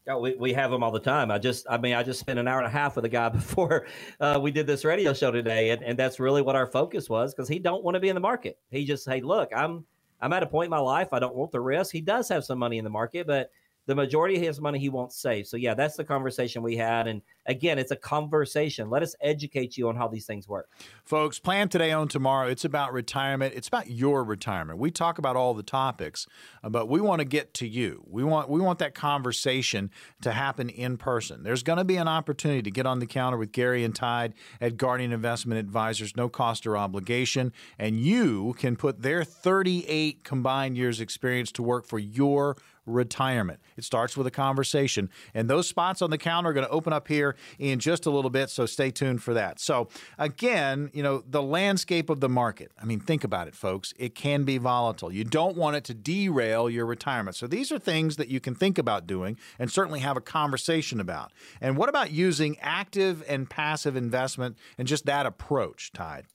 Yeah, 0.06 0.16
we, 0.16 0.34
we 0.34 0.52
have 0.52 0.70
them 0.70 0.82
all 0.82 0.90
the 0.90 0.98
time. 0.98 1.30
I 1.30 1.38
just, 1.38 1.64
I 1.70 1.78
mean, 1.78 1.94
I 1.94 2.02
just 2.02 2.18
spent 2.18 2.38
an 2.38 2.48
hour 2.48 2.58
and 2.58 2.66
a 2.66 2.70
half 2.70 2.96
with 2.96 3.04
a 3.04 3.08
guy 3.08 3.28
before 3.30 3.86
uh, 4.20 4.38
we 4.42 4.50
did 4.50 4.66
this 4.66 4.84
radio 4.84 5.14
show 5.14 5.30
today, 5.30 5.70
and, 5.70 5.82
and 5.82 5.98
that's 5.98 6.18
really 6.20 6.42
what 6.42 6.56
our 6.56 6.66
focus 6.66 7.08
was 7.08 7.32
because 7.32 7.48
he 7.48 7.58
don't 7.58 7.84
want 7.84 7.94
to 7.94 8.00
be 8.00 8.08
in 8.08 8.14
the 8.14 8.20
market. 8.20 8.58
He 8.70 8.84
just, 8.84 9.08
hey, 9.08 9.20
look, 9.20 9.50
I'm 9.54 9.84
I'm 10.20 10.32
at 10.32 10.42
a 10.44 10.46
point 10.46 10.66
in 10.66 10.70
my 10.70 10.78
life 10.78 11.08
I 11.12 11.18
don't 11.18 11.34
want 11.34 11.50
the 11.50 11.60
risk. 11.60 11.92
He 11.92 12.00
does 12.00 12.28
have 12.28 12.44
some 12.44 12.58
money 12.58 12.78
in 12.78 12.84
the 12.84 12.90
market, 12.90 13.26
but 13.26 13.50
the 13.86 13.94
majority 13.94 14.36
of 14.36 14.42
his 14.42 14.60
money 14.60 14.78
he 14.78 14.88
won't 14.88 15.12
save. 15.12 15.46
So 15.46 15.56
yeah, 15.56 15.74
that's 15.74 15.96
the 15.96 16.04
conversation 16.04 16.62
we 16.62 16.76
had. 16.76 17.08
And 17.08 17.20
again, 17.46 17.78
it's 17.78 17.90
a 17.90 17.96
conversation. 17.96 18.90
Let 18.90 19.02
us 19.02 19.16
educate 19.20 19.76
you 19.76 19.88
on 19.88 19.96
how 19.96 20.08
these 20.08 20.24
things 20.24 20.46
work. 20.48 20.68
Folks, 21.04 21.38
plan 21.38 21.68
today, 21.68 21.92
own 21.92 22.08
tomorrow. 22.08 22.48
It's 22.48 22.64
about 22.64 22.92
retirement. 22.92 23.54
It's 23.56 23.68
about 23.68 23.90
your 23.90 24.22
retirement. 24.22 24.78
We 24.78 24.90
talk 24.90 25.18
about 25.18 25.36
all 25.36 25.54
the 25.54 25.62
topics, 25.62 26.26
uh, 26.62 26.68
but 26.68 26.88
we 26.88 27.00
want 27.00 27.20
to 27.20 27.24
get 27.24 27.54
to 27.54 27.66
you. 27.66 28.04
We 28.08 28.22
want 28.22 28.48
we 28.48 28.60
want 28.60 28.78
that 28.78 28.94
conversation 28.94 29.90
to 30.22 30.32
happen 30.32 30.68
in 30.68 30.96
person. 30.96 31.42
There's 31.42 31.62
going 31.62 31.78
to 31.78 31.84
be 31.84 31.96
an 31.96 32.08
opportunity 32.08 32.62
to 32.62 32.70
get 32.70 32.86
on 32.86 33.00
the 33.00 33.06
counter 33.06 33.36
with 33.36 33.52
Gary 33.52 33.84
and 33.84 33.94
Tide 33.94 34.34
at 34.60 34.76
Guardian 34.76 35.12
Investment 35.12 35.58
Advisors, 35.58 36.16
no 36.16 36.28
cost 36.28 36.66
or 36.66 36.76
obligation, 36.76 37.52
and 37.78 37.98
you 37.98 38.54
can 38.58 38.76
put 38.76 39.02
their 39.02 39.24
38 39.24 40.22
combined 40.22 40.76
years 40.76 41.00
experience 41.00 41.50
to 41.52 41.62
work 41.62 41.86
for 41.86 41.98
your 41.98 42.56
retirement. 42.86 43.60
It 43.76 43.84
starts 43.84 44.16
with 44.16 44.26
a 44.26 44.30
conversation. 44.30 45.10
And 45.34 45.48
those 45.48 45.68
spots 45.68 46.02
on 46.02 46.10
the 46.10 46.18
counter 46.18 46.50
are 46.50 46.52
going 46.52 46.66
to 46.66 46.72
open 46.72 46.92
up 46.92 47.08
here 47.08 47.36
in 47.58 47.78
just 47.78 48.06
a 48.06 48.10
little 48.10 48.30
bit, 48.30 48.50
so 48.50 48.66
stay 48.66 48.90
tuned 48.90 49.22
for 49.22 49.34
that. 49.34 49.60
So, 49.60 49.88
again, 50.18 50.90
you 50.92 51.02
know, 51.02 51.22
the 51.26 51.42
landscape 51.42 52.10
of 52.10 52.20
the 52.20 52.28
market. 52.28 52.72
I 52.80 52.84
mean, 52.84 53.00
think 53.00 53.24
about 53.24 53.48
it, 53.48 53.54
folks. 53.54 53.94
It 53.98 54.14
can 54.14 54.44
be 54.44 54.58
volatile. 54.58 55.12
You 55.12 55.24
don't 55.24 55.56
want 55.56 55.76
it 55.76 55.84
to 55.84 55.94
derail 55.94 56.68
your 56.68 56.86
retirement. 56.86 57.36
So, 57.36 57.46
these 57.46 57.70
are 57.70 57.78
things 57.78 58.16
that 58.16 58.28
you 58.28 58.40
can 58.40 58.54
think 58.54 58.78
about 58.78 59.06
doing 59.06 59.38
and 59.58 59.70
certainly 59.70 60.00
have 60.00 60.16
a 60.16 60.20
conversation 60.20 61.00
about. 61.00 61.32
And 61.60 61.76
what 61.76 61.88
about 61.88 62.10
using 62.10 62.56
active 62.60 63.22
and 63.28 63.48
passive 63.48 63.96
investment 63.96 64.56
and 64.78 64.88
just 64.88 65.06
that 65.06 65.26
approach, 65.26 65.92
Tide? 65.92 66.26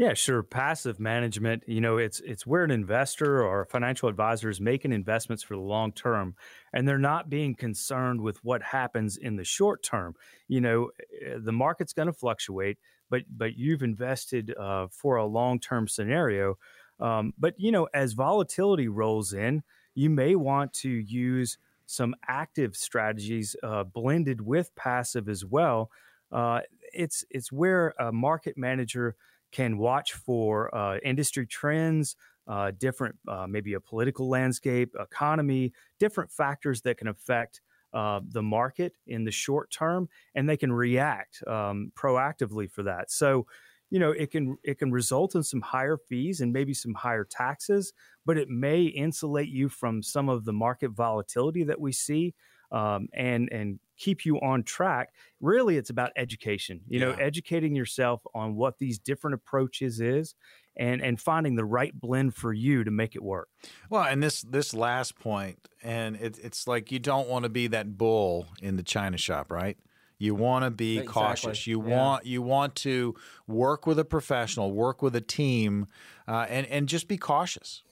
Yeah, 0.00 0.14
sure. 0.14 0.42
Passive 0.42 0.98
management, 0.98 1.62
you 1.66 1.82
know, 1.82 1.98
it's 1.98 2.20
it's 2.20 2.46
where 2.46 2.64
an 2.64 2.70
investor 2.70 3.44
or 3.44 3.60
a 3.62 3.66
financial 3.66 4.08
advisor 4.08 4.48
is 4.48 4.58
making 4.58 4.92
investments 4.92 5.42
for 5.42 5.54
the 5.56 5.60
long 5.60 5.92
term 5.92 6.34
and 6.72 6.88
they're 6.88 6.96
not 6.96 7.28
being 7.28 7.54
concerned 7.54 8.22
with 8.22 8.42
what 8.42 8.62
happens 8.62 9.18
in 9.18 9.36
the 9.36 9.44
short 9.44 9.82
term. 9.82 10.14
You 10.48 10.62
know, 10.62 10.90
eh, 11.22 11.36
the 11.38 11.52
market's 11.52 11.92
going 11.92 12.06
to 12.06 12.14
fluctuate, 12.14 12.78
but 13.10 13.24
but 13.36 13.56
you've 13.58 13.82
invested 13.82 14.54
uh, 14.58 14.86
for 14.90 15.16
a 15.16 15.26
long-term 15.26 15.86
scenario. 15.86 16.56
Um, 16.98 17.34
but 17.38 17.54
you 17.58 17.70
know, 17.70 17.86
as 17.92 18.14
volatility 18.14 18.88
rolls 18.88 19.34
in, 19.34 19.62
you 19.94 20.08
may 20.08 20.34
want 20.34 20.72
to 20.74 20.88
use 20.88 21.58
some 21.84 22.14
active 22.26 22.74
strategies 22.74 23.54
uh, 23.62 23.84
blended 23.84 24.40
with 24.40 24.74
passive 24.76 25.28
as 25.28 25.44
well. 25.44 25.90
Uh, 26.32 26.60
it's 26.94 27.24
it's 27.30 27.52
where 27.52 27.94
a 27.98 28.12
market 28.12 28.56
manager 28.56 29.16
can 29.52 29.78
watch 29.78 30.12
for 30.12 30.74
uh, 30.74 30.98
industry 31.04 31.46
trends, 31.46 32.16
uh, 32.46 32.72
different, 32.78 33.16
uh, 33.28 33.46
maybe 33.46 33.74
a 33.74 33.80
political 33.80 34.28
landscape, 34.28 34.94
economy, 34.98 35.72
different 35.98 36.30
factors 36.30 36.82
that 36.82 36.98
can 36.98 37.08
affect 37.08 37.60
uh, 37.92 38.20
the 38.28 38.42
market 38.42 38.94
in 39.06 39.24
the 39.24 39.30
short 39.30 39.70
term, 39.70 40.08
and 40.34 40.48
they 40.48 40.56
can 40.56 40.72
react 40.72 41.42
um, 41.46 41.92
proactively 41.96 42.70
for 42.70 42.82
that. 42.84 43.10
So, 43.10 43.46
you 43.90 43.98
know, 43.98 44.12
it 44.12 44.30
can 44.30 44.56
it 44.62 44.78
can 44.78 44.92
result 44.92 45.34
in 45.34 45.42
some 45.42 45.60
higher 45.60 45.96
fees 45.96 46.40
and 46.40 46.52
maybe 46.52 46.74
some 46.74 46.94
higher 46.94 47.24
taxes, 47.24 47.92
but 48.24 48.38
it 48.38 48.48
may 48.48 48.84
insulate 48.84 49.48
you 49.48 49.68
from 49.68 50.02
some 50.02 50.28
of 50.28 50.44
the 50.44 50.52
market 50.52 50.92
volatility 50.92 51.64
that 51.64 51.80
we 51.80 51.92
see 51.92 52.34
um, 52.72 53.08
and 53.12 53.48
and 53.52 53.78
keep 53.98 54.24
you 54.24 54.36
on 54.40 54.62
track. 54.62 55.10
Really, 55.40 55.76
it's 55.76 55.90
about 55.90 56.10
education. 56.16 56.80
You 56.88 57.00
yeah. 57.00 57.06
know, 57.06 57.12
educating 57.12 57.74
yourself 57.74 58.22
on 58.34 58.56
what 58.56 58.78
these 58.78 58.98
different 58.98 59.34
approaches 59.34 60.00
is, 60.00 60.34
and 60.76 61.02
and 61.02 61.20
finding 61.20 61.56
the 61.56 61.64
right 61.64 61.92
blend 61.98 62.34
for 62.34 62.52
you 62.52 62.84
to 62.84 62.90
make 62.90 63.14
it 63.14 63.22
work. 63.22 63.48
Well, 63.88 64.04
and 64.04 64.22
this 64.22 64.42
this 64.42 64.74
last 64.74 65.18
point, 65.18 65.68
and 65.82 66.16
it, 66.16 66.38
it's 66.42 66.66
like 66.66 66.90
you 66.90 66.98
don't 66.98 67.28
want 67.28 67.44
to 67.44 67.48
be 67.48 67.66
that 67.68 67.96
bull 67.96 68.48
in 68.60 68.76
the 68.76 68.82
china 68.82 69.18
shop, 69.18 69.50
right? 69.50 69.76
You 70.18 70.34
want 70.34 70.66
to 70.66 70.70
be 70.70 70.98
exactly. 70.98 71.12
cautious. 71.12 71.66
You 71.66 71.82
yeah. 71.82 71.96
want 71.96 72.26
you 72.26 72.42
want 72.42 72.74
to 72.76 73.14
work 73.46 73.86
with 73.86 73.98
a 73.98 74.04
professional, 74.04 74.72
work 74.72 75.00
with 75.00 75.16
a 75.16 75.20
team, 75.20 75.86
uh, 76.28 76.46
and 76.48 76.66
and 76.66 76.88
just 76.88 77.08
be 77.08 77.16
cautious. 77.16 77.82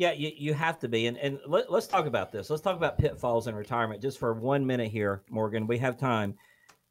Yeah, 0.00 0.12
you, 0.12 0.32
you 0.34 0.54
have 0.54 0.78
to 0.78 0.88
be. 0.88 1.08
And, 1.08 1.18
and 1.18 1.38
let, 1.46 1.68
us 1.70 1.86
talk 1.86 2.06
about 2.06 2.32
this. 2.32 2.48
Let's 2.48 2.62
talk 2.62 2.74
about 2.74 2.96
pitfalls 2.96 3.48
in 3.48 3.54
retirement 3.54 4.00
just 4.00 4.18
for 4.18 4.32
one 4.32 4.66
minute 4.66 4.90
here, 4.90 5.20
Morgan. 5.28 5.66
We 5.66 5.76
have 5.76 5.98
time. 5.98 6.36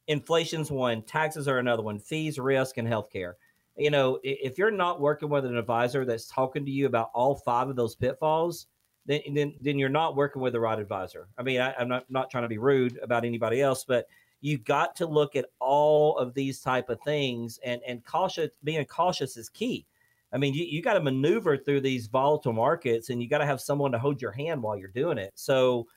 Inflation's 0.05 0.69
one, 0.69 1.01
taxes 1.01 1.47
are 1.47 1.57
another 1.57 1.81
one, 1.81 1.97
fees, 1.97 2.37
risk, 2.37 2.77
and 2.77 2.87
healthcare. 2.87 3.33
You 3.75 3.89
know, 3.89 4.19
if 4.21 4.59
you're 4.59 4.69
not 4.69 5.01
working 5.01 5.27
with 5.27 5.43
an 5.45 5.57
advisor 5.57 6.05
that's 6.05 6.27
talking 6.27 6.63
to 6.63 6.69
you 6.69 6.85
about 6.85 7.09
all 7.15 7.33
five 7.33 7.67
of 7.67 7.75
those 7.75 7.95
pitfalls, 7.95 8.67
then 9.07 9.21
then, 9.33 9.55
then 9.59 9.79
you're 9.79 9.89
not 9.89 10.15
working 10.15 10.43
with 10.43 10.53
the 10.53 10.59
right 10.59 10.77
advisor. 10.77 11.29
I 11.35 11.41
mean, 11.41 11.61
I, 11.61 11.73
I'm 11.79 11.87
not, 11.89 12.05
not 12.11 12.29
trying 12.29 12.43
to 12.43 12.47
be 12.47 12.59
rude 12.59 12.99
about 13.01 13.25
anybody 13.25 13.59
else, 13.59 13.85
but 13.85 14.05
you've 14.39 14.65
got 14.65 14.95
to 14.97 15.07
look 15.07 15.35
at 15.35 15.47
all 15.59 16.15
of 16.19 16.35
these 16.35 16.61
type 16.61 16.89
of 16.89 17.01
things 17.01 17.59
and 17.65 17.81
and 17.87 18.05
cautious 18.05 18.51
being 18.63 18.85
cautious 18.85 19.35
is 19.35 19.49
key 19.49 19.87
I 20.31 20.37
mean, 20.37 20.53
you, 20.53 20.63
you 20.63 20.81
got 20.81 20.93
to 20.93 21.01
maneuver 21.01 21.57
through 21.57 21.81
these 21.81 22.07
volatile 22.07 22.53
markets 22.53 23.09
and 23.09 23.21
you 23.21 23.27
got 23.27 23.39
to 23.39 23.45
have 23.45 23.61
someone 23.61 23.91
to 23.91 23.99
hold 23.99 24.21
your 24.21 24.31
hand 24.31 24.61
while 24.61 24.77
you're 24.77 24.89
doing 24.89 25.17
it. 25.17 25.31
So, 25.35 25.87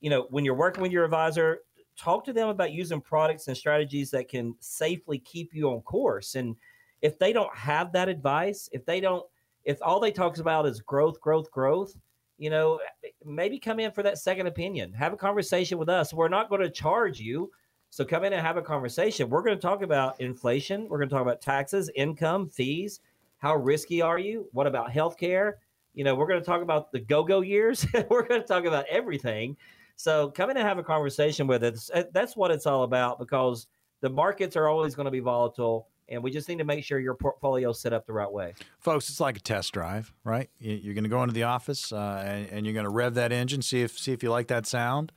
you 0.00 0.10
know, 0.10 0.26
when 0.30 0.44
you're 0.44 0.54
working 0.54 0.82
with 0.82 0.92
your 0.92 1.04
advisor, 1.04 1.60
talk 1.98 2.24
to 2.24 2.32
them 2.32 2.48
about 2.48 2.72
using 2.72 3.00
products 3.00 3.48
and 3.48 3.56
strategies 3.56 4.10
that 4.12 4.28
can 4.28 4.54
safely 4.60 5.18
keep 5.18 5.52
you 5.52 5.70
on 5.70 5.80
course. 5.80 6.36
And 6.36 6.56
if 7.02 7.18
they 7.18 7.32
don't 7.32 7.54
have 7.54 7.92
that 7.92 8.08
advice, 8.08 8.68
if 8.72 8.86
they 8.86 9.00
don't, 9.00 9.24
if 9.64 9.78
all 9.82 10.00
they 10.00 10.12
talk 10.12 10.38
about 10.38 10.66
is 10.66 10.80
growth, 10.80 11.20
growth, 11.20 11.50
growth, 11.50 11.94
you 12.38 12.48
know, 12.48 12.80
maybe 13.24 13.58
come 13.58 13.80
in 13.80 13.90
for 13.90 14.02
that 14.02 14.18
second 14.18 14.46
opinion. 14.46 14.92
Have 14.94 15.12
a 15.12 15.16
conversation 15.16 15.76
with 15.76 15.90
us. 15.90 16.14
We're 16.14 16.28
not 16.28 16.48
going 16.48 16.62
to 16.62 16.70
charge 16.70 17.20
you. 17.20 17.50
So 17.90 18.04
come 18.04 18.24
in 18.24 18.32
and 18.32 18.40
have 18.40 18.56
a 18.56 18.62
conversation. 18.62 19.28
We're 19.28 19.42
going 19.42 19.56
to 19.56 19.60
talk 19.60 19.82
about 19.82 20.18
inflation. 20.20 20.88
We're 20.88 20.98
going 20.98 21.08
to 21.08 21.14
talk 21.14 21.22
about 21.22 21.42
taxes, 21.42 21.90
income, 21.96 22.48
fees 22.48 23.00
how 23.40 23.56
risky 23.56 24.00
are 24.00 24.18
you? 24.18 24.46
What 24.52 24.66
about 24.66 24.90
healthcare? 24.90 25.54
You 25.94 26.04
know, 26.04 26.14
we're 26.14 26.28
going 26.28 26.40
to 26.40 26.46
talk 26.46 26.62
about 26.62 26.92
the 26.92 27.00
go-go 27.00 27.40
years. 27.40 27.84
we're 28.10 28.26
going 28.26 28.40
to 28.40 28.46
talk 28.46 28.64
about 28.64 28.84
everything. 28.88 29.56
So 29.96 30.30
come 30.30 30.50
in 30.50 30.56
and 30.56 30.66
have 30.66 30.78
a 30.78 30.84
conversation 30.84 31.46
with 31.46 31.64
us. 31.64 31.90
That's 32.12 32.36
what 32.36 32.50
it's 32.50 32.66
all 32.66 32.84
about 32.84 33.18
because 33.18 33.66
the 34.00 34.08
markets 34.08 34.56
are 34.56 34.68
always 34.68 34.94
going 34.94 35.06
to 35.06 35.10
be 35.10 35.20
volatile 35.20 35.88
and 36.10 36.22
we 36.22 36.30
just 36.30 36.48
need 36.48 36.58
to 36.58 36.64
make 36.64 36.84
sure 36.84 36.98
your 36.98 37.14
portfolio 37.14 37.70
is 37.70 37.80
set 37.80 37.92
up 37.92 38.06
the 38.06 38.12
right 38.12 38.30
way. 38.30 38.54
Folks, 38.80 39.08
it's 39.08 39.20
like 39.20 39.36
a 39.36 39.40
test 39.40 39.72
drive, 39.72 40.12
right? 40.24 40.50
You're 40.58 40.94
going 40.94 41.04
to 41.04 41.10
go 41.10 41.22
into 41.22 41.34
the 41.34 41.44
office 41.44 41.92
uh, 41.92 42.22
and, 42.24 42.48
and, 42.50 42.66
you're 42.66 42.74
going 42.74 42.84
to 42.84 42.90
rev 42.90 43.14
that 43.14 43.32
engine, 43.32 43.62
see 43.62 43.82
if 43.82 43.98
see 43.98 44.12
if 44.12 44.22
you 44.22 44.30
like 44.30 44.48
that 44.48 44.66
sound, 44.66 45.12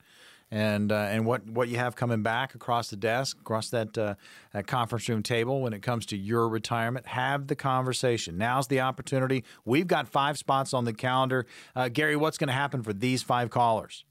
and 0.51 0.91
uh, 0.91 0.95
and 0.95 1.25
what 1.25 1.47
what 1.49 1.69
you 1.69 1.77
have 1.77 1.95
coming 1.95 2.23
back 2.23 2.56
across 2.56 2.89
the 2.89 2.95
desk, 2.95 3.38
across 3.39 3.69
that, 3.69 3.97
uh, 3.97 4.15
that 4.53 4.67
conference 4.67 5.08
room 5.10 5.23
table 5.23 5.62
when 5.62 5.73
it 5.73 5.82
comes 5.82 6.06
to 6.08 6.17
your 6.17 6.47
retirement. 6.47 7.08
Have 7.08 7.47
the 7.47 7.56
conversation. 7.56 8.38
Now's 8.38 8.67
the 8.67 8.82
opportunity. 8.82 9.43
We've 9.65 9.88
got 9.88 10.08
five 10.08 10.38
spots 10.38 10.73
on 10.73 10.86
the 10.86 10.93
calendar. 10.93 11.45
Uh, 11.75 11.89
Gary, 11.89 12.15
what's 12.15 12.38
going 12.38 12.47
to 12.47 12.53
happen 12.53 12.84
for 12.84 12.93
these 12.93 13.23
five 13.23 13.49
callers? 13.49 14.06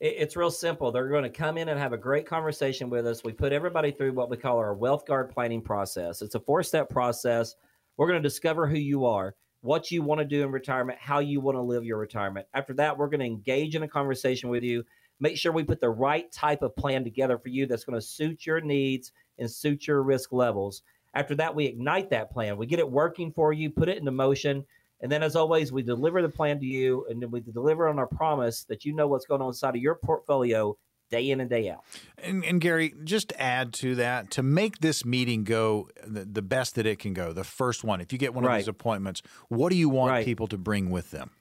It's 0.00 0.34
real 0.34 0.50
simple. 0.50 0.90
They're 0.90 1.08
going 1.08 1.24
to 1.24 1.30
come 1.30 1.58
in 1.58 1.68
and 1.68 1.78
have 1.78 1.92
a 1.92 1.98
great 1.98 2.26
conversation 2.26 2.88
with 2.88 3.06
us. 3.06 3.22
We 3.22 3.32
put 3.32 3.52
everybody 3.52 3.90
through 3.90 4.14
what 4.14 4.30
we 4.30 4.38
call 4.38 4.56
our 4.56 4.72
Wealth 4.72 5.04
Guard 5.06 5.30
planning 5.30 5.60
process. 5.60 6.22
It's 6.22 6.34
a 6.34 6.40
four 6.40 6.62
step 6.62 6.88
process. 6.88 7.54
We're 7.98 8.06
going 8.06 8.22
to 8.22 8.26
discover 8.26 8.66
who 8.66 8.78
you 8.78 9.04
are 9.04 9.34
what 9.62 9.90
you 9.90 10.02
want 10.02 10.20
to 10.20 10.24
do 10.24 10.42
in 10.42 10.50
retirement, 10.50 10.98
how 11.00 11.18
you 11.18 11.40
want 11.40 11.56
to 11.56 11.62
live 11.62 11.84
your 11.84 11.98
retirement. 11.98 12.46
After 12.54 12.72
that, 12.74 12.96
we're 12.96 13.08
going 13.08 13.20
to 13.20 13.26
engage 13.26 13.76
in 13.76 13.82
a 13.82 13.88
conversation 13.88 14.48
with 14.48 14.62
you 14.62 14.84
make 15.20 15.36
sure 15.36 15.52
we 15.52 15.64
put 15.64 15.80
the 15.80 15.90
right 15.90 16.30
type 16.32 16.62
of 16.62 16.74
plan 16.74 17.04
together 17.04 17.38
for 17.38 17.48
you 17.48 17.66
that's 17.66 17.84
going 17.84 17.98
to 17.98 18.04
suit 18.04 18.46
your 18.46 18.60
needs 18.60 19.12
and 19.38 19.50
suit 19.50 19.86
your 19.86 20.02
risk 20.02 20.32
levels. 20.32 20.82
After 21.14 21.34
that, 21.36 21.54
we 21.54 21.66
ignite 21.66 22.10
that 22.10 22.30
plan. 22.30 22.56
We 22.56 22.66
get 22.66 22.78
it 22.78 22.90
working 22.90 23.32
for 23.32 23.52
you, 23.52 23.70
put 23.70 23.88
it 23.88 23.98
into 23.98 24.10
motion. 24.10 24.64
And 25.00 25.10
then, 25.10 25.22
as 25.22 25.34
always, 25.34 25.72
we 25.72 25.82
deliver 25.82 26.22
the 26.22 26.28
plan 26.28 26.60
to 26.60 26.66
you 26.66 27.06
and 27.08 27.22
then 27.22 27.30
we 27.30 27.40
deliver 27.40 27.88
on 27.88 27.98
our 27.98 28.06
promise 28.06 28.64
that 28.64 28.84
you 28.84 28.92
know 28.92 29.08
what's 29.08 29.26
going 29.26 29.40
on 29.40 29.48
inside 29.48 29.76
of 29.76 29.82
your 29.82 29.94
portfolio 29.94 30.76
day 31.10 31.30
in 31.30 31.40
and 31.40 31.50
day 31.50 31.68
out. 31.68 31.84
And, 32.18 32.44
and 32.44 32.60
Gary, 32.60 32.94
just 33.04 33.32
add 33.38 33.72
to 33.74 33.96
that 33.96 34.30
to 34.32 34.42
make 34.42 34.78
this 34.78 35.04
meeting 35.04 35.44
go 35.44 35.88
the, 36.06 36.24
the, 36.24 36.42
best 36.42 36.76
that 36.76 36.86
it 36.86 36.98
can 36.98 37.14
go, 37.14 37.32
the 37.32 37.44
first 37.44 37.82
one, 37.82 38.00
if 38.00 38.12
you 38.12 38.18
get 38.18 38.32
one 38.32 38.44
of 38.44 38.56
these 38.56 38.68
appointments, 38.68 39.22
what 39.48 39.70
do 39.70 39.76
you 39.76 39.88
want 39.88 40.10
right. 40.10 40.24
people 40.24 40.46
to 40.46 40.56
bring 40.56 40.90
with 40.90 41.10
them? 41.10 41.32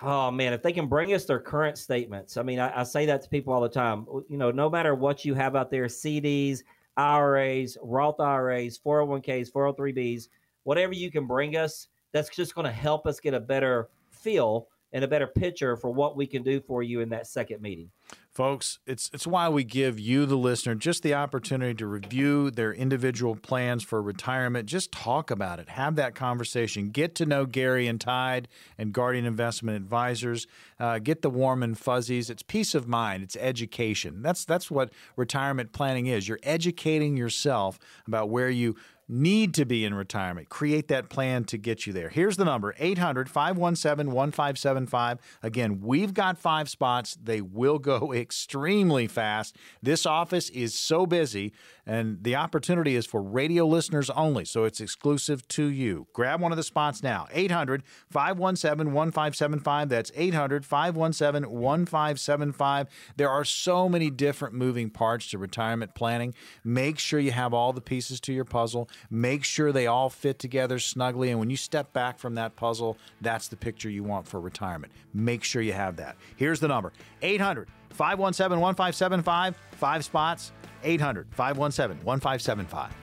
Oh 0.00 0.30
man, 0.30 0.52
if 0.52 0.62
they 0.62 0.72
can 0.72 0.86
bring 0.86 1.12
us 1.12 1.24
their 1.24 1.40
current 1.40 1.76
statements, 1.76 2.36
I 2.36 2.42
mean, 2.42 2.60
I, 2.60 2.80
I, 2.80 2.82
say 2.84 3.06
that 3.06 3.22
to 3.22 3.28
people 3.28 3.52
all 3.52 3.60
the 3.60 3.68
time. 3.68 4.06
You 4.28 4.36
know, 4.36 4.52
no 4.52 4.70
matter 4.70 4.94
what 4.94 5.24
you 5.24 5.34
have 5.34 5.56
out 5.56 5.70
there, 5.70 5.86
CDs, 5.86 6.62
IRAs, 6.96 7.76
Roth 7.82 8.20
IRAs, 8.20 8.78
401ks, 8.78 9.50
403bs, 9.50 10.28
whatever 10.62 10.92
you 10.92 11.10
can 11.10 11.26
bring 11.26 11.56
us, 11.56 11.88
that's 12.12 12.28
just 12.28 12.54
going 12.54 12.64
to 12.64 12.72
help 12.72 13.06
us 13.06 13.18
get 13.18 13.34
a 13.34 13.40
better 13.40 13.88
feel 14.10 14.68
and 14.92 15.04
a 15.04 15.08
better 15.08 15.26
picture 15.26 15.76
for 15.76 15.90
what 15.90 16.16
we 16.16 16.26
can 16.26 16.42
do 16.42 16.60
for 16.60 16.82
you 16.82 17.00
in 17.00 17.08
that 17.08 17.26
second 17.26 17.60
meeting. 17.60 17.90
Folks, 18.38 18.78
it's 18.86 19.10
it's 19.12 19.26
why 19.26 19.48
we 19.48 19.64
give 19.64 19.98
you 19.98 20.24
the 20.24 20.36
listener 20.36 20.76
just 20.76 21.02
the 21.02 21.12
opportunity 21.12 21.74
to 21.74 21.88
review 21.88 22.52
their 22.52 22.72
individual 22.72 23.34
plans 23.34 23.82
for 23.82 24.00
retirement. 24.00 24.68
Just 24.68 24.92
talk 24.92 25.32
about 25.32 25.58
it. 25.58 25.70
Have 25.70 25.96
that 25.96 26.14
conversation. 26.14 26.90
Get 26.90 27.16
to 27.16 27.26
know 27.26 27.46
Gary 27.46 27.88
and 27.88 28.00
Tide 28.00 28.46
and 28.78 28.92
Guardian 28.92 29.24
Investment 29.24 29.76
Advisors. 29.76 30.46
Uh, 30.78 31.00
get 31.00 31.22
the 31.22 31.30
warm 31.30 31.64
and 31.64 31.76
fuzzies. 31.76 32.30
It's 32.30 32.44
peace 32.44 32.76
of 32.76 32.86
mind. 32.86 33.24
It's 33.24 33.34
education. 33.34 34.22
That's 34.22 34.44
that's 34.44 34.70
what 34.70 34.92
retirement 35.16 35.72
planning 35.72 36.06
is. 36.06 36.28
You're 36.28 36.38
educating 36.44 37.16
yourself 37.16 37.80
about 38.06 38.30
where 38.30 38.50
you 38.50 38.76
need 39.08 39.54
to 39.54 39.64
be 39.64 39.84
in 39.84 39.94
retirement. 39.94 40.48
Create 40.48 40.88
that 40.88 41.08
plan 41.08 41.44
to 41.44 41.56
get 41.56 41.86
you 41.86 41.92
there. 41.92 42.10
Here's 42.10 42.36
the 42.36 42.44
number 42.44 42.74
800 42.78 43.30
517 43.30 44.12
1575. 44.12 45.18
Again, 45.42 45.80
we've 45.80 46.12
got 46.12 46.38
five 46.38 46.68
spots. 46.68 47.16
They 47.22 47.40
will 47.40 47.78
go 47.78 48.12
extremely 48.14 49.06
fast. 49.06 49.56
This 49.82 50.04
office 50.04 50.50
is 50.50 50.74
so 50.74 51.06
busy, 51.06 51.52
and 51.86 52.22
the 52.22 52.36
opportunity 52.36 52.96
is 52.96 53.06
for 53.06 53.22
radio 53.22 53.66
listeners 53.66 54.10
only, 54.10 54.44
so 54.44 54.64
it's 54.64 54.80
exclusive 54.80 55.46
to 55.48 55.64
you. 55.64 56.06
Grab 56.12 56.40
one 56.40 56.52
of 56.52 56.56
the 56.56 56.62
spots 56.62 57.02
now 57.02 57.26
800 57.32 57.82
517 58.10 58.92
1575. 58.92 59.88
That's 59.88 60.12
800 60.14 60.66
517 60.66 61.50
1575. 61.50 62.88
There 63.16 63.30
are 63.30 63.44
so 63.44 63.88
many 63.88 64.10
different 64.10 64.54
moving 64.54 64.90
parts 64.90 65.30
to 65.30 65.38
retirement 65.38 65.94
planning. 65.94 66.34
Make 66.62 66.98
sure 66.98 67.20
you 67.20 67.32
have 67.32 67.54
all 67.54 67.72
the 67.72 67.80
pieces 67.80 68.20
to 68.20 68.32
your 68.32 68.44
puzzle. 68.44 68.88
Make 69.10 69.44
sure 69.44 69.72
they 69.72 69.86
all 69.86 70.10
fit 70.10 70.38
together 70.38 70.78
snugly. 70.78 71.30
And 71.30 71.38
when 71.38 71.50
you 71.50 71.56
step 71.56 71.92
back 71.92 72.18
from 72.18 72.34
that 72.36 72.56
puzzle, 72.56 72.96
that's 73.20 73.48
the 73.48 73.56
picture 73.56 73.90
you 73.90 74.02
want 74.02 74.26
for 74.26 74.40
retirement. 74.40 74.92
Make 75.14 75.44
sure 75.44 75.62
you 75.62 75.72
have 75.72 75.96
that. 75.96 76.16
Here's 76.36 76.60
the 76.60 76.68
number 76.68 76.92
800 77.22 77.68
517 77.90 78.60
1575. 78.60 79.56
Five 79.72 80.04
spots 80.04 80.52
800 80.84 81.26
517 81.30 82.04
1575. 82.04 82.94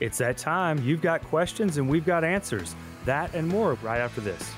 It's 0.00 0.18
that 0.18 0.38
time. 0.38 0.82
You've 0.84 1.02
got 1.02 1.22
questions 1.24 1.76
and 1.76 1.88
we've 1.88 2.06
got 2.06 2.24
answers. 2.24 2.74
That 3.04 3.34
and 3.34 3.48
more 3.48 3.74
right 3.82 3.98
after 3.98 4.20
this. 4.20 4.52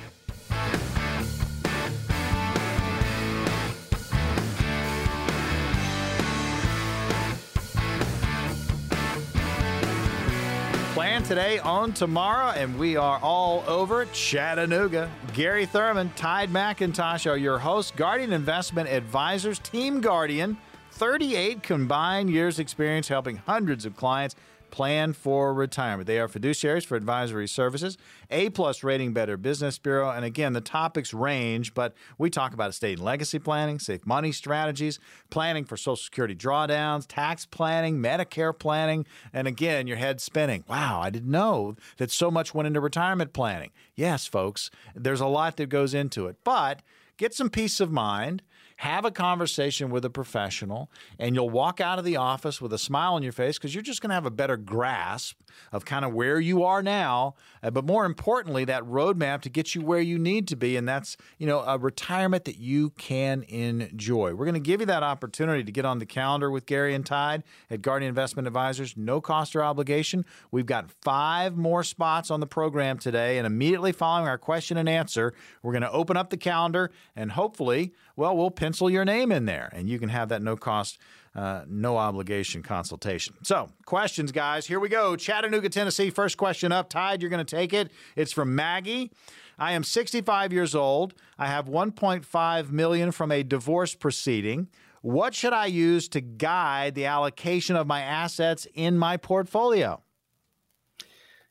Plan 11.21 11.29
today, 11.29 11.59
own 11.59 11.93
tomorrow, 11.93 12.51
and 12.53 12.79
we 12.79 12.97
are 12.97 13.19
all 13.19 13.63
over 13.67 14.07
Chattanooga. 14.07 15.11
Gary 15.35 15.67
Thurman, 15.67 16.11
Tide 16.17 16.51
McIntosh 16.51 17.31
are 17.31 17.37
your 17.37 17.59
hosts, 17.59 17.93
Guardian 17.95 18.33
Investment 18.33 18.89
Advisors, 18.89 19.59
Team 19.59 20.01
Guardian, 20.01 20.57
38 20.93 21.63
combined 21.63 22.31
years 22.31 22.59
experience 22.59 23.09
helping 23.09 23.37
hundreds 23.37 23.85
of 23.85 23.97
clients 23.97 24.35
plan 24.71 25.13
for 25.13 25.53
retirement. 25.53 26.07
They 26.07 26.19
are 26.19 26.29
fiduciaries 26.29 26.85
for 26.85 26.97
advisory 26.97 27.49
services, 27.49 27.99
A 28.31 28.51
plus 28.51 28.83
rating 28.83 29.13
Better 29.13 29.37
Business 29.37 29.79
Bureau. 29.79 30.11
And 30.11 30.25
again, 30.25 30.53
the 30.53 30.61
topics 30.61 31.13
range, 31.13 31.75
but 31.75 31.95
we 32.19 32.31
talk 32.31 32.55
about 32.55 32.71
estate 32.71 32.99
and 32.99 33.05
legacy 33.05 33.39
planning, 33.39 33.79
safe 33.79 34.07
money 34.07 34.33
strategies, 34.33 34.99
planning 35.31 35.65
for 35.65 35.77
Social 35.77 35.97
Security 35.97 36.35
drawdowns, 36.35 37.07
tax 37.09 37.47
planning, 37.47 37.99
Medicare 37.99 38.57
planning. 38.57 39.07
And 39.33 39.47
again, 39.49 39.87
your 39.87 39.97
head 39.97 40.21
spinning. 40.21 40.65
Wow, 40.69 41.01
I 41.03 41.11
didn't 41.11 41.31
know 41.31 41.77
that 41.99 42.11
so 42.11 42.31
much 42.31 42.55
went 42.55 42.67
into 42.67 42.81
retirement 42.81 43.33
planning. 43.33 43.71
Yes, 43.95 44.27
folks, 44.27 44.71
there's 44.95 45.21
a 45.21 45.27
lot 45.27 45.57
that 45.57 45.69
goes 45.69 45.95
into 45.95 46.27
it, 46.27 46.37
but 46.45 46.83
get 47.17 47.35
some 47.35 47.51
peace 47.51 47.81
of 47.81 47.91
mind 47.91 48.43
have 48.81 49.05
a 49.05 49.11
conversation 49.11 49.91
with 49.91 50.07
a 50.07 50.09
professional, 50.11 50.91
and 51.19 51.35
you'll 51.35 51.51
walk 51.51 51.83
out 51.83 51.99
of 51.99 52.05
the 52.07 52.17
office 52.17 52.63
with 52.63 52.73
a 52.73 52.79
smile 52.79 53.13
on 53.13 53.23
your 53.23 53.31
face 53.31 53.59
because 53.59 53.75
you're 53.75 53.83
just 53.83 54.01
going 54.01 54.09
to 54.09 54.15
have 54.15 54.25
a 54.25 54.31
better 54.31 54.57
grasp 54.57 55.39
of 55.71 55.85
kind 55.85 56.03
of 56.03 56.15
where 56.15 56.41
you 56.41 56.65
are 56.65 56.83
now, 56.83 57.35
uh, 57.63 57.71
but 57.71 57.85
more 57.85 58.07
importantly, 58.07 58.65
that 58.65 58.83
roadmap 58.85 59.43
to 59.43 59.51
get 59.51 59.75
you 59.75 59.83
where 59.83 60.01
you 60.01 60.19
need 60.19 60.49
to 60.49 60.57
be, 60.57 60.77
and 60.77 60.89
that's 60.89 61.19
you 61.37 61.47
know 61.47 61.61
a 61.61 61.77
retirement 61.77 62.45
that 62.45 62.57
you 62.57 62.89
can 62.91 63.43
enjoy. 63.49 64.35
We're 64.35 64.47
going 64.47 64.55
to 64.55 64.61
give 64.61 64.81
you 64.81 64.87
that 64.87 65.03
opportunity 65.03 65.63
to 65.63 65.73
get 65.73 65.85
on 65.85 65.99
the 65.99 66.07
calendar 66.07 66.51
with 66.51 66.65
Gary 66.65 66.95
and 66.95 67.05
Tide 67.05 67.43
at 67.69 67.83
Guardian 67.83 68.09
Investment 68.09 68.47
Advisors, 68.47 68.97
no 68.97 69.21
cost 69.21 69.55
or 69.55 69.63
obligation. 69.63 70.25
We've 70.51 70.65
got 70.65 70.91
five 71.03 71.55
more 71.55 71.85
spots 71.85 72.31
on 72.31 72.41
the 72.41 72.47
program 72.47 72.99
today, 72.99 73.37
and 73.37 73.47
immediately 73.47 73.93
following 73.93 74.27
our 74.27 74.39
question 74.39 74.79
and 74.79 74.89
answer, 74.89 75.35
we're 75.63 75.73
going 75.73 75.83
to 75.83 75.93
open 75.93 76.17
up 76.17 76.31
the 76.31 76.39
calendar 76.39 76.91
and 77.15 77.33
hopefully, 77.33 77.93
well, 78.21 78.37
we'll 78.37 78.51
pencil 78.51 78.91
your 78.91 79.07
name 79.07 79.33
in 79.33 79.47
there, 79.47 79.71
and 79.73 79.89
you 79.89 79.99
can 79.99 80.11
have 80.11 80.29
that 80.29 80.43
no 80.43 80.55
cost, 80.55 80.99
uh, 81.35 81.63
no 81.67 81.97
obligation 81.97 82.63
consultation. 82.63 83.35
So, 83.43 83.71
questions, 83.87 84.31
guys. 84.31 84.67
Here 84.67 84.79
we 84.79 84.91
go. 84.91 85.17
Chattanooga, 85.17 85.71
Tennessee. 85.71 86.11
First 86.11 86.37
question 86.37 86.71
up. 86.71 86.91
Tide, 86.91 87.23
you're 87.23 87.31
going 87.31 87.45
to 87.45 87.57
take 87.57 87.73
it. 87.73 87.91
It's 88.17 88.31
from 88.31 88.55
Maggie. 88.55 89.11
I 89.59 89.73
am 89.73 89.83
65 89.83 90.53
years 90.53 90.75
old. 90.75 91.15
I 91.39 91.47
have 91.47 91.65
1.5 91.65 92.71
million 92.71 93.11
from 93.11 93.33
a 93.33 93.43
divorce 93.43 93.95
proceeding. 93.95 94.69
What 95.01 95.35
should 95.35 95.55
I 95.55 95.65
use 95.65 96.07
to 96.11 96.21
guide 96.21 96.95
the 96.95 97.07
allocation 97.07 97.75
of 97.75 97.87
my 97.87 98.03
assets 98.03 98.67
in 98.75 98.99
my 98.99 99.17
portfolio? 99.17 100.03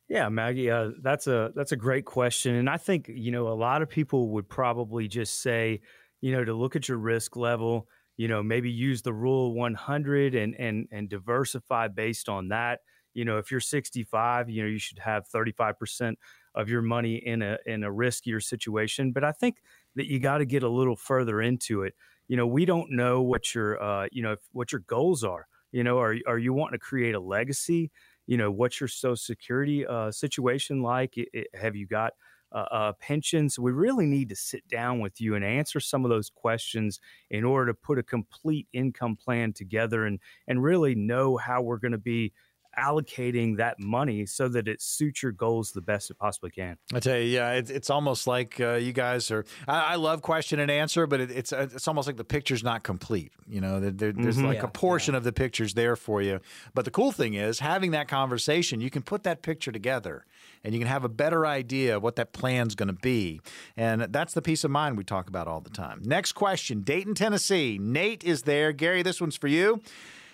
Yeah, 0.09 0.27
Maggie, 0.29 0.71
uh, 0.71 0.89
that's 1.01 1.27
a 1.27 1.51
that's 1.55 1.71
a 1.71 1.75
great 1.75 2.03
question, 2.03 2.55
and 2.55 2.67
I 2.67 2.77
think 2.77 3.11
you 3.13 3.31
know 3.31 3.47
a 3.47 3.53
lot 3.53 3.83
of 3.83 3.89
people 3.89 4.29
would 4.29 4.49
probably 4.49 5.07
just 5.07 5.39
say, 5.41 5.81
you 6.21 6.31
know, 6.31 6.43
to 6.43 6.53
look 6.53 6.75
at 6.75 6.87
your 6.87 6.97
risk 6.97 7.35
level, 7.35 7.87
you 8.17 8.27
know, 8.27 8.43
maybe 8.43 8.69
use 8.69 9.01
the 9.01 9.13
rule 9.13 9.53
100 9.53 10.35
and 10.35 10.55
and 10.55 10.87
and 10.91 11.09
diversify 11.09 11.87
based 11.87 12.29
on 12.29 12.49
that. 12.49 12.81
You 13.13 13.25
know, 13.25 13.37
if 13.37 13.51
you're 13.51 13.59
65, 13.59 14.49
you 14.49 14.61
know, 14.63 14.69
you 14.69 14.79
should 14.79 14.99
have 14.99 15.27
35% 15.27 16.19
of 16.55 16.69
your 16.69 16.81
money 16.81 17.15
in 17.15 17.41
a 17.41 17.57
in 17.65 17.83
a 17.83 17.89
riskier 17.89 18.41
situation, 18.43 19.11
but 19.11 19.23
I 19.23 19.31
think 19.31 19.57
that 19.95 20.07
you 20.07 20.19
got 20.19 20.39
to 20.39 20.45
get 20.45 20.63
a 20.63 20.69
little 20.69 20.95
further 20.95 21.41
into 21.41 21.83
it. 21.83 21.93
You 22.27 22.37
know, 22.37 22.45
we 22.47 22.65
don't 22.65 22.91
know 22.91 23.21
what 23.21 23.55
your 23.55 23.81
uh, 23.81 24.07
you 24.11 24.21
know, 24.21 24.35
what 24.51 24.71
your 24.71 24.81
goals 24.81 25.23
are. 25.23 25.47
You 25.71 25.83
know, 25.83 25.99
are 25.99 26.15
are 26.27 26.37
you 26.37 26.53
wanting 26.53 26.79
to 26.79 26.83
create 26.83 27.15
a 27.15 27.19
legacy? 27.19 27.91
You 28.27 28.37
know, 28.37 28.51
what's 28.51 28.79
your 28.79 28.87
social 28.87 29.15
security 29.15 29.85
uh, 29.85 30.11
situation 30.11 30.81
like? 30.83 31.17
It, 31.17 31.29
it, 31.33 31.47
have 31.55 31.75
you 31.75 31.87
got 31.87 32.13
uh, 32.51 32.65
uh, 32.71 32.93
pensions. 32.99 33.59
We 33.59 33.71
really 33.71 34.05
need 34.05 34.29
to 34.29 34.35
sit 34.35 34.67
down 34.67 34.99
with 34.99 35.21
you 35.21 35.35
and 35.35 35.43
answer 35.43 35.79
some 35.79 36.05
of 36.05 36.09
those 36.09 36.29
questions 36.29 36.99
in 37.29 37.43
order 37.43 37.71
to 37.71 37.73
put 37.73 37.99
a 37.99 38.03
complete 38.03 38.67
income 38.73 39.15
plan 39.15 39.53
together 39.53 40.05
and 40.05 40.19
and 40.47 40.63
really 40.63 40.95
know 40.95 41.37
how 41.37 41.61
we're 41.61 41.77
going 41.77 41.91
to 41.91 41.97
be 41.97 42.33
allocating 42.77 43.57
that 43.57 43.79
money 43.79 44.25
so 44.25 44.47
that 44.47 44.67
it 44.67 44.81
suits 44.81 45.23
your 45.23 45.31
goals 45.31 45.71
the 45.71 45.81
best 45.81 46.09
it 46.09 46.17
possibly 46.17 46.49
can. 46.49 46.77
I 46.93 46.99
tell 46.99 47.17
you, 47.17 47.23
yeah, 47.23 47.51
it's, 47.53 47.69
it's 47.69 47.89
almost 47.89 48.27
like 48.27 48.59
uh, 48.59 48.75
you 48.75 48.93
guys 48.93 49.31
are. 49.31 49.45
I, 49.67 49.93
I, 49.93 49.95
love 49.95 50.21
question 50.21 50.59
and 50.59 50.69
answer, 50.71 51.07
but 51.07 51.19
it, 51.19 51.31
it's 51.31 51.53
uh, 51.53 51.67
it's 51.73 51.87
almost 51.87 52.07
like 52.07 52.17
the 52.17 52.23
picture's 52.23 52.63
not 52.63 52.83
complete. 52.83 53.31
You 53.47 53.61
know, 53.61 53.79
there, 53.79 54.11
there's 54.11 54.37
mm-hmm. 54.37 54.45
like 54.45 54.57
yeah, 54.57 54.65
a 54.65 54.69
portion 54.69 55.13
yeah. 55.13 55.19
of 55.19 55.23
the 55.23 55.33
picture's 55.33 55.73
there 55.73 55.95
for 55.95 56.21
you. 56.21 56.39
But 56.73 56.85
the 56.85 56.91
cool 56.91 57.11
thing 57.11 57.33
is 57.33 57.59
having 57.59 57.91
that 57.91 58.07
conversation, 58.07 58.81
you 58.81 58.89
can 58.89 59.01
put 59.01 59.23
that 59.23 59.41
picture 59.41 59.71
together, 59.71 60.25
and 60.63 60.73
you 60.73 60.79
can 60.79 60.87
have 60.87 61.03
a 61.03 61.09
better 61.09 61.45
idea 61.45 61.97
of 61.97 62.03
what 62.03 62.15
that 62.17 62.33
plan's 62.33 62.75
going 62.75 62.87
to 62.87 62.93
be. 62.93 63.41
And 63.77 64.01
that's 64.01 64.33
the 64.33 64.41
peace 64.41 64.63
of 64.63 64.71
mind 64.71 64.97
we 64.97 65.03
talk 65.03 65.27
about 65.27 65.47
all 65.47 65.61
the 65.61 65.69
time. 65.69 66.01
Next 66.03 66.33
question, 66.33 66.81
Dayton, 66.81 67.15
Tennessee. 67.15 67.77
Nate 67.79 68.23
is 68.23 68.43
there. 68.43 68.71
Gary, 68.71 69.03
this 69.03 69.21
one's 69.21 69.37
for 69.37 69.47
you. 69.47 69.81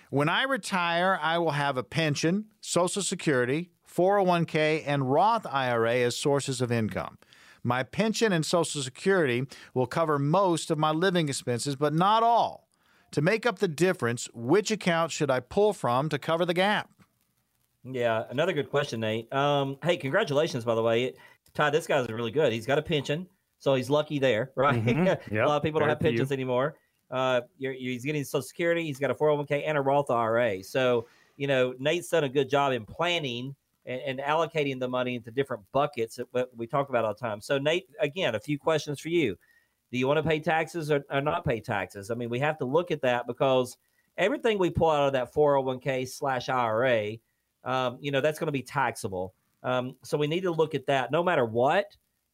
When 0.10 0.30
I 0.30 0.44
retire, 0.44 1.20
I 1.22 1.38
will 1.38 1.52
have 1.52 1.78
a 1.78 1.84
pension, 1.84 2.46
Social 2.62 3.02
Security, 3.02 3.72
401k, 3.92 4.84
and 4.86 5.12
Roth 5.12 5.46
IRA 5.46 5.96
as 5.96 6.16
sources 6.16 6.62
of 6.62 6.72
income. 6.72 7.18
My 7.64 7.82
pension 7.82 8.32
and 8.32 8.46
Social 8.46 8.84
Security 8.84 9.48
will 9.74 9.88
cover 9.88 10.20
most 10.20 10.70
of 10.70 10.78
my 10.78 10.92
living 10.92 11.30
expenses, 11.30 11.76
but 11.76 11.94
not 11.94 12.22
all. 12.22 12.68
To 13.12 13.22
make 13.22 13.46
up 13.46 13.60
the 13.60 13.68
difference, 13.68 14.30
which 14.34 14.72
account 14.72 15.12
should 15.12 15.32
I 15.32 15.40
pull 15.40 15.74
from 15.74 16.10
to 16.10 16.20
cover 16.20 16.46
the 16.46 16.54
gap? 16.54 16.92
Yeah, 17.86 18.24
another 18.30 18.54
good 18.54 18.70
question, 18.70 19.00
Nate. 19.00 19.32
Um, 19.32 19.78
hey, 19.84 19.98
congratulations, 19.98 20.66
by 20.66 20.76
the 20.76 20.82
way. 20.82 21.14
Todd, 21.54 21.74
this 21.74 21.88
guy's 21.88 22.10
really 22.10 22.32
good. 22.32 22.52
He's 22.52 22.66
got 22.66 22.80
a 22.80 22.82
pension, 22.82 23.28
so 23.60 23.76
he's 23.76 23.90
lucky 23.90 24.20
there, 24.20 24.52
right? 24.56 24.84
Mm-hmm. 24.84 25.06
Yep. 25.36 25.46
a 25.46 25.48
lot 25.48 25.58
of 25.58 25.64
people 25.64 25.80
don't 25.80 25.90
have 25.90 26.00
pensions 26.00 26.32
anymore. 26.32 26.76
Uh, 27.12 27.42
you're, 27.58 27.74
you're, 27.74 27.94
he's 27.94 28.04
getting 28.04 28.24
Social 28.24 28.42
Security. 28.42 28.84
He's 28.84 29.00
got 29.00 29.12
a 29.12 29.16
401k 29.16 29.64
and 29.66 29.78
a 29.78 29.82
Roth 29.82 30.10
IRA. 30.10 30.64
So, 30.64 31.08
you 31.38 31.48
know, 31.48 31.76
Nate's 31.78 32.10
done 32.10 32.24
a 32.24 32.30
good 32.30 32.50
job 32.50 32.74
in 32.74 32.86
planning 32.86 33.56
and, 33.86 34.02
and 34.02 34.20
allocating 34.20 34.80
the 34.80 34.88
money 34.88 35.16
into 35.16 35.30
different 35.30 35.64
buckets 35.72 36.20
that 36.34 36.50
we 36.56 36.66
talk 36.66 36.90
about 36.90 37.06
all 37.06 37.14
the 37.14 37.20
time. 37.20 37.42
So, 37.42 37.60
Nate, 37.60 37.88
again, 38.00 38.34
a 38.34 38.40
few 38.40 38.58
questions 38.58 39.00
for 39.00 39.10
you. 39.10 39.38
Do 39.92 40.00
you 40.00 40.08
want 40.08 40.18
to 40.18 40.24
pay 40.24 40.40
taxes 40.40 40.92
or, 40.92 41.06
or 41.12 41.22
not 41.22 41.46
pay 41.46 41.60
taxes? 41.60 42.10
I 42.10 42.16
mean, 42.16 42.30
we 42.30 42.40
have 42.40 42.58
to 42.58 42.66
look 42.66 42.90
at 42.90 43.02
that 43.02 43.28
because 43.28 43.78
everything 44.18 44.58
we 44.58 44.72
pull 44.72 44.90
out 44.90 45.08
of 45.08 45.14
that 45.14 45.34
401k 45.34 46.08
slash 46.08 46.50
IRA, 46.50 47.18
um, 47.66 47.98
you 48.00 48.12
know, 48.12 48.22
that's 48.22 48.40
going 48.40 48.48
to 48.48 48.52
be 48.52 48.62
taxable. 48.62 49.34
Um, 49.64 49.96
so 50.04 50.18
we 50.18 50.28
need 50.28 50.42
to 50.44 50.52
look 50.52 50.76
at 50.76 50.86
that 50.86 51.12
no 51.12 51.24
matter 51.24 51.46
what 51.46 51.86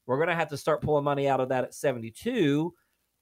We're 0.06 0.18
going 0.18 0.28
to 0.28 0.36
have 0.36 0.50
to 0.50 0.58
start 0.58 0.82
pulling 0.82 1.06
money 1.06 1.28
out 1.30 1.40
of 1.40 1.50
that 1.50 1.64
at 1.64 1.74
72. 1.74 2.74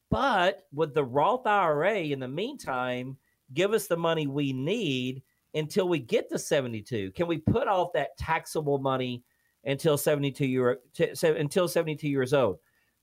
But 0.09 0.63
with 0.73 0.95
the 0.95 1.03
Roth 1.03 1.45
IRA, 1.45 1.99
in 1.99 2.19
the 2.19 2.27
meantime, 2.27 3.17
give 3.53 3.73
us 3.73 3.87
the 3.87 3.97
money 3.97 4.25
we 4.25 4.53
need 4.53 5.21
until 5.53 5.87
we 5.87 5.99
get 5.99 6.29
to 6.29 6.39
72. 6.39 7.11
Can 7.11 7.27
we 7.27 7.37
put 7.37 7.67
off 7.67 7.93
that 7.93 8.17
taxable 8.17 8.79
money 8.79 9.23
until 9.65 9.97
72 9.97 10.45
year 10.45 10.79
t- 10.93 11.11
until 11.23 11.67
72 11.67 12.07
years 12.07 12.33
old? 12.33 12.57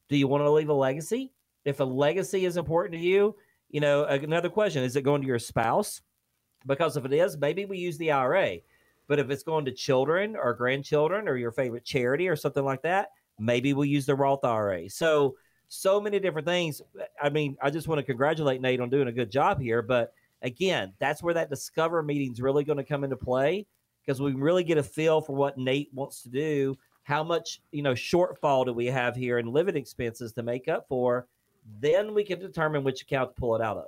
Do 0.08 0.16
you 0.16 0.26
want 0.26 0.42
to 0.42 0.50
leave 0.50 0.68
a 0.68 0.74
legacy? 0.74 1.32
If 1.64 1.80
a 1.80 1.84
legacy 1.84 2.44
is 2.44 2.56
important 2.56 2.94
to 2.94 3.04
you, 3.04 3.36
you 3.68 3.80
know, 3.80 4.04
another 4.04 4.48
question, 4.48 4.82
is 4.84 4.96
it 4.96 5.02
going 5.02 5.20
to 5.20 5.26
your 5.26 5.38
spouse? 5.38 6.00
Because 6.66 6.96
if 6.96 7.04
it 7.04 7.12
is, 7.12 7.36
maybe 7.36 7.64
we 7.64 7.78
use 7.78 7.98
the 7.98 8.12
IRA. 8.12 8.58
But 9.08 9.18
if 9.18 9.30
it's 9.30 9.42
going 9.42 9.64
to 9.66 9.72
children 9.72 10.36
or 10.36 10.54
grandchildren 10.54 11.28
or 11.28 11.36
your 11.36 11.52
favorite 11.52 11.84
charity 11.84 12.28
or 12.28 12.36
something 12.36 12.64
like 12.64 12.82
that, 12.82 13.10
maybe 13.38 13.72
we'll 13.72 13.84
use 13.84 14.06
the 14.06 14.14
Roth 14.14 14.44
IRA. 14.44 14.88
So, 14.90 15.36
so 15.68 16.00
many 16.00 16.18
different 16.18 16.46
things. 16.46 16.80
I 17.20 17.28
mean, 17.28 17.56
I 17.60 17.70
just 17.70 17.88
want 17.88 17.98
to 17.98 18.04
congratulate 18.04 18.60
Nate 18.60 18.80
on 18.80 18.90
doing 18.90 19.08
a 19.08 19.12
good 19.12 19.30
job 19.30 19.60
here. 19.60 19.82
But 19.82 20.12
again, 20.42 20.92
that's 20.98 21.22
where 21.22 21.34
that 21.34 21.50
Discover 21.50 22.02
meeting 22.02 22.32
is 22.32 22.40
really 22.40 22.64
going 22.64 22.78
to 22.78 22.84
come 22.84 23.04
into 23.04 23.16
play 23.16 23.66
because 24.04 24.20
we 24.20 24.32
really 24.32 24.64
get 24.64 24.78
a 24.78 24.82
feel 24.82 25.20
for 25.20 25.34
what 25.34 25.58
Nate 25.58 25.90
wants 25.92 26.22
to 26.22 26.28
do. 26.28 26.76
How 27.02 27.22
much, 27.22 27.60
you 27.72 27.82
know, 27.82 27.92
shortfall 27.92 28.64
do 28.64 28.72
we 28.72 28.86
have 28.86 29.14
here 29.14 29.38
in 29.38 29.52
living 29.52 29.76
expenses 29.76 30.32
to 30.32 30.42
make 30.42 30.68
up 30.68 30.86
for? 30.88 31.26
Then 31.80 32.14
we 32.14 32.24
can 32.24 32.38
determine 32.38 32.84
which 32.84 33.02
account 33.02 33.34
to 33.34 33.40
pull 33.40 33.56
it 33.56 33.62
out 33.62 33.76
of 33.76 33.86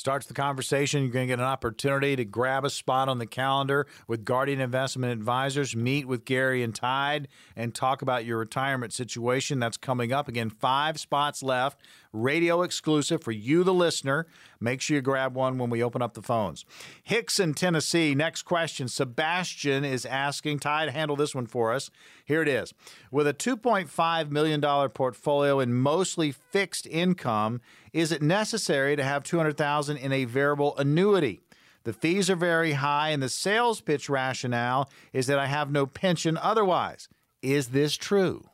starts 0.00 0.24
the 0.24 0.34
conversation. 0.34 1.02
You're 1.02 1.12
going 1.12 1.28
to 1.28 1.32
get 1.32 1.38
an 1.38 1.44
opportunity 1.44 2.16
to 2.16 2.24
grab 2.24 2.64
a 2.64 2.70
spot 2.70 3.10
on 3.10 3.18
the 3.18 3.26
calendar 3.26 3.86
with 4.08 4.24
Guardian 4.24 4.58
Investment 4.58 5.12
Advisors, 5.12 5.76
meet 5.76 6.08
with 6.08 6.24
Gary 6.24 6.62
and 6.62 6.74
Tide, 6.74 7.28
and 7.54 7.74
talk 7.74 8.00
about 8.00 8.24
your 8.24 8.38
retirement 8.38 8.94
situation. 8.94 9.58
That's 9.58 9.76
coming 9.76 10.10
up. 10.10 10.26
Again, 10.26 10.48
five 10.48 10.98
spots 10.98 11.42
left, 11.42 11.78
radio 12.14 12.62
exclusive 12.62 13.22
for 13.22 13.30
you, 13.30 13.62
the 13.62 13.74
listener. 13.74 14.26
Make 14.58 14.80
sure 14.80 14.96
you 14.96 15.02
grab 15.02 15.34
one 15.34 15.58
when 15.58 15.68
we 15.68 15.82
open 15.82 16.00
up 16.00 16.14
the 16.14 16.22
phones. 16.22 16.64
Hixson, 17.08 17.54
Tennessee. 17.54 18.14
Next 18.14 18.42
question. 18.42 18.88
Sebastian 18.88 19.84
is 19.84 20.06
asking, 20.06 20.60
Tide, 20.60 20.88
handle 20.88 21.16
this 21.16 21.34
one 21.34 21.46
for 21.46 21.74
us. 21.74 21.90
Here 22.24 22.40
it 22.40 22.48
is. 22.48 22.72
With 23.10 23.26
a 23.26 23.34
$2.5 23.34 24.30
million 24.30 24.60
portfolio 24.90 25.60
in 25.60 25.74
mostly 25.74 26.32
fixed 26.32 26.86
income, 26.86 27.60
is 27.92 28.12
it 28.12 28.22
necessary 28.22 28.96
to 28.96 29.04
have 29.04 29.24
200,000 29.24 29.96
in 29.96 30.12
a 30.12 30.24
variable 30.24 30.76
annuity? 30.76 31.40
The 31.84 31.92
fees 31.92 32.28
are 32.28 32.36
very 32.36 32.72
high 32.72 33.10
and 33.10 33.22
the 33.22 33.28
sales 33.28 33.80
pitch 33.80 34.08
rationale 34.08 34.90
is 35.12 35.26
that 35.28 35.38
I 35.38 35.46
have 35.46 35.70
no 35.70 35.86
pension 35.86 36.36
otherwise. 36.36 37.08
Is 37.42 37.68
this 37.68 37.96
true? 37.96 38.44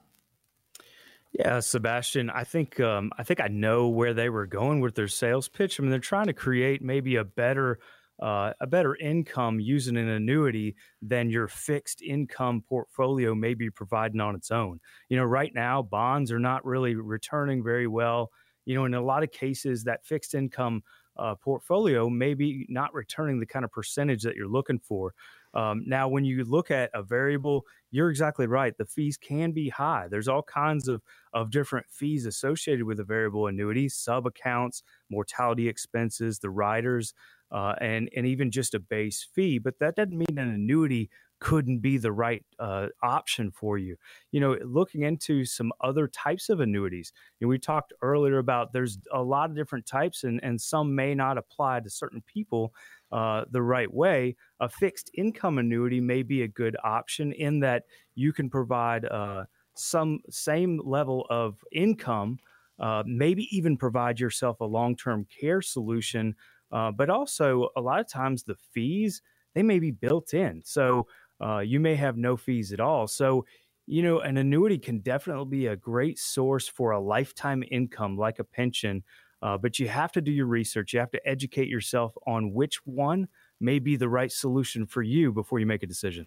Yeah, 1.33 1.61
Sebastian, 1.61 2.31
I 2.31 2.45
think 2.45 2.81
um, 2.81 3.11
I 3.19 3.23
think 3.23 3.41
I 3.41 3.49
know 3.49 3.89
where 3.89 4.15
they 4.15 4.31
were 4.31 4.47
going 4.47 4.81
with 4.81 4.95
their 4.95 5.09
sales 5.09 5.49
pitch. 5.49 5.79
I 5.79 5.83
mean, 5.83 5.91
they're 5.91 5.99
trying 5.99 6.27
to 6.27 6.33
create 6.33 6.81
maybe 6.81 7.17
a 7.17 7.25
better 7.25 7.79
uh, 8.23 8.53
a 8.61 8.67
better 8.67 8.97
income 8.97 9.61
using 9.61 9.99
an 9.99 10.09
annuity 10.09 10.77
than 11.03 11.29
your 11.29 11.49
fixed 11.49 12.01
income 12.01 12.63
portfolio 12.67 13.35
may 13.35 13.53
be 13.53 13.69
providing 13.69 14.21
on 14.21 14.35
its 14.35 14.51
own. 14.51 14.81
You 15.11 15.19
know, 15.19 15.25
right 15.25 15.53
now 15.55 15.83
bonds 15.83 16.33
are 16.33 16.39
not 16.39 16.65
really 16.65 16.95
returning 16.95 17.63
very 17.63 17.87
well 17.87 18.31
you 18.67 18.75
know, 18.75 18.85
in 18.85 18.95
a 18.95 19.01
lot 19.01 19.23
of 19.23 19.33
cases, 19.33 19.85
that 19.85 20.05
fixed 20.05 20.35
income 20.35 20.83
uh, 21.17 21.35
portfolio 21.35 22.11
may 22.11 22.35
be 22.35 22.67
not 22.69 22.93
returning 22.93 23.41
the 23.41 23.47
kind 23.47 23.65
of 23.65 23.73
percentage 23.73 24.23
that 24.23 24.37
you're 24.37 24.49
looking 24.49 24.79
for. 24.79 25.15
Um, 25.55 25.85
now, 25.87 26.09
when 26.09 26.27
you 26.27 26.45
look 26.45 26.71
at 26.71 26.91
a 26.93 27.03
variable, 27.03 27.65
you're 27.91 28.11
exactly 28.11 28.47
right. 28.47 28.77
The 28.77 28.85
fees 28.85 29.17
can 29.17 29.53
be 29.53 29.71
high. 29.71 30.09
There's 30.11 30.29
all 30.29 30.43
kinds 30.43 30.89
of, 30.89 31.01
of 31.33 31.51
different 31.51 31.87
fees 31.89 32.27
associated 32.27 32.85
with 32.85 33.01
a 33.01 33.05
variable 33.05 33.47
annuity, 33.47 33.89
sub 33.89 34.27
accounts, 34.27 34.83
mortality 35.09 35.67
expenses, 35.69 36.39
the 36.39 36.51
riders, 36.51 37.15
uh, 37.51 37.75
and, 37.81 38.11
and 38.15 38.27
even 38.27 38.51
just 38.51 38.75
a 38.75 38.81
base 38.81 39.27
fee. 39.35 39.59
But 39.59 39.79
that 39.79 39.97
doesn't 39.97 40.19
mean 40.19 40.37
an 40.37 40.51
annuity 40.51 41.09
couldn't 41.39 41.79
be 41.79 41.99
the 41.99 42.13
right 42.13 42.45
uh, 42.59 42.87
option 43.03 43.51
for 43.51 43.79
you. 43.79 43.97
You 44.33 44.41
know, 44.41 44.57
looking 44.65 45.03
into 45.03 45.45
some 45.45 45.73
other 45.81 46.09
types 46.09 46.49
of 46.49 46.61
annuities. 46.61 47.13
Know, 47.41 47.49
we 47.49 47.59
talked 47.59 47.93
earlier 48.03 48.39
about 48.39 48.73
there's 48.73 48.99
a 49.13 49.23
lot 49.23 49.51
of 49.51 49.57
different 49.57 49.87
types, 49.87 50.25
and 50.25 50.41
and 50.43 50.61
some 50.61 50.95
may 50.95 51.15
not 51.15 51.39
apply 51.39 51.81
to 51.81 51.91
certain 51.91 52.23
people 52.27 52.73
uh, 53.13 53.45
the 53.51 53.63
right 53.63 53.93
way. 53.93 54.37
A 54.61 54.69
fixed 54.69 55.11
income 55.15 55.59
annuity 55.59 56.01
may 56.01 56.23
be 56.23 56.43
a 56.43 56.49
good 56.49 56.77
option 56.83 57.33
in 57.33 57.61
that 57.61 57.85
you 58.15 58.33
can 58.33 58.49
provide 58.49 59.05
uh, 59.05 59.45
some 59.75 60.21
same 60.31 60.81
level 60.85 61.27
of 61.31 61.57
income. 61.73 62.39
Uh, 62.79 63.03
maybe 63.07 63.49
even 63.57 63.77
provide 63.77 64.21
yourself 64.21 64.61
a 64.61 64.65
long-term 64.65 65.27
care 65.41 65.63
solution, 65.63 66.35
uh, 66.73 66.91
but 66.91 67.09
also 67.09 67.71
a 67.75 67.81
lot 67.81 68.01
of 68.01 68.07
times 68.07 68.43
the 68.43 68.57
fees 68.73 69.23
they 69.55 69.63
may 69.63 69.79
be 69.79 69.91
built 69.91 70.35
in. 70.35 70.61
So 70.63 71.07
uh, 71.41 71.59
you 71.59 71.81
may 71.81 71.95
have 71.95 72.17
no 72.17 72.37
fees 72.37 72.73
at 72.73 72.81
all. 72.81 73.07
So, 73.07 73.45
you 73.87 74.03
know, 74.03 74.21
an 74.21 74.37
annuity 74.37 74.79
can 74.79 75.01
definitely 75.01 75.47
be 75.51 75.67
a 75.67 75.77
great 75.77 76.19
source 76.19 76.67
for 76.69 76.91
a 76.91 77.01
lifetime 77.01 77.63
income 77.71 78.17
like 78.17 78.39
a 78.39 78.45
pension. 78.45 79.05
Uh, 79.43 79.57
but 79.59 79.79
you 79.79 79.87
have 79.89 80.13
to 80.13 80.21
do 80.21 80.33
your 80.33 80.47
research. 80.47 80.93
You 80.93 81.01
have 81.01 81.11
to 81.11 81.29
educate 81.29 81.69
yourself 81.69 82.15
on 82.27 82.53
which 82.53 82.85
one 82.87 83.29
may 83.59 83.79
be 83.79 83.97
the 83.97 84.09
right 84.09 84.31
solution 84.31 84.87
for 84.87 85.03
you 85.03 85.33
before 85.33 85.59
you 85.59 85.67
make 85.67 85.83
a 85.83 85.87
decision. 85.87 86.27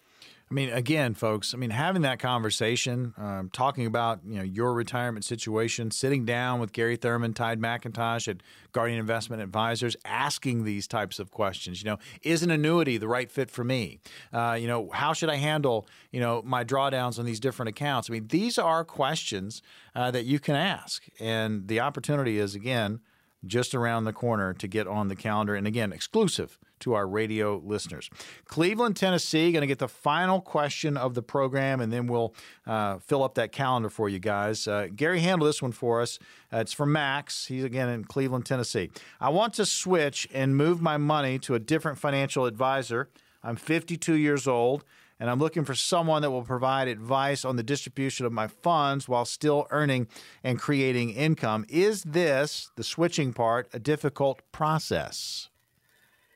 I 0.49 0.53
mean, 0.53 0.69
again, 0.69 1.13
folks, 1.13 1.53
I 1.53 1.57
mean, 1.57 1.69
having 1.69 2.01
that 2.01 2.17
conversation, 2.17 3.13
um, 3.17 3.51
talking 3.53 3.85
about 3.85 4.21
you 4.25 4.37
know 4.37 4.43
your 4.43 4.73
retirement 4.73 5.23
situation, 5.23 5.91
sitting 5.91 6.25
down 6.25 6.59
with 6.59 6.71
Gary 6.71 6.95
Thurman, 6.95 7.33
Tide 7.33 7.59
McIntosh 7.59 8.27
at 8.27 8.37
Guardian 8.71 8.99
Investment 8.99 9.43
Advisors, 9.43 9.95
asking 10.05 10.63
these 10.63 10.87
types 10.87 11.19
of 11.19 11.29
questions. 11.29 11.83
You 11.83 11.91
know, 11.91 11.97
is 12.23 12.41
an 12.41 12.49
annuity 12.49 12.97
the 12.97 13.07
right 13.07 13.29
fit 13.29 13.51
for 13.51 13.63
me? 13.63 13.99
Uh, 14.33 14.57
you 14.59 14.67
know, 14.67 14.89
how 14.91 15.13
should 15.13 15.29
I 15.29 15.35
handle 15.35 15.87
you 16.11 16.19
know 16.19 16.41
my 16.43 16.63
drawdowns 16.63 17.19
on 17.19 17.25
these 17.25 17.39
different 17.39 17.69
accounts? 17.69 18.09
I 18.09 18.13
mean, 18.13 18.27
these 18.29 18.57
are 18.57 18.83
questions 18.83 19.61
uh, 19.95 20.09
that 20.09 20.25
you 20.25 20.39
can 20.39 20.55
ask, 20.55 21.05
and 21.19 21.67
the 21.67 21.79
opportunity 21.79 22.39
is 22.39 22.55
again 22.55 23.01
just 23.45 23.73
around 23.73 24.03
the 24.03 24.13
corner 24.13 24.53
to 24.53 24.67
get 24.67 24.87
on 24.87 25.07
the 25.07 25.15
calendar, 25.15 25.55
and 25.55 25.65
again, 25.65 25.91
exclusive 25.91 26.57
to 26.79 26.93
our 26.93 27.07
radio 27.07 27.61
listeners. 27.65 28.09
Cleveland, 28.45 28.95
Tennessee, 28.95 29.51
going 29.51 29.61
to 29.61 29.67
get 29.67 29.79
the 29.79 29.87
final 29.87 30.41
question 30.41 30.97
of 30.97 31.13
the 31.13 31.21
program, 31.21 31.81
and 31.81 31.91
then 31.91 32.07
we'll 32.07 32.33
uh, 32.65 32.97
fill 32.99 33.23
up 33.23 33.35
that 33.35 33.51
calendar 33.51 33.89
for 33.89 34.09
you 34.09 34.19
guys. 34.19 34.67
Uh, 34.67 34.87
Gary 34.95 35.19
handle 35.19 35.45
this 35.45 35.61
one 35.61 35.71
for 35.71 36.01
us. 36.01 36.19
Uh, 36.53 36.57
it's 36.57 36.73
from 36.73 36.91
Max. 36.91 37.47
He's 37.47 37.63
again 37.63 37.89
in 37.89 38.05
Cleveland, 38.05 38.45
Tennessee. 38.45 38.89
I 39.19 39.29
want 39.29 39.53
to 39.55 39.65
switch 39.65 40.27
and 40.33 40.55
move 40.55 40.81
my 40.81 40.97
money 40.97 41.39
to 41.39 41.55
a 41.55 41.59
different 41.59 41.97
financial 41.97 42.45
advisor. 42.45 43.09
I'm 43.43 43.55
52 43.55 44.15
years 44.15 44.47
old 44.47 44.83
and 45.19 45.29
I'm 45.29 45.39
looking 45.39 45.65
for 45.65 45.75
someone 45.75 46.21
that 46.21 46.31
will 46.31 46.43
provide 46.43 46.87
advice 46.87 47.43
on 47.43 47.57
the 47.57 47.63
distribution 47.63 48.25
of 48.25 48.31
my 48.31 48.47
funds 48.47 49.07
while 49.07 49.25
still 49.25 49.67
earning 49.69 50.07
and 50.43 50.59
creating 50.59 51.11
income. 51.11 51.65
Is 51.67 52.03
this, 52.03 52.71
the 52.75 52.83
switching 52.83 53.33
part, 53.33 53.67
a 53.73 53.79
difficult 53.79 54.41
process? 54.51 55.49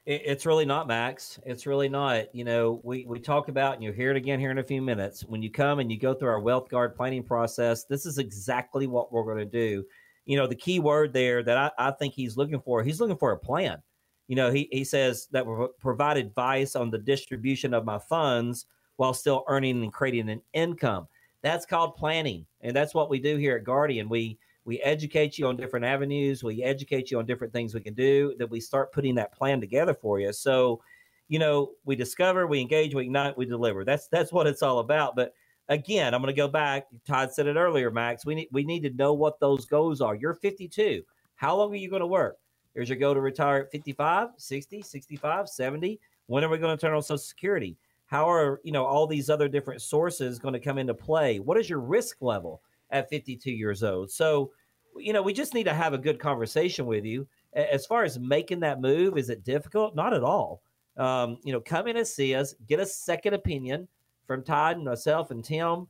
It's 0.06 0.46
really 0.46 0.66
not, 0.66 0.86
Max. 0.86 1.40
It's 1.46 1.66
really 1.66 1.88
not. 1.88 2.26
You 2.36 2.44
know, 2.44 2.82
we, 2.84 3.06
we 3.08 3.22
talk 3.22 3.48
about, 3.48 3.76
and 3.76 3.84
you'll 3.84 3.94
hear 3.94 4.12
it 4.12 4.18
again 4.18 4.38
here 4.38 4.52
in 4.52 4.58
a 4.58 4.64
few 4.64 4.82
minutes. 4.82 5.22
When 5.22 5.42
you 5.42 5.50
come 5.50 5.80
and 5.80 5.90
you 5.90 5.98
go 5.98 6.14
through 6.14 6.28
our 6.28 6.42
Wealth 6.42 6.68
Guard 6.68 6.94
planning 6.94 7.24
process, 7.24 7.86
this 7.86 8.06
is 8.06 8.18
exactly 8.18 8.86
what 8.86 9.14
we're 9.14 9.24
going 9.24 9.38
to 9.38 9.46
do. 9.46 9.86
You 10.26 10.38
know, 10.38 10.46
the 10.46 10.56
key 10.56 10.80
word 10.80 11.14
there 11.14 11.42
that 11.44 11.58
I, 11.58 11.72
I 11.78 11.92
think 11.92 12.14
he's 12.14 12.36
looking 12.36 12.60
for, 12.60 12.84
he's 12.84 13.00
looking 13.00 13.16
for 13.16 13.32
a 13.32 13.40
plan. 13.40 13.82
You 14.28 14.36
know, 14.36 14.52
he, 14.52 14.70
he 14.72 14.84
says 14.84 15.28
that 15.32 15.46
we 15.46 15.68
provide 15.80 16.18
advice 16.18 16.76
on 16.76 16.90
the 16.90 16.98
distribution 16.98 17.74
of 17.74 17.86
my 17.86 18.00
funds 18.00 18.66
while 18.96 19.14
still 19.14 19.44
earning 19.48 19.84
and 19.84 19.92
creating 19.92 20.30
an 20.30 20.42
income. 20.54 21.08
That's 21.42 21.66
called 21.66 21.96
planning. 21.96 22.46
And 22.62 22.76
that's 22.76 22.94
what 22.94 23.10
we 23.10 23.20
do 23.20 23.38
here 23.38 23.58
at 23.58 23.64
Guardian. 23.64 24.08
We 24.10 24.38
we 24.66 24.80
educate 24.80 25.38
you 25.38 25.48
on 25.48 25.58
different 25.58 25.86
avenues. 25.86 26.42
We 26.42 26.64
educate 26.64 27.12
you 27.12 27.20
on 27.20 27.26
different 27.26 27.52
things 27.52 27.74
we 27.74 27.82
can 27.82 27.94
do 27.94 28.34
that 28.40 28.50
we 28.50 28.62
start 28.62 28.94
putting 28.94 29.16
that 29.16 29.34
plan 29.34 29.60
together 29.60 29.94
for 29.94 30.20
you. 30.20 30.32
So 30.32 30.82
you 31.28 31.40
know 31.40 31.72
we 31.84 31.96
discover 31.96 32.48
we 32.48 32.62
engage 32.62 32.96
we 32.96 33.04
ignite 33.04 33.38
we 33.38 33.46
deliver. 33.46 33.84
That's 33.84 34.08
that's 34.08 34.32
what 34.32 34.48
it's 34.48 34.64
all 34.64 34.80
about. 34.80 35.16
But 35.16 35.34
again 35.70 36.14
i'm 36.14 36.22
going 36.22 36.34
to 36.34 36.42
go 36.42 36.48
back. 36.48 36.88
Todd 37.06 37.34
said 37.34 37.48
it 37.48 37.58
earlier 37.58 37.92
max. 37.92 38.26
We 38.26 38.36
need 38.36 38.50
we 38.52 38.64
need 38.64 38.84
to 38.84 38.90
know 38.92 39.14
what 39.14 39.40
those 39.40 39.66
goals 39.66 40.00
are. 40.00 40.16
You're 40.16 40.36
52 40.36 41.04
how 41.36 41.56
long 41.58 41.74
are 41.74 41.78
you 41.78 41.90
going 41.90 42.00
to 42.00 42.08
work 42.08 42.38
here's 42.74 42.90
your 42.90 42.98
goal 42.98 43.14
to 43.14 43.22
retire 43.22 43.62
at 43.62 43.72
55 43.72 44.30
60 44.38 44.82
65 44.82 45.50
70 45.50 46.00
when 46.28 46.44
are 46.44 46.50
we 46.50 46.58
going 46.58 46.76
to 46.76 46.82
turn 46.82 46.96
on 46.96 47.02
social 47.02 47.18
security 47.18 47.78
how 48.06 48.30
are 48.30 48.60
you 48.64 48.72
know 48.72 48.86
all 48.86 49.08
these 49.08 49.30
other 49.30 49.48
different 49.48 49.82
sources 49.82 50.40
going 50.40 50.54
to 50.54 50.60
come 50.60 50.78
into 50.78 50.94
play 50.94 51.40
what 51.40 51.58
is 51.58 51.70
your 51.70 51.80
risk 51.80 52.18
level 52.22 52.62
at 52.94 53.10
52 53.10 53.52
years 53.52 53.84
old. 53.84 54.10
So, 54.10 54.52
you 54.96 55.12
know, 55.12 55.22
we 55.22 55.34
just 55.34 55.54
need 55.54 55.66
to 55.66 55.74
have 55.74 55.94
a 55.94 55.98
good 55.98 56.20
conversation 56.20 56.86
with 56.86 57.04
you. 57.04 57.28
As 57.54 57.86
far 57.86 58.04
as 58.04 58.18
making 58.18 58.62
that 58.62 58.80
move, 58.80 59.18
is 59.18 59.30
it 59.30 59.44
difficult? 59.44 59.96
Not 59.96 60.14
at 60.14 60.24
all. 60.24 60.62
Um, 60.96 61.40
you 61.44 61.52
know, 61.52 61.60
come 61.60 61.88
in 61.88 61.98
and 61.98 62.08
see 62.08 62.36
us, 62.36 62.54
get 62.68 62.80
a 62.80 62.86
second 62.86 63.34
opinion 63.34 63.88
from 64.26 64.44
Todd 64.44 64.78
and 64.78 64.86
myself 64.86 65.32
and 65.32 65.44
Tim, 65.44 65.88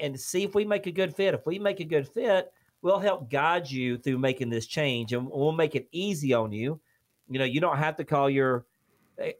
and 0.00 0.18
see 0.18 0.44
if 0.44 0.54
we 0.54 0.64
make 0.64 0.86
a 0.86 0.92
good 0.92 1.14
fit. 1.14 1.34
If 1.34 1.46
we 1.46 1.58
make 1.58 1.80
a 1.80 1.84
good 1.84 2.06
fit, 2.06 2.52
we'll 2.86 3.00
help 3.00 3.28
guide 3.28 3.68
you 3.68 3.98
through 3.98 4.16
making 4.16 4.48
this 4.48 4.64
change 4.64 5.12
and 5.12 5.28
we'll 5.28 5.50
make 5.50 5.74
it 5.74 5.88
easy 5.90 6.32
on 6.32 6.52
you. 6.52 6.80
You 7.28 7.40
know, 7.40 7.44
you 7.44 7.60
don't 7.60 7.78
have 7.78 7.96
to 7.96 8.04
call 8.04 8.30
your 8.30 8.64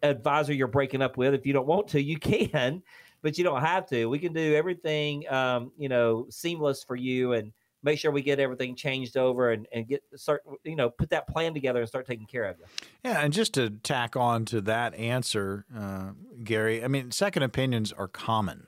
advisor 0.03 0.53
you're 0.53 0.67
breaking 0.67 1.01
up 1.01 1.17
with 1.17 1.33
if 1.33 1.47
you 1.47 1.53
don't 1.53 1.69
want 1.69 1.87
to. 1.89 2.03
You 2.03 2.19
can, 2.21 2.83
but 3.23 3.39
you 3.39 3.45
don't 3.45 3.61
have 3.61 3.89
to. 3.91 4.07
We 4.07 4.19
can 4.19 4.33
do 4.33 4.57
everything, 4.57 5.31
um, 5.33 5.71
you 5.79 5.89
know, 5.89 6.27
seamless 6.29 6.83
for 6.83 6.97
you 6.97 7.35
and 7.35 7.53
make 7.85 8.01
sure 8.01 8.11
we 8.11 8.21
get 8.21 8.41
everything 8.41 8.75
changed 8.75 9.17
over 9.17 9.53
and, 9.53 9.69
and 9.73 9.87
get 9.87 10.03
start 10.17 10.43
you 10.65 10.75
know 10.75 10.91
put 10.91 11.11
that 11.11 11.29
plan 11.29 11.55
together 11.55 11.79
and 11.79 11.89
start 11.89 12.05
taking 12.05 12.27
care 12.27 12.43
of 12.45 12.59
you 12.59 12.65
yeah 13.05 13.21
and 13.21 13.33
just 13.33 13.55
to 13.55 13.71
tack 13.71 14.17
on 14.17 14.45
to 14.45 14.61
that 14.63 14.93
answer 14.95 15.67
uh, 15.77 16.09
gary 16.43 16.83
i 16.83 16.89
mean 16.89 17.13
second 17.13 17.45
opinions 17.45 17.93
are 17.93 18.09
common 18.09 18.67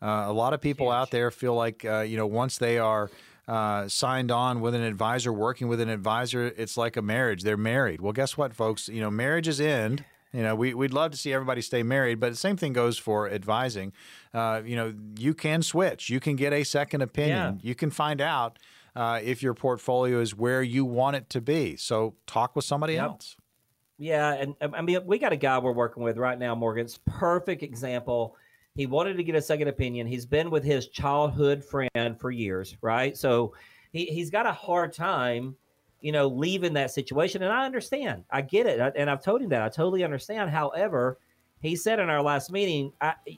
uh, 0.00 0.26
a 0.28 0.32
lot 0.32 0.52
of 0.52 0.60
people 0.60 0.86
Huge. 0.86 0.94
out 0.94 1.10
there 1.10 1.32
feel 1.32 1.54
like 1.54 1.84
uh, 1.84 2.00
you 2.00 2.16
know 2.16 2.26
once 2.26 2.58
they 2.58 2.78
are 2.78 3.10
uh, 3.48 3.88
signed 3.88 4.30
on 4.30 4.60
with 4.60 4.74
an 4.74 4.82
advisor, 4.82 5.32
working 5.32 5.68
with 5.68 5.80
an 5.80 5.88
advisor, 5.88 6.52
it's 6.56 6.76
like 6.76 6.96
a 6.96 7.02
marriage. 7.02 7.42
They're 7.42 7.56
married. 7.56 8.00
Well, 8.00 8.12
guess 8.12 8.36
what, 8.36 8.54
folks? 8.54 8.88
You 8.88 9.00
know, 9.00 9.10
marriages 9.10 9.60
end. 9.60 10.04
You 10.32 10.42
know, 10.42 10.54
we, 10.54 10.72
we'd 10.72 10.94
love 10.94 11.10
to 11.10 11.18
see 11.18 11.32
everybody 11.32 11.60
stay 11.60 11.82
married, 11.82 12.18
but 12.18 12.30
the 12.30 12.36
same 12.36 12.56
thing 12.56 12.72
goes 12.72 12.96
for 12.96 13.30
advising. 13.30 13.92
Uh, 14.32 14.62
you 14.64 14.76
know, 14.76 14.94
you 15.18 15.34
can 15.34 15.60
switch. 15.60 16.08
You 16.08 16.20
can 16.20 16.36
get 16.36 16.54
a 16.54 16.64
second 16.64 17.02
opinion. 17.02 17.60
Yeah. 17.62 17.68
You 17.68 17.74
can 17.74 17.90
find 17.90 18.20
out 18.20 18.58
uh, 18.96 19.20
if 19.22 19.42
your 19.42 19.52
portfolio 19.52 20.20
is 20.20 20.34
where 20.34 20.62
you 20.62 20.84
want 20.84 21.16
it 21.16 21.28
to 21.30 21.40
be. 21.42 21.76
So 21.76 22.14
talk 22.26 22.56
with 22.56 22.64
somebody 22.64 22.94
yep. 22.94 23.04
else. 23.04 23.36
Yeah, 23.98 24.32
and 24.32 24.56
I 24.60 24.82
mean, 24.82 24.98
we 25.06 25.18
got 25.18 25.32
a 25.32 25.36
guy 25.36 25.58
we're 25.58 25.72
working 25.72 26.02
with 26.02 26.16
right 26.16 26.36
now, 26.36 26.54
Morgan's 26.54 26.98
perfect 27.06 27.62
example 27.62 28.36
he 28.74 28.86
wanted 28.86 29.16
to 29.16 29.24
get 29.24 29.34
a 29.34 29.42
second 29.42 29.68
opinion. 29.68 30.06
He's 30.06 30.26
been 30.26 30.50
with 30.50 30.64
his 30.64 30.88
childhood 30.88 31.64
friend 31.64 32.18
for 32.18 32.30
years, 32.30 32.76
right? 32.80 33.16
So 33.16 33.52
he, 33.92 34.06
he's 34.06 34.30
got 34.30 34.46
a 34.46 34.52
hard 34.52 34.92
time, 34.92 35.54
you 36.00 36.12
know, 36.12 36.26
leaving 36.26 36.72
that 36.74 36.90
situation. 36.90 37.42
And 37.42 37.52
I 37.52 37.66
understand. 37.66 38.24
I 38.30 38.40
get 38.40 38.66
it. 38.66 38.94
And 38.96 39.10
I've 39.10 39.22
told 39.22 39.42
him 39.42 39.50
that. 39.50 39.62
I 39.62 39.68
totally 39.68 40.04
understand. 40.04 40.50
However, 40.50 41.18
he 41.60 41.76
said 41.76 42.00
in 42.00 42.08
our 42.08 42.22
last 42.22 42.50
meeting, 42.50 42.92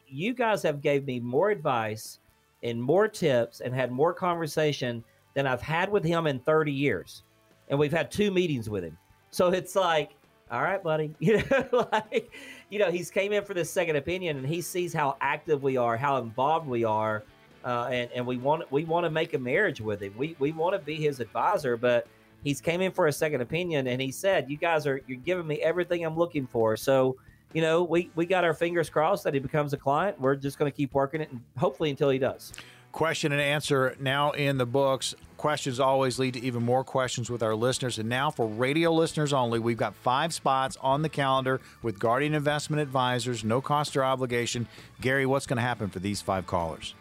you 0.06 0.34
guys 0.34 0.62
have 0.62 0.80
gave 0.80 1.04
me 1.04 1.18
more 1.20 1.50
advice 1.50 2.20
and 2.62 2.80
more 2.82 3.08
tips 3.08 3.60
and 3.60 3.74
had 3.74 3.90
more 3.90 4.14
conversation 4.14 5.04
than 5.34 5.46
I've 5.46 5.60
had 5.60 5.90
with 5.90 6.04
him 6.04 6.26
in 6.26 6.38
30 6.38 6.72
years. 6.72 7.24
And 7.68 7.78
we've 7.78 7.92
had 7.92 8.10
two 8.10 8.30
meetings 8.30 8.70
with 8.70 8.84
him. 8.84 8.96
So 9.30 9.48
it's 9.48 9.74
like, 9.74 10.12
all 10.50 10.62
right, 10.62 10.82
buddy. 10.82 11.14
You 11.20 11.38
know, 11.38 11.88
like, 11.92 12.30
you 12.70 12.78
know, 12.78 12.90
he's 12.90 13.10
came 13.10 13.32
in 13.32 13.44
for 13.44 13.54
this 13.54 13.70
second 13.70 13.96
opinion, 13.96 14.36
and 14.36 14.46
he 14.46 14.60
sees 14.60 14.92
how 14.92 15.16
active 15.20 15.62
we 15.62 15.76
are, 15.76 15.96
how 15.96 16.18
involved 16.18 16.68
we 16.68 16.84
are, 16.84 17.22
uh, 17.64 17.88
and 17.90 18.10
and 18.14 18.26
we 18.26 18.36
want 18.36 18.70
we 18.70 18.84
want 18.84 19.04
to 19.04 19.10
make 19.10 19.34
a 19.34 19.38
marriage 19.38 19.80
with 19.80 20.00
him. 20.00 20.14
We 20.16 20.36
we 20.38 20.52
want 20.52 20.74
to 20.74 20.78
be 20.78 20.96
his 20.96 21.20
advisor, 21.20 21.76
but 21.76 22.06
he's 22.42 22.60
came 22.60 22.80
in 22.80 22.92
for 22.92 23.06
a 23.06 23.12
second 23.12 23.40
opinion, 23.40 23.86
and 23.86 24.00
he 24.00 24.10
said, 24.12 24.50
"You 24.50 24.56
guys 24.56 24.86
are 24.86 25.00
you're 25.06 25.18
giving 25.18 25.46
me 25.46 25.60
everything 25.62 26.04
I'm 26.04 26.16
looking 26.16 26.46
for." 26.46 26.76
So, 26.76 27.16
you 27.52 27.62
know, 27.62 27.82
we 27.82 28.10
we 28.14 28.26
got 28.26 28.44
our 28.44 28.54
fingers 28.54 28.90
crossed 28.90 29.24
that 29.24 29.34
he 29.34 29.40
becomes 29.40 29.72
a 29.72 29.78
client. 29.78 30.20
We're 30.20 30.36
just 30.36 30.58
going 30.58 30.70
to 30.70 30.76
keep 30.76 30.92
working 30.92 31.22
it, 31.22 31.30
and 31.30 31.40
hopefully 31.56 31.90
until 31.90 32.10
he 32.10 32.18
does 32.18 32.52
question 32.94 33.32
and 33.32 33.40
answer 33.40 33.96
now 33.98 34.30
in 34.30 34.56
the 34.56 34.64
books. 34.64 35.16
Questions 35.36 35.80
always 35.80 36.20
lead 36.20 36.34
to 36.34 36.40
even 36.40 36.62
more 36.62 36.84
questions 36.84 37.28
with 37.28 37.42
our 37.42 37.56
listeners. 37.56 37.98
And 37.98 38.08
now, 38.08 38.30
for 38.30 38.46
radio 38.46 38.92
listeners 38.92 39.32
only, 39.32 39.58
we've 39.58 39.76
got 39.76 39.96
five 39.96 40.32
spots 40.32 40.78
on 40.80 41.02
the 41.02 41.08
calendar 41.08 41.60
with 41.82 41.98
Guardian 41.98 42.34
Investment 42.34 42.80
Advisors, 42.80 43.42
no 43.42 43.60
cost 43.60 43.96
or 43.96 44.04
obligation. 44.04 44.68
Gary, 45.00 45.26
what's 45.26 45.44
going 45.44 45.56
to 45.56 45.62
happen 45.62 45.90
for 45.90 45.98
these 45.98 46.22
five 46.22 46.46
callers? 46.46 46.94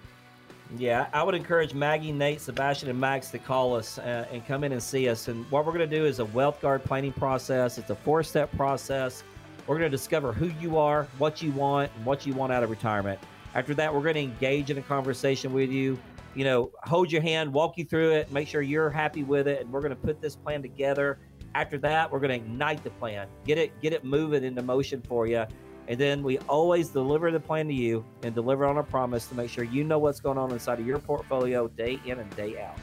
Yeah, 0.79 1.07
I 1.13 1.21
would 1.21 1.35
encourage 1.35 1.75
Maggie, 1.75 2.11
Nate, 2.11 2.41
Sebastian, 2.41 2.89
and 2.89 2.99
Max 2.99 3.29
to 3.29 3.37
call 3.37 3.75
us 3.75 3.99
uh, 3.99 4.25
and 4.31 4.43
come 4.47 4.63
in 4.63 4.71
and 4.71 4.81
see 4.81 5.07
us. 5.07 5.27
And 5.27 5.45
what 5.51 5.63
we're 5.63 5.73
going 5.73 5.87
to 5.87 5.95
do 5.95 6.07
is 6.07 6.17
a 6.17 6.25
wealth 6.25 6.59
guard 6.59 6.83
planning 6.83 7.13
process. 7.13 7.77
It's 7.77 7.91
a 7.91 7.95
four 7.95 8.23
step 8.23 8.51
process. 8.57 9.23
We're 9.67 9.77
going 9.77 9.91
to 9.91 9.95
discover 9.95 10.33
who 10.33 10.47
you 10.59 10.79
are, 10.79 11.07
what 11.19 11.43
you 11.43 11.51
want, 11.51 11.91
and 11.95 12.03
what 12.03 12.25
you 12.25 12.33
want 12.33 12.51
out 12.51 12.63
of 12.63 12.71
retirement. 12.71 13.19
After 13.55 13.73
that, 13.75 13.93
we're 13.93 14.01
going 14.01 14.15
to 14.15 14.21
engage 14.21 14.69
in 14.71 14.77
a 14.77 14.81
conversation 14.81 15.53
with 15.53 15.69
you. 15.69 15.99
You 16.35 16.45
know, 16.45 16.71
hold 16.83 17.11
your 17.11 17.21
hand, 17.21 17.53
walk 17.53 17.77
you 17.77 17.85
through 17.85 18.13
it, 18.13 18.31
make 18.31 18.47
sure 18.47 18.61
you're 18.63 18.89
happy 18.89 19.23
with 19.23 19.47
it, 19.47 19.61
and 19.61 19.71
we're 19.71 19.81
going 19.81 19.91
to 19.91 19.95
put 19.95 20.19
this 20.19 20.35
plan 20.35 20.63
together. 20.63 21.19
After 21.53 21.77
that, 21.79 22.11
we're 22.11 22.19
going 22.19 22.29
to 22.29 22.35
ignite 22.35 22.83
the 22.83 22.89
plan, 22.89 23.27
get 23.45 23.59
it, 23.59 23.79
get 23.81 23.93
it 23.93 24.03
moving 24.03 24.43
into 24.43 24.63
motion 24.63 25.03
for 25.03 25.27
you, 25.27 25.45
and 25.87 25.99
then 25.99 26.23
we 26.23 26.39
always 26.39 26.89
deliver 26.89 27.29
the 27.29 27.39
plan 27.39 27.67
to 27.67 27.73
you 27.73 28.03
and 28.23 28.33
deliver 28.33 28.65
on 28.65 28.77
a 28.77 28.83
promise 28.83 29.27
to 29.27 29.35
make 29.35 29.51
sure 29.51 29.63
you 29.63 29.83
know 29.83 29.99
what's 29.99 30.19
going 30.19 30.39
on 30.39 30.51
inside 30.51 30.79
of 30.79 30.87
your 30.87 30.97
portfolio 30.97 31.67
day 31.67 31.99
in 32.05 32.19
and 32.19 32.35
day 32.35 32.59
out. 32.59 32.77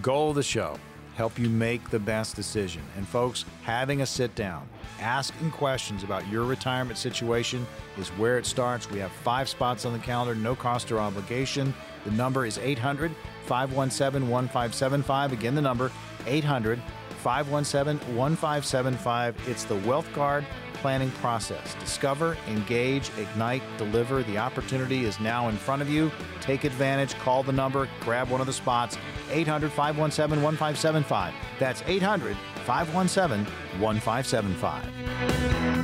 Goal 0.00 0.30
of 0.30 0.36
the 0.36 0.42
show 0.44 0.78
help 1.14 1.38
you 1.38 1.48
make 1.48 1.90
the 1.90 1.98
best 1.98 2.36
decision. 2.36 2.82
And 2.96 3.06
folks, 3.06 3.44
having 3.62 4.02
a 4.02 4.06
sit 4.06 4.34
down, 4.34 4.68
asking 5.00 5.50
questions 5.50 6.02
about 6.02 6.26
your 6.28 6.44
retirement 6.44 6.98
situation 6.98 7.66
is 7.98 8.08
where 8.10 8.38
it 8.38 8.46
starts. 8.46 8.90
We 8.90 8.98
have 8.98 9.12
five 9.12 9.48
spots 9.48 9.84
on 9.84 9.92
the 9.92 9.98
calendar, 9.98 10.34
no 10.34 10.54
cost 10.54 10.90
or 10.90 10.98
obligation. 10.98 11.74
The 12.04 12.10
number 12.12 12.46
is 12.46 12.58
800 12.58 13.12
517 13.46 14.28
1575. 14.28 15.32
Again, 15.32 15.54
the 15.54 15.62
number 15.62 15.90
800 16.26 16.80
517 17.22 18.16
1575. 18.16 19.48
It's 19.48 19.64
the 19.64 19.76
Wealth 19.76 20.12
Guard 20.14 20.44
planning 20.84 21.10
process. 21.12 21.74
Discover, 21.80 22.36
engage, 22.46 23.10
ignite, 23.16 23.62
deliver. 23.78 24.22
The 24.22 24.36
opportunity 24.36 25.06
is 25.06 25.18
now 25.18 25.48
in 25.48 25.56
front 25.56 25.80
of 25.80 25.88
you. 25.88 26.12
Take 26.42 26.64
advantage. 26.64 27.14
Call 27.14 27.42
the 27.42 27.52
number, 27.52 27.88
grab 28.00 28.28
one 28.28 28.42
of 28.42 28.46
the 28.46 28.52
spots. 28.52 28.98
800 29.30 29.72
517 29.72 30.42
1575. 30.42 31.34
That's 31.58 31.82
800 31.86 32.36
517 32.64 33.46
1575. 33.80 35.83